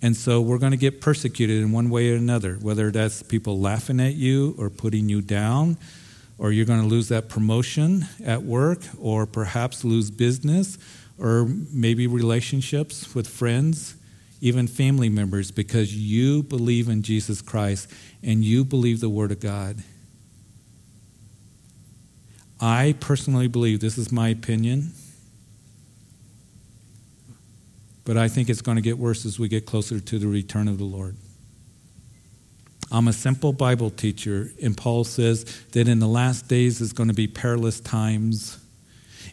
And 0.00 0.16
so 0.16 0.40
we're 0.40 0.58
going 0.58 0.70
to 0.70 0.78
get 0.78 1.00
persecuted 1.00 1.60
in 1.60 1.72
one 1.72 1.90
way 1.90 2.12
or 2.12 2.14
another, 2.14 2.54
whether 2.62 2.92
that's 2.92 3.24
people 3.24 3.58
laughing 3.58 3.98
at 3.98 4.14
you 4.14 4.54
or 4.56 4.70
putting 4.70 5.08
you 5.08 5.22
down, 5.22 5.76
or 6.38 6.52
you're 6.52 6.66
going 6.66 6.82
to 6.82 6.86
lose 6.86 7.08
that 7.08 7.28
promotion 7.28 8.06
at 8.24 8.42
work, 8.42 8.80
or 8.98 9.26
perhaps 9.26 9.84
lose 9.84 10.10
business, 10.10 10.78
or 11.18 11.48
maybe 11.72 12.06
relationships 12.06 13.14
with 13.14 13.26
friends 13.26 13.96
even 14.40 14.66
family 14.66 15.08
members, 15.08 15.50
because 15.50 15.96
you 15.96 16.42
believe 16.42 16.88
in 16.88 17.02
Jesus 17.02 17.40
Christ 17.40 17.90
and 18.22 18.44
you 18.44 18.64
believe 18.64 19.00
the 19.00 19.08
Word 19.08 19.32
of 19.32 19.40
God. 19.40 19.82
I 22.60 22.94
personally 23.00 23.48
believe, 23.48 23.80
this 23.80 23.96
is 23.96 24.12
my 24.12 24.28
opinion, 24.28 24.92
but 28.04 28.16
I 28.16 28.28
think 28.28 28.48
it's 28.48 28.62
going 28.62 28.76
to 28.76 28.82
get 28.82 28.98
worse 28.98 29.24
as 29.24 29.38
we 29.38 29.48
get 29.48 29.66
closer 29.66 30.00
to 30.00 30.18
the 30.18 30.28
return 30.28 30.68
of 30.68 30.78
the 30.78 30.84
Lord. 30.84 31.16
I'm 32.90 33.08
a 33.08 33.12
simple 33.12 33.52
Bible 33.52 33.90
teacher, 33.90 34.52
and 34.62 34.76
Paul 34.76 35.04
says 35.04 35.44
that 35.72 35.88
in 35.88 35.98
the 35.98 36.06
last 36.06 36.48
days 36.48 36.80
is 36.80 36.92
going 36.92 37.08
to 37.08 37.14
be 37.14 37.26
perilous 37.26 37.80
times, 37.80 38.58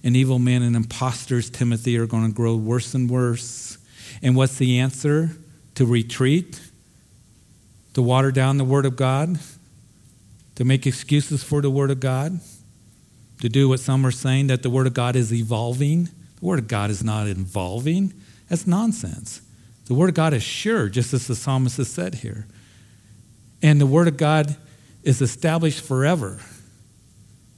and 0.04 0.16
evil 0.16 0.39
men 0.39 0.64
and 0.64 0.76
impostors, 0.76 1.49
Timothy, 1.49 1.97
are 1.97 2.08
going 2.08 2.28
to 2.28 2.34
grow 2.34 2.56
worse 2.56 2.93
and 2.93 3.10
worse. 3.10 3.78
And 4.22 4.36
what's 4.36 4.58
the 4.58 4.80
answer? 4.80 5.30
To 5.76 5.86
retreat? 5.86 6.60
To 7.93 8.01
water 8.01 8.32
down 8.32 8.58
the 8.58 8.64
Word 8.64 8.86
of 8.86 8.95
God? 8.95 9.39
To 10.56 10.66
make 10.66 10.86
excuses 10.88 11.43
for 11.43 11.62
the 11.62 11.70
Word 11.70 11.91
of 11.91 11.99
God? 11.99 12.39
To 13.41 13.49
do 13.49 13.70
what 13.70 13.80
some 13.80 14.06
are 14.06 14.12
saying 14.12 14.47
that 14.47 14.64
the 14.64 14.70
Word 14.70 14.88
of 14.88 14.93
God 14.93 15.16
is 15.16 15.34
evolving? 15.34 16.06
The 16.39 16.45
Word 16.45 16.60
of 16.60 16.68
God 16.68 16.89
is 16.89 17.04
not 17.04 17.28
evolving. 17.28 18.14
That's 18.49 18.66
nonsense. 18.66 19.41
The 19.86 19.93
Word 19.93 20.10
of 20.10 20.16
God 20.16 20.34
is 20.34 20.43
sure, 20.43 20.89
just 20.89 21.14
as 21.14 21.28
the 21.28 21.36
psalmist 21.36 21.78
has 21.78 21.89
said 21.89 22.16
here. 22.16 22.47
And 23.64 23.82
the 23.82 23.88
Word 23.88 24.07
of 24.07 24.18
God 24.18 24.55
is 25.01 25.22
established 25.22 25.82
forever. 25.82 26.39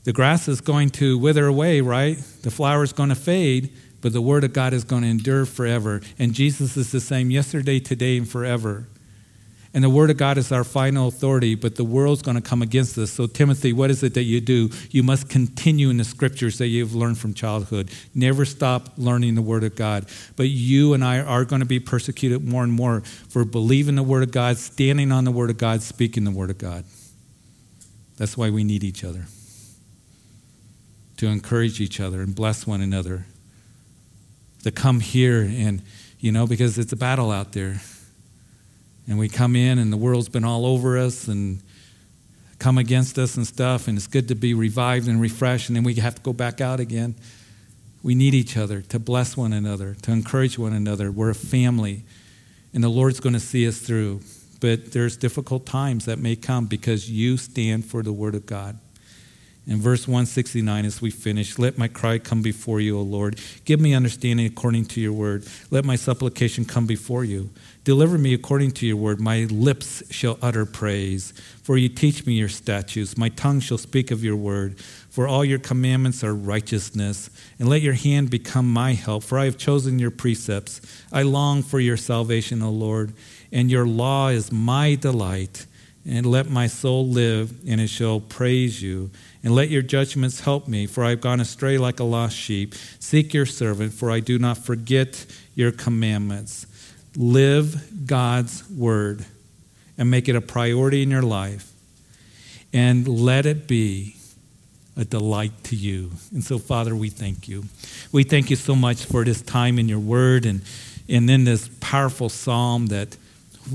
The 0.05 0.13
grass 0.13 0.47
is 0.47 0.61
going 0.61 0.91
to 0.91 1.17
wither 1.17 1.47
away, 1.47 1.81
right? 1.81 2.17
The 2.43 2.51
flower 2.51 2.83
is 2.83 2.93
going 2.93 3.09
to 3.09 3.15
fade, 3.15 3.73
but 4.01 4.13
the 4.13 4.21
Word 4.21 4.43
of 4.43 4.53
God 4.53 4.71
is 4.71 4.83
going 4.83 5.01
to 5.01 5.07
endure 5.09 5.45
forever. 5.45 6.01
And 6.19 6.33
Jesus 6.33 6.77
is 6.77 6.91
the 6.91 7.01
same 7.01 7.31
yesterday, 7.31 7.79
today, 7.79 8.17
and 8.17 8.29
forever. 8.29 8.87
And 9.75 9.83
the 9.83 9.89
Word 9.89 10.09
of 10.09 10.15
God 10.15 10.37
is 10.37 10.53
our 10.53 10.63
final 10.63 11.09
authority, 11.09 11.53
but 11.53 11.75
the 11.75 11.83
world's 11.83 12.21
going 12.21 12.35
to 12.35 12.41
come 12.41 12.61
against 12.61 12.97
us. 12.97 13.11
So, 13.11 13.27
Timothy, 13.27 13.73
what 13.73 13.91
is 13.91 14.03
it 14.03 14.13
that 14.13 14.23
you 14.23 14.39
do? 14.39 14.69
You 14.89 15.03
must 15.03 15.27
continue 15.27 15.89
in 15.89 15.97
the 15.97 16.05
scriptures 16.05 16.59
that 16.59 16.67
you've 16.67 16.95
learned 16.95 17.17
from 17.17 17.33
childhood. 17.33 17.91
Never 18.13 18.45
stop 18.45 18.93
learning 18.95 19.35
the 19.35 19.41
Word 19.41 19.65
of 19.65 19.75
God. 19.75 20.05
But 20.37 20.47
you 20.47 20.93
and 20.93 21.03
I 21.03 21.19
are 21.19 21.43
going 21.43 21.59
to 21.59 21.65
be 21.65 21.81
persecuted 21.81 22.41
more 22.47 22.63
and 22.63 22.71
more 22.71 23.01
for 23.01 23.43
believing 23.43 23.95
the 23.95 24.03
Word 24.03 24.23
of 24.23 24.31
God, 24.31 24.55
standing 24.55 25.11
on 25.11 25.25
the 25.25 25.31
Word 25.31 25.49
of 25.49 25.57
God, 25.57 25.81
speaking 25.81 26.23
the 26.23 26.31
Word 26.31 26.51
of 26.51 26.57
God. 26.57 26.85
That's 28.15 28.37
why 28.37 28.51
we 28.51 28.63
need 28.63 28.81
each 28.81 29.03
other 29.03 29.25
to 31.17 31.27
encourage 31.27 31.81
each 31.81 31.99
other 31.99 32.21
and 32.21 32.33
bless 32.33 32.65
one 32.65 32.79
another 32.79 33.25
to 34.63 34.71
come 34.71 35.01
here 35.01 35.41
and, 35.41 35.81
you 36.17 36.31
know, 36.31 36.47
because 36.47 36.77
it's 36.77 36.93
a 36.93 36.97
battle 36.97 37.29
out 37.29 37.51
there. 37.51 37.81
And 39.07 39.19
we 39.19 39.29
come 39.29 39.55
in 39.55 39.77
and 39.77 39.93
the 39.93 39.97
world's 39.97 40.29
been 40.29 40.43
all 40.43 40.65
over 40.65 40.97
us 40.97 41.27
and 41.27 41.61
come 42.59 42.77
against 42.77 43.19
us 43.19 43.35
and 43.37 43.45
stuff, 43.45 43.87
and 43.87 43.97
it's 43.97 44.07
good 44.07 44.27
to 44.29 44.35
be 44.35 44.53
revived 44.53 45.07
and 45.07 45.19
refreshed, 45.21 45.69
and 45.69 45.75
then 45.75 45.83
we 45.83 45.93
have 45.95 46.15
to 46.15 46.21
go 46.21 46.33
back 46.33 46.61
out 46.61 46.79
again. 46.79 47.15
We 48.01 48.15
need 48.15 48.33
each 48.33 48.55
other 48.57 48.81
to 48.81 48.99
bless 48.99 49.35
one 49.35 49.53
another, 49.53 49.95
to 50.03 50.11
encourage 50.11 50.57
one 50.57 50.73
another. 50.73 51.11
We're 51.11 51.31
a 51.31 51.35
family, 51.35 52.03
and 52.73 52.83
the 52.83 52.89
Lord's 52.89 53.19
going 53.19 53.33
to 53.33 53.39
see 53.39 53.67
us 53.67 53.79
through. 53.79 54.21
but 54.61 54.93
there's 54.93 55.17
difficult 55.17 55.65
times 55.65 56.05
that 56.05 56.17
may 56.17 56.35
come 56.35 56.65
because 56.65 57.11
you 57.11 57.37
stand 57.37 57.85
for 57.85 58.01
the 58.01 58.13
Word 58.13 58.35
of 58.35 58.45
God. 58.45 58.79
In 59.67 59.81
verse 59.81 60.07
169, 60.07 60.85
as 60.85 61.01
we 61.01 61.09
finish, 61.09 61.57
let 61.57 61.77
my 61.77 61.87
cry 61.87 62.19
come 62.19 62.41
before 62.43 62.79
you, 62.79 62.99
O 62.99 63.01
Lord. 63.01 63.39
Give 63.65 63.79
me 63.79 63.95
understanding 63.95 64.45
according 64.45 64.85
to 64.85 65.01
your 65.01 65.13
word. 65.13 65.45
Let 65.71 65.85
my 65.85 65.95
supplication 65.95 66.65
come 66.65 66.85
before 66.85 67.23
you. 67.23 67.49
Deliver 67.85 68.17
me 68.17 68.33
according 68.33 68.71
to 68.71 68.85
your 68.87 68.97
word. 68.97 69.21
My 69.21 69.43
lips 69.43 70.03
shall 70.11 70.39
utter 70.41 70.65
praise. 70.65 71.31
For 71.63 71.77
you 71.77 71.87
teach 71.87 72.25
me 72.25 72.33
your 72.33 72.49
statutes. 72.49 73.15
My 73.15 73.29
tongue 73.29 73.59
shall 73.59 73.77
speak 73.77 74.09
of 74.09 74.23
your 74.23 74.35
word. 74.35 74.79
For 74.79 75.27
all 75.27 75.45
your 75.45 75.59
commandments 75.59 76.23
are 76.23 76.33
righteousness. 76.33 77.29
And 77.59 77.69
let 77.69 77.83
your 77.83 77.93
hand 77.93 78.31
become 78.31 78.67
my 78.67 78.93
help. 78.93 79.23
For 79.23 79.37
I 79.37 79.45
have 79.45 79.57
chosen 79.57 79.99
your 79.99 80.11
precepts. 80.11 80.81
I 81.13 81.21
long 81.21 81.61
for 81.61 81.79
your 81.79 81.95
salvation, 81.95 82.63
O 82.63 82.71
Lord. 82.71 83.13
And 83.51 83.69
your 83.69 83.85
law 83.85 84.29
is 84.29 84.51
my 84.51 84.95
delight. 84.95 85.67
And 86.07 86.25
let 86.25 86.49
my 86.49 86.67
soul 86.67 87.07
live, 87.07 87.51
and 87.67 87.81
it 87.81 87.87
shall 87.87 88.19
praise 88.19 88.79
you 88.79 89.09
and 89.45 89.53
let 89.53 89.69
your 89.69 89.83
judgments 89.83 90.39
help 90.39 90.67
me, 90.67 90.87
for 90.87 91.03
I 91.03 91.11
have 91.11 91.21
gone 91.21 91.39
astray 91.39 91.77
like 91.77 91.99
a 91.99 92.03
lost 92.03 92.35
sheep. 92.35 92.73
Seek 92.99 93.31
your 93.31 93.45
servant, 93.45 93.93
for 93.93 94.09
I 94.09 94.19
do 94.19 94.39
not 94.39 94.57
forget 94.57 95.23
your 95.53 95.71
commandments. 95.71 96.65
Live 97.15 98.07
God's 98.07 98.69
word 98.69 99.25
and 99.97 100.11
make 100.11 100.27
it 100.27 100.35
a 100.35 100.41
priority 100.41 101.03
in 101.03 101.11
your 101.11 101.21
life. 101.21 101.71
And 102.73 103.07
let 103.07 103.45
it 103.45 103.67
be 103.67 104.15
a 104.97 105.05
delight 105.05 105.63
to 105.65 105.75
you. 105.75 106.11
And 106.31 106.43
so, 106.43 106.57
Father, 106.57 106.95
we 106.95 107.09
thank 107.09 107.47
you. 107.47 107.65
We 108.11 108.23
thank 108.23 108.49
you 108.49 108.55
so 108.55 108.75
much 108.75 109.05
for 109.05 109.23
this 109.23 109.41
time 109.41 109.77
in 109.79 109.89
your 109.89 109.99
word 109.99 110.45
and, 110.45 110.61
and 111.09 111.29
in 111.29 111.43
this 111.43 111.69
powerful 111.79 112.29
psalm 112.29 112.87
that 112.87 113.17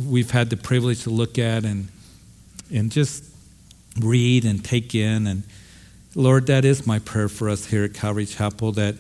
we've 0.06 0.30
had 0.30 0.50
the 0.50 0.56
privilege 0.56 1.02
to 1.04 1.10
look 1.10 1.38
at 1.38 1.64
and, 1.64 1.88
and 2.72 2.90
just 2.90 3.24
read 3.98 4.44
and 4.44 4.64
take 4.64 4.94
in. 4.94 5.26
And 5.26 5.42
Lord, 6.14 6.46
that 6.46 6.64
is 6.64 6.86
my 6.86 6.98
prayer 6.98 7.28
for 7.28 7.48
us 7.48 7.66
here 7.66 7.84
at 7.84 7.94
Calvary 7.94 8.26
Chapel 8.26 8.72
that, 8.72 8.96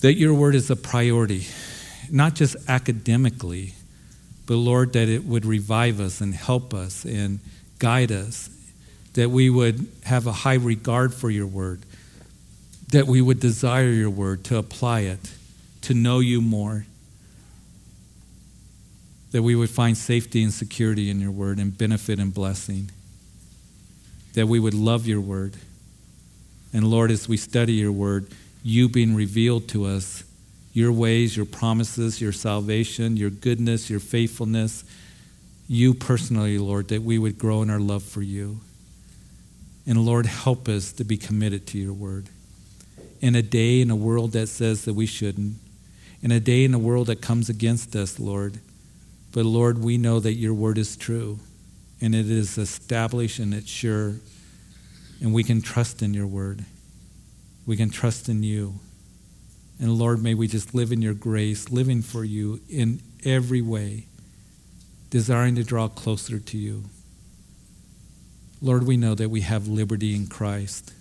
that 0.00 0.14
your 0.14 0.34
word 0.34 0.54
is 0.54 0.70
a 0.70 0.76
priority, 0.76 1.46
not 2.12 2.34
just 2.34 2.56
academically, 2.68 3.74
but 4.46 4.56
Lord, 4.56 4.92
that 4.94 5.08
it 5.08 5.24
would 5.24 5.44
revive 5.44 6.00
us 6.00 6.20
and 6.20 6.34
help 6.34 6.74
us 6.74 7.04
and 7.04 7.40
guide 7.78 8.10
us, 8.10 8.50
that 9.14 9.30
we 9.30 9.50
would 9.50 9.86
have 10.04 10.26
a 10.26 10.32
high 10.32 10.54
regard 10.54 11.14
for 11.14 11.30
your 11.30 11.46
word, 11.46 11.80
that 12.92 13.06
we 13.06 13.20
would 13.20 13.40
desire 13.40 13.90
your 13.90 14.10
word, 14.10 14.44
to 14.44 14.56
apply 14.56 15.00
it, 15.00 15.32
to 15.82 15.94
know 15.94 16.18
you 16.18 16.40
more, 16.40 16.84
that 19.30 19.42
we 19.42 19.54
would 19.54 19.70
find 19.70 19.96
safety 19.96 20.42
and 20.42 20.52
security 20.52 21.08
in 21.08 21.20
your 21.20 21.30
word 21.30 21.58
and 21.58 21.76
benefit 21.78 22.18
and 22.18 22.34
blessing, 22.34 22.90
that 24.34 24.46
we 24.46 24.58
would 24.58 24.74
love 24.74 25.06
your 25.06 25.20
word. 25.20 25.54
And 26.72 26.84
Lord, 26.84 27.10
as 27.10 27.28
we 27.28 27.36
study 27.36 27.74
your 27.74 27.92
word, 27.92 28.26
you 28.62 28.88
being 28.88 29.14
revealed 29.14 29.68
to 29.68 29.86
us, 29.86 30.24
your 30.72 30.92
ways, 30.92 31.36
your 31.36 31.46
promises, 31.46 32.20
your 32.20 32.32
salvation, 32.32 33.16
your 33.16 33.30
goodness, 33.30 33.90
your 33.90 34.00
faithfulness, 34.00 34.84
you 35.68 35.94
personally, 35.94 36.58
Lord, 36.58 36.88
that 36.88 37.02
we 37.02 37.18
would 37.18 37.38
grow 37.38 37.62
in 37.62 37.70
our 37.70 37.80
love 37.80 38.02
for 38.02 38.22
you. 38.22 38.60
And 39.86 40.04
Lord, 40.04 40.26
help 40.26 40.68
us 40.68 40.92
to 40.92 41.04
be 41.04 41.16
committed 41.16 41.66
to 41.68 41.78
your 41.78 41.92
word. 41.92 42.28
In 43.20 43.34
a 43.34 43.42
day, 43.42 43.80
in 43.80 43.90
a 43.90 43.96
world 43.96 44.32
that 44.32 44.48
says 44.48 44.84
that 44.84 44.94
we 44.94 45.06
shouldn't, 45.06 45.56
in 46.22 46.30
a 46.30 46.40
day, 46.40 46.64
in 46.64 46.74
a 46.74 46.78
world 46.78 47.06
that 47.06 47.20
comes 47.20 47.48
against 47.48 47.96
us, 47.96 48.20
Lord, 48.20 48.58
but 49.32 49.44
Lord, 49.44 49.78
we 49.78 49.96
know 49.96 50.20
that 50.20 50.34
your 50.34 50.54
word 50.54 50.78
is 50.78 50.96
true 50.96 51.38
and 52.00 52.14
it 52.14 52.30
is 52.30 52.58
established 52.58 53.38
and 53.38 53.54
it's 53.54 53.70
sure 53.70 54.14
and 55.20 55.34
we 55.34 55.44
can 55.44 55.60
trust 55.60 56.02
in 56.02 56.14
your 56.14 56.26
word. 56.26 56.64
We 57.66 57.76
can 57.76 57.90
trust 57.90 58.28
in 58.28 58.42
you. 58.42 58.80
And 59.80 59.98
Lord, 59.98 60.22
may 60.22 60.34
we 60.34 60.46
just 60.46 60.74
live 60.74 60.92
in 60.92 61.00
your 61.00 61.14
grace, 61.14 61.70
living 61.70 62.02
for 62.02 62.22
you 62.22 62.60
in 62.68 63.00
every 63.24 63.62
way, 63.62 64.04
desiring 65.08 65.56
to 65.56 65.64
draw 65.64 65.88
closer 65.88 66.38
to 66.38 66.58
you. 66.58 66.84
Lord, 68.60 68.86
we 68.86 68.98
know 68.98 69.14
that 69.14 69.30
we 69.30 69.40
have 69.40 69.66
liberty 69.66 70.14
in 70.14 70.26
Christ. 70.26 70.92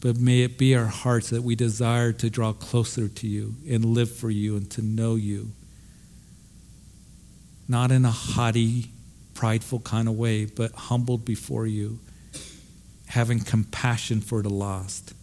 But 0.00 0.16
may 0.16 0.42
it 0.42 0.58
be 0.58 0.76
our 0.76 0.86
hearts 0.86 1.30
that 1.30 1.42
we 1.42 1.56
desire 1.56 2.12
to 2.12 2.30
draw 2.30 2.52
closer 2.52 3.08
to 3.08 3.26
you 3.26 3.54
and 3.68 3.84
live 3.84 4.14
for 4.14 4.30
you 4.30 4.56
and 4.56 4.70
to 4.72 4.82
know 4.82 5.16
you. 5.16 5.50
Not 7.66 7.90
in 7.90 8.04
a 8.04 8.10
haughty, 8.10 8.90
prideful 9.34 9.80
kind 9.80 10.06
of 10.06 10.14
way, 10.14 10.44
but 10.44 10.72
humbled 10.72 11.24
before 11.24 11.66
you 11.66 11.98
having 13.08 13.40
compassion 13.40 14.20
for 14.20 14.42
the 14.42 14.50
lost. 14.50 15.14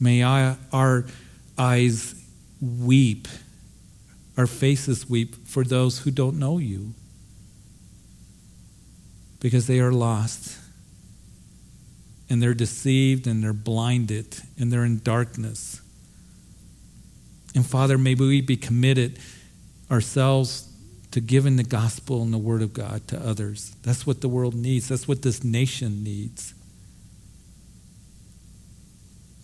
May 0.00 0.24
I, 0.24 0.56
our 0.72 1.04
eyes 1.58 2.14
weep, 2.60 3.28
our 4.36 4.46
faces 4.46 5.08
weep 5.08 5.46
for 5.46 5.62
those 5.62 6.00
who 6.00 6.10
don't 6.10 6.38
know 6.38 6.56
you 6.58 6.94
because 9.40 9.66
they 9.66 9.78
are 9.80 9.92
lost 9.92 10.58
and 12.30 12.42
they're 12.42 12.54
deceived 12.54 13.26
and 13.26 13.42
they're 13.44 13.52
blinded 13.52 14.36
and 14.58 14.72
they're 14.72 14.84
in 14.84 15.00
darkness. 15.00 15.82
And 17.54 17.66
Father, 17.66 17.98
may 17.98 18.14
we 18.14 18.40
be 18.40 18.56
committed 18.56 19.18
ourselves 19.90 20.68
to 21.10 21.20
giving 21.20 21.56
the 21.56 21.64
gospel 21.64 22.22
and 22.22 22.32
the 22.32 22.38
word 22.38 22.62
of 22.62 22.72
God 22.72 23.08
to 23.08 23.18
others. 23.18 23.74
That's 23.82 24.06
what 24.06 24.20
the 24.20 24.28
world 24.28 24.54
needs. 24.54 24.88
That's 24.88 25.08
what 25.08 25.22
this 25.22 25.42
nation 25.42 26.04
needs. 26.04 26.54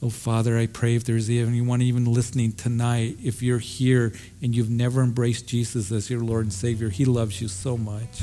Oh, 0.03 0.11
Father, 0.11 0.59
I 0.59 0.66
pray 0.66 0.94
if 0.94 1.05
there's 1.05 1.30
anyone 1.30 1.80
even 1.80 2.05
listening 2.05 2.53
tonight, 2.53 3.16
if 3.24 3.42
you're 3.42 3.59
here 3.59 4.12
and 4.42 4.55
you've 4.55 4.68
never 4.68 5.03
embraced 5.03 5.49
Jesus 5.49 5.90
as 5.90 6.11
your 6.11 6.20
Lord 6.20 6.44
and 6.44 6.53
Savior, 6.53 6.90
He 6.90 7.07
loves 7.07 7.40
you 7.40 7.49
so 7.49 7.78
much. 7.78 8.20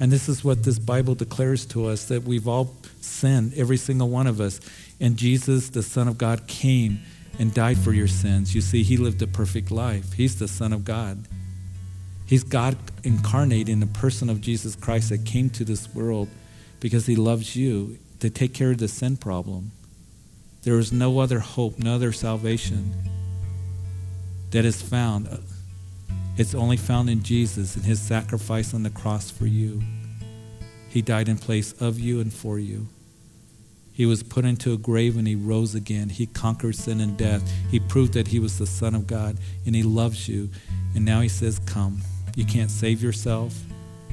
And 0.00 0.10
this 0.10 0.28
is 0.28 0.42
what 0.42 0.64
this 0.64 0.80
Bible 0.80 1.14
declares 1.14 1.64
to 1.66 1.86
us 1.86 2.06
that 2.06 2.24
we've 2.24 2.48
all 2.48 2.74
sinned, 3.00 3.54
every 3.54 3.76
single 3.76 4.08
one 4.08 4.26
of 4.26 4.40
us. 4.40 4.60
And 5.00 5.16
Jesus, 5.16 5.68
the 5.68 5.84
Son 5.84 6.08
of 6.08 6.18
God, 6.18 6.48
came 6.48 7.00
and 7.38 7.54
died 7.54 7.78
for 7.78 7.92
your 7.92 8.08
sins. 8.08 8.56
You 8.56 8.60
see, 8.60 8.82
He 8.82 8.96
lived 8.96 9.22
a 9.22 9.28
perfect 9.28 9.70
life. 9.70 10.14
He's 10.14 10.38
the 10.38 10.48
Son 10.48 10.72
of 10.72 10.84
God. 10.84 11.24
He's 12.26 12.42
God 12.42 12.76
incarnate 13.04 13.68
in 13.68 13.78
the 13.78 13.86
person 13.86 14.28
of 14.28 14.40
Jesus 14.40 14.74
Christ 14.74 15.10
that 15.10 15.24
came 15.24 15.48
to 15.50 15.64
this 15.64 15.94
world 15.94 16.28
because 16.80 17.06
He 17.06 17.14
loves 17.14 17.54
you 17.54 17.98
to 18.18 18.30
take 18.30 18.52
care 18.52 18.72
of 18.72 18.78
the 18.78 18.88
sin 18.88 19.16
problem. 19.16 19.70
There 20.64 20.78
is 20.78 20.92
no 20.92 21.18
other 21.18 21.40
hope, 21.40 21.78
no 21.78 21.94
other 21.94 22.12
salvation 22.12 22.94
that 24.50 24.64
is 24.64 24.80
found. 24.80 25.28
It's 26.38 26.54
only 26.54 26.78
found 26.78 27.10
in 27.10 27.22
Jesus 27.22 27.76
and 27.76 27.84
his 27.84 28.00
sacrifice 28.00 28.72
on 28.72 28.82
the 28.82 28.90
cross 28.90 29.30
for 29.30 29.46
you. 29.46 29.82
He 30.88 31.02
died 31.02 31.28
in 31.28 31.36
place 31.36 31.72
of 31.80 32.00
you 32.00 32.20
and 32.20 32.32
for 32.32 32.58
you. 32.58 32.88
He 33.92 34.06
was 34.06 34.22
put 34.22 34.44
into 34.44 34.72
a 34.72 34.78
grave 34.78 35.18
and 35.18 35.28
he 35.28 35.34
rose 35.34 35.74
again. 35.74 36.08
He 36.08 36.26
conquered 36.26 36.76
sin 36.76 37.00
and 37.00 37.16
death. 37.16 37.48
He 37.70 37.78
proved 37.78 38.14
that 38.14 38.28
he 38.28 38.40
was 38.40 38.58
the 38.58 38.66
Son 38.66 38.94
of 38.94 39.06
God 39.06 39.36
and 39.66 39.76
he 39.76 39.82
loves 39.82 40.28
you. 40.28 40.50
And 40.94 41.04
now 41.04 41.20
he 41.20 41.28
says, 41.28 41.60
Come. 41.60 42.00
You 42.34 42.44
can't 42.44 42.70
save 42.70 43.02
yourself. 43.02 43.54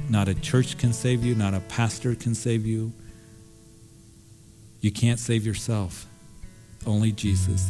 Not 0.09 0.27
a 0.27 0.35
church 0.35 0.77
can 0.77 0.91
save 0.91 1.23
you. 1.23 1.33
Not 1.33 1.53
a 1.53 1.61
pastor 1.61 2.13
can 2.13 2.35
save 2.35 2.65
you. 2.65 2.91
You 4.81 4.91
can't 4.91 5.19
save 5.19 5.45
yourself. 5.45 6.07
Only 6.86 7.11
Jesus, 7.11 7.69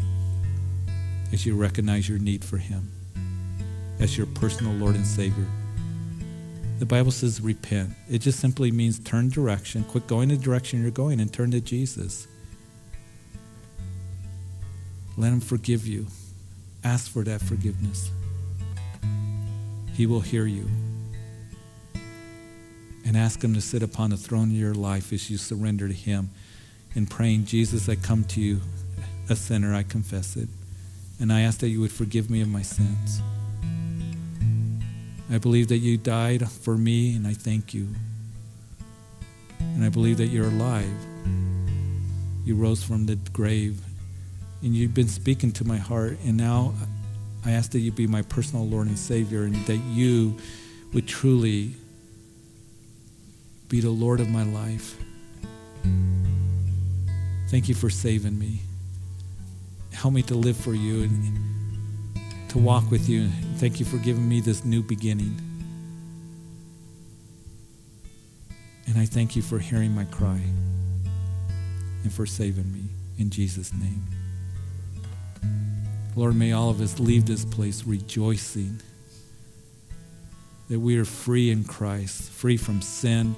as 1.34 1.46
you 1.46 1.56
recognize 1.56 2.08
your 2.08 2.20
need 2.20 2.44
for 2.44 2.58
Him 2.58 2.92
as 4.02 4.18
your 4.18 4.26
personal 4.26 4.74
Lord 4.74 4.96
and 4.96 5.06
Savior. 5.06 5.46
The 6.80 6.86
Bible 6.86 7.12
says 7.12 7.40
repent. 7.40 7.92
It 8.10 8.20
just 8.20 8.40
simply 8.40 8.72
means 8.72 8.98
turn 9.00 9.30
direction, 9.30 9.84
quit 9.84 10.08
going 10.08 10.30
the 10.30 10.38
direction 10.38 10.82
you're 10.82 10.90
going, 10.90 11.20
and 11.20 11.32
turn 11.32 11.52
to 11.52 11.62
Jesus. 11.62 12.28
Let 15.16 15.32
Him 15.32 15.40
forgive 15.40 15.86
you. 15.86 16.08
Ask 16.84 17.12
for 17.12 17.24
that 17.24 17.42
forgiveness. 17.42 18.10
He 19.94 20.08
will 20.08 20.22
hear 20.22 20.48
you. 20.48 20.68
And 23.06 23.16
ask 23.16 23.44
Him 23.44 23.54
to 23.54 23.62
sit 23.62 23.84
upon 23.84 24.10
the 24.10 24.18
throne 24.18 24.50
of 24.50 24.58
your 24.58 24.74
life 24.74 25.14
as 25.14 25.30
you 25.30 25.38
surrender 25.38 25.88
to 25.88 25.94
Him 25.94 26.32
in 26.96 27.06
praying, 27.06 27.46
Jesus, 27.46 27.88
I 27.88 27.96
come 27.96 28.24
to 28.26 28.42
you 28.42 28.62
a 29.32 29.36
sinner, 29.36 29.74
I 29.74 29.84
confess 29.84 30.36
it. 30.36 30.50
And 31.20 31.32
I 31.32 31.42
ask 31.42 31.60
that 31.60 31.70
you 31.70 31.82
would 31.82 31.92
forgive 31.92 32.30
me 32.30 32.42
of 32.42 32.50
my 32.50 32.62
sins. 32.62 33.22
I 35.32 35.38
believe 35.38 35.70
that 35.70 35.78
you 35.78 35.98
died 35.98 36.50
for 36.50 36.78
me, 36.78 37.16
and 37.16 37.26
I 37.26 37.34
thank 37.34 37.74
you. 37.74 37.88
And 39.60 39.84
I 39.84 39.90
believe 39.90 40.18
that 40.18 40.28
you're 40.28 40.48
alive. 40.48 40.92
You 42.44 42.56
rose 42.56 42.84
from 42.84 43.06
the 43.06 43.16
grave, 43.16 43.82
and 44.62 44.76
you've 44.76 44.94
been 44.94 45.08
speaking 45.08 45.52
to 45.54 45.64
my 45.64 45.78
heart. 45.78 46.18
And 46.26 46.36
now 46.36 46.74
I 47.46 47.52
ask 47.52 47.72
that 47.72 47.80
you 47.80 47.92
be 47.92 48.08
my 48.08 48.24
personal 48.24 48.68
Lord 48.68 48.88
and 48.88 49.00
Savior, 49.00 49.44
and 49.44 49.56
that 49.68 49.78
you 49.78 50.38
would 50.92 51.08
truly 51.08 51.76
be 53.70 53.80
the 53.80 53.90
Lord 53.90 54.20
of 54.20 54.30
my 54.30 54.44
life. 54.44 54.98
Thank 57.50 57.70
you 57.70 57.76
for 57.76 57.90
saving 57.90 58.38
me. 58.38 58.62
Help 60.02 60.16
me 60.16 60.24
to 60.24 60.34
live 60.34 60.58
for 60.58 60.74
you 60.74 61.04
and 61.04 61.40
to 62.50 62.58
walk 62.58 62.90
with 62.90 63.08
you. 63.08 63.28
Thank 63.58 63.80
you 63.80 63.86
for 63.86 63.98
giving 63.98 64.28
me 64.28 64.42
this 64.42 64.66
new 64.66 64.82
beginning. 64.82 65.40
And 68.88 68.98
I 68.98 69.06
thank 69.06 69.36
you 69.36 69.44
for 69.44 69.60
hearing 69.60 69.94
my 69.94 70.06
cry 70.06 70.42
and 72.02 72.12
for 72.12 72.26
saving 72.26 72.74
me. 72.74 72.86
In 73.20 73.30
Jesus' 73.30 73.72
name. 73.76 74.04
Lord, 76.16 76.36
may 76.36 76.52
all 76.52 76.72
of 76.72 76.82
us 76.82 77.00
leave 77.00 77.28
this 77.28 77.46
place 77.46 77.84
rejoicing 77.86 78.82
that 80.70 80.80
we 80.80 80.98
are 80.98 81.06
free 81.06 81.52
in 81.52 81.64
Christ, 81.64 82.32
free 82.32 82.58
from 82.58 82.82
sin, 82.82 83.36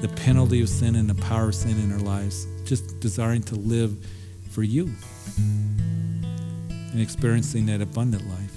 the 0.00 0.08
penalty 0.08 0.62
of 0.62 0.68
sin, 0.68 0.96
and 0.96 1.08
the 1.08 1.22
power 1.22 1.50
of 1.50 1.54
sin 1.54 1.78
in 1.78 1.92
our 1.92 2.00
lives, 2.00 2.48
just 2.64 2.98
desiring 2.98 3.44
to 3.44 3.54
live 3.54 4.04
for 4.52 4.62
you 4.62 4.90
and 5.38 7.00
experiencing 7.00 7.66
that 7.66 7.80
abundant 7.80 8.28
life. 8.28 8.56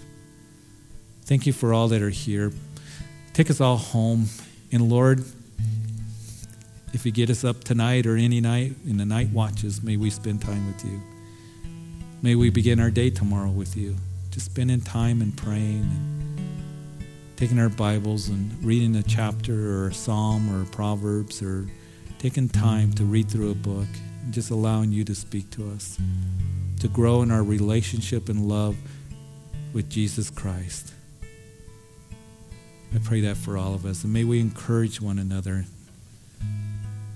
Thank 1.24 1.48
you 1.48 1.54
for 1.54 1.74
all 1.74 1.88
that 1.88 2.02
are 2.02 2.10
here. 2.10 2.52
Take 3.34 3.50
us 3.50 3.62
all 3.62 3.78
home. 3.78 4.28
And 4.72 4.90
Lord, 4.90 5.24
if 6.94 7.06
you 7.06 7.12
get 7.12 7.30
us 7.30 7.44
up 7.44 7.64
tonight 7.64 8.06
or 8.06 8.18
any 8.18 8.42
night 8.42 8.74
in 8.86 8.98
the 8.98 9.06
night 9.06 9.30
watches, 9.30 9.82
may 9.82 9.98
we 9.98 10.10
spend 10.10 10.42
time 10.42 10.68
with 10.68 10.86
you. 10.86 11.02
May 12.22 12.36
we 12.36 12.50
begin 12.50 12.80
our 12.80 12.92
day 12.92 13.10
tomorrow 13.10 13.50
with 13.50 13.78
you, 13.78 13.96
just 14.32 14.48
spending 14.48 14.82
time 14.82 15.22
and 15.22 15.36
praying 15.36 15.84
and 15.84 16.40
taking 17.38 17.60
our 17.60 17.70
Bibles 17.70 18.30
and 18.30 18.64
reading 18.64 18.96
a 18.96 19.04
chapter 19.04 19.78
or 19.78 19.88
a 19.88 19.94
psalm 19.94 20.54
or 20.54 20.66
Proverbs 20.66 21.42
or 21.42 21.68
taking 22.20 22.50
time 22.50 22.94
to 22.94 23.04
read 23.06 23.30
through 23.30 23.52
a 23.52 23.56
book 23.56 23.88
just 24.30 24.52
allowing 24.52 24.92
you 24.92 25.04
to 25.06 25.16
speak 25.16 25.50
to 25.52 25.70
us, 25.72 26.00
to 26.80 26.88
grow 26.88 27.22
in 27.22 27.32
our 27.32 27.44
relationship 27.44 28.30
and 28.30 28.48
love 28.48 28.76
with 29.74 29.90
Jesus 29.90 30.30
Christ. 30.30 30.94
I 32.94 33.00
pray 33.00 33.22
that 33.22 33.36
for 33.36 33.58
all 33.58 33.74
of 33.74 33.86
us. 33.86 34.04
And 34.04 34.14
may 34.14 34.24
we 34.24 34.40
encourage 34.40 35.02
one 35.02 35.20
another 35.20 35.66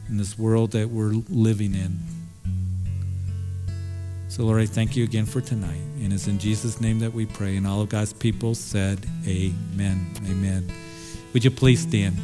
in 0.10 0.18
this 0.18 0.38
world 0.38 0.72
that 0.72 0.90
we're 0.90 1.14
living 1.30 1.74
in. 1.74 2.00
So, 4.28 4.44
Lord, 4.44 4.62
I 4.62 4.66
thank 4.66 4.96
you 4.96 5.04
again 5.04 5.26
for 5.26 5.42
tonight. 5.42 5.82
And 6.02 6.12
it's 6.12 6.28
in 6.28 6.38
Jesus' 6.38 6.82
name 6.82 7.00
that 7.00 7.14
we 7.14 7.26
pray. 7.26 7.56
And 7.56 7.66
all 7.66 7.82
of 7.82 7.90
God's 7.90 8.14
people 8.14 8.56
said, 8.56 9.06
Amen. 9.26 10.06
Amen. 10.26 10.72
Would 11.34 11.46
you 11.46 11.52
please 11.52 11.82
stand? 11.82 12.18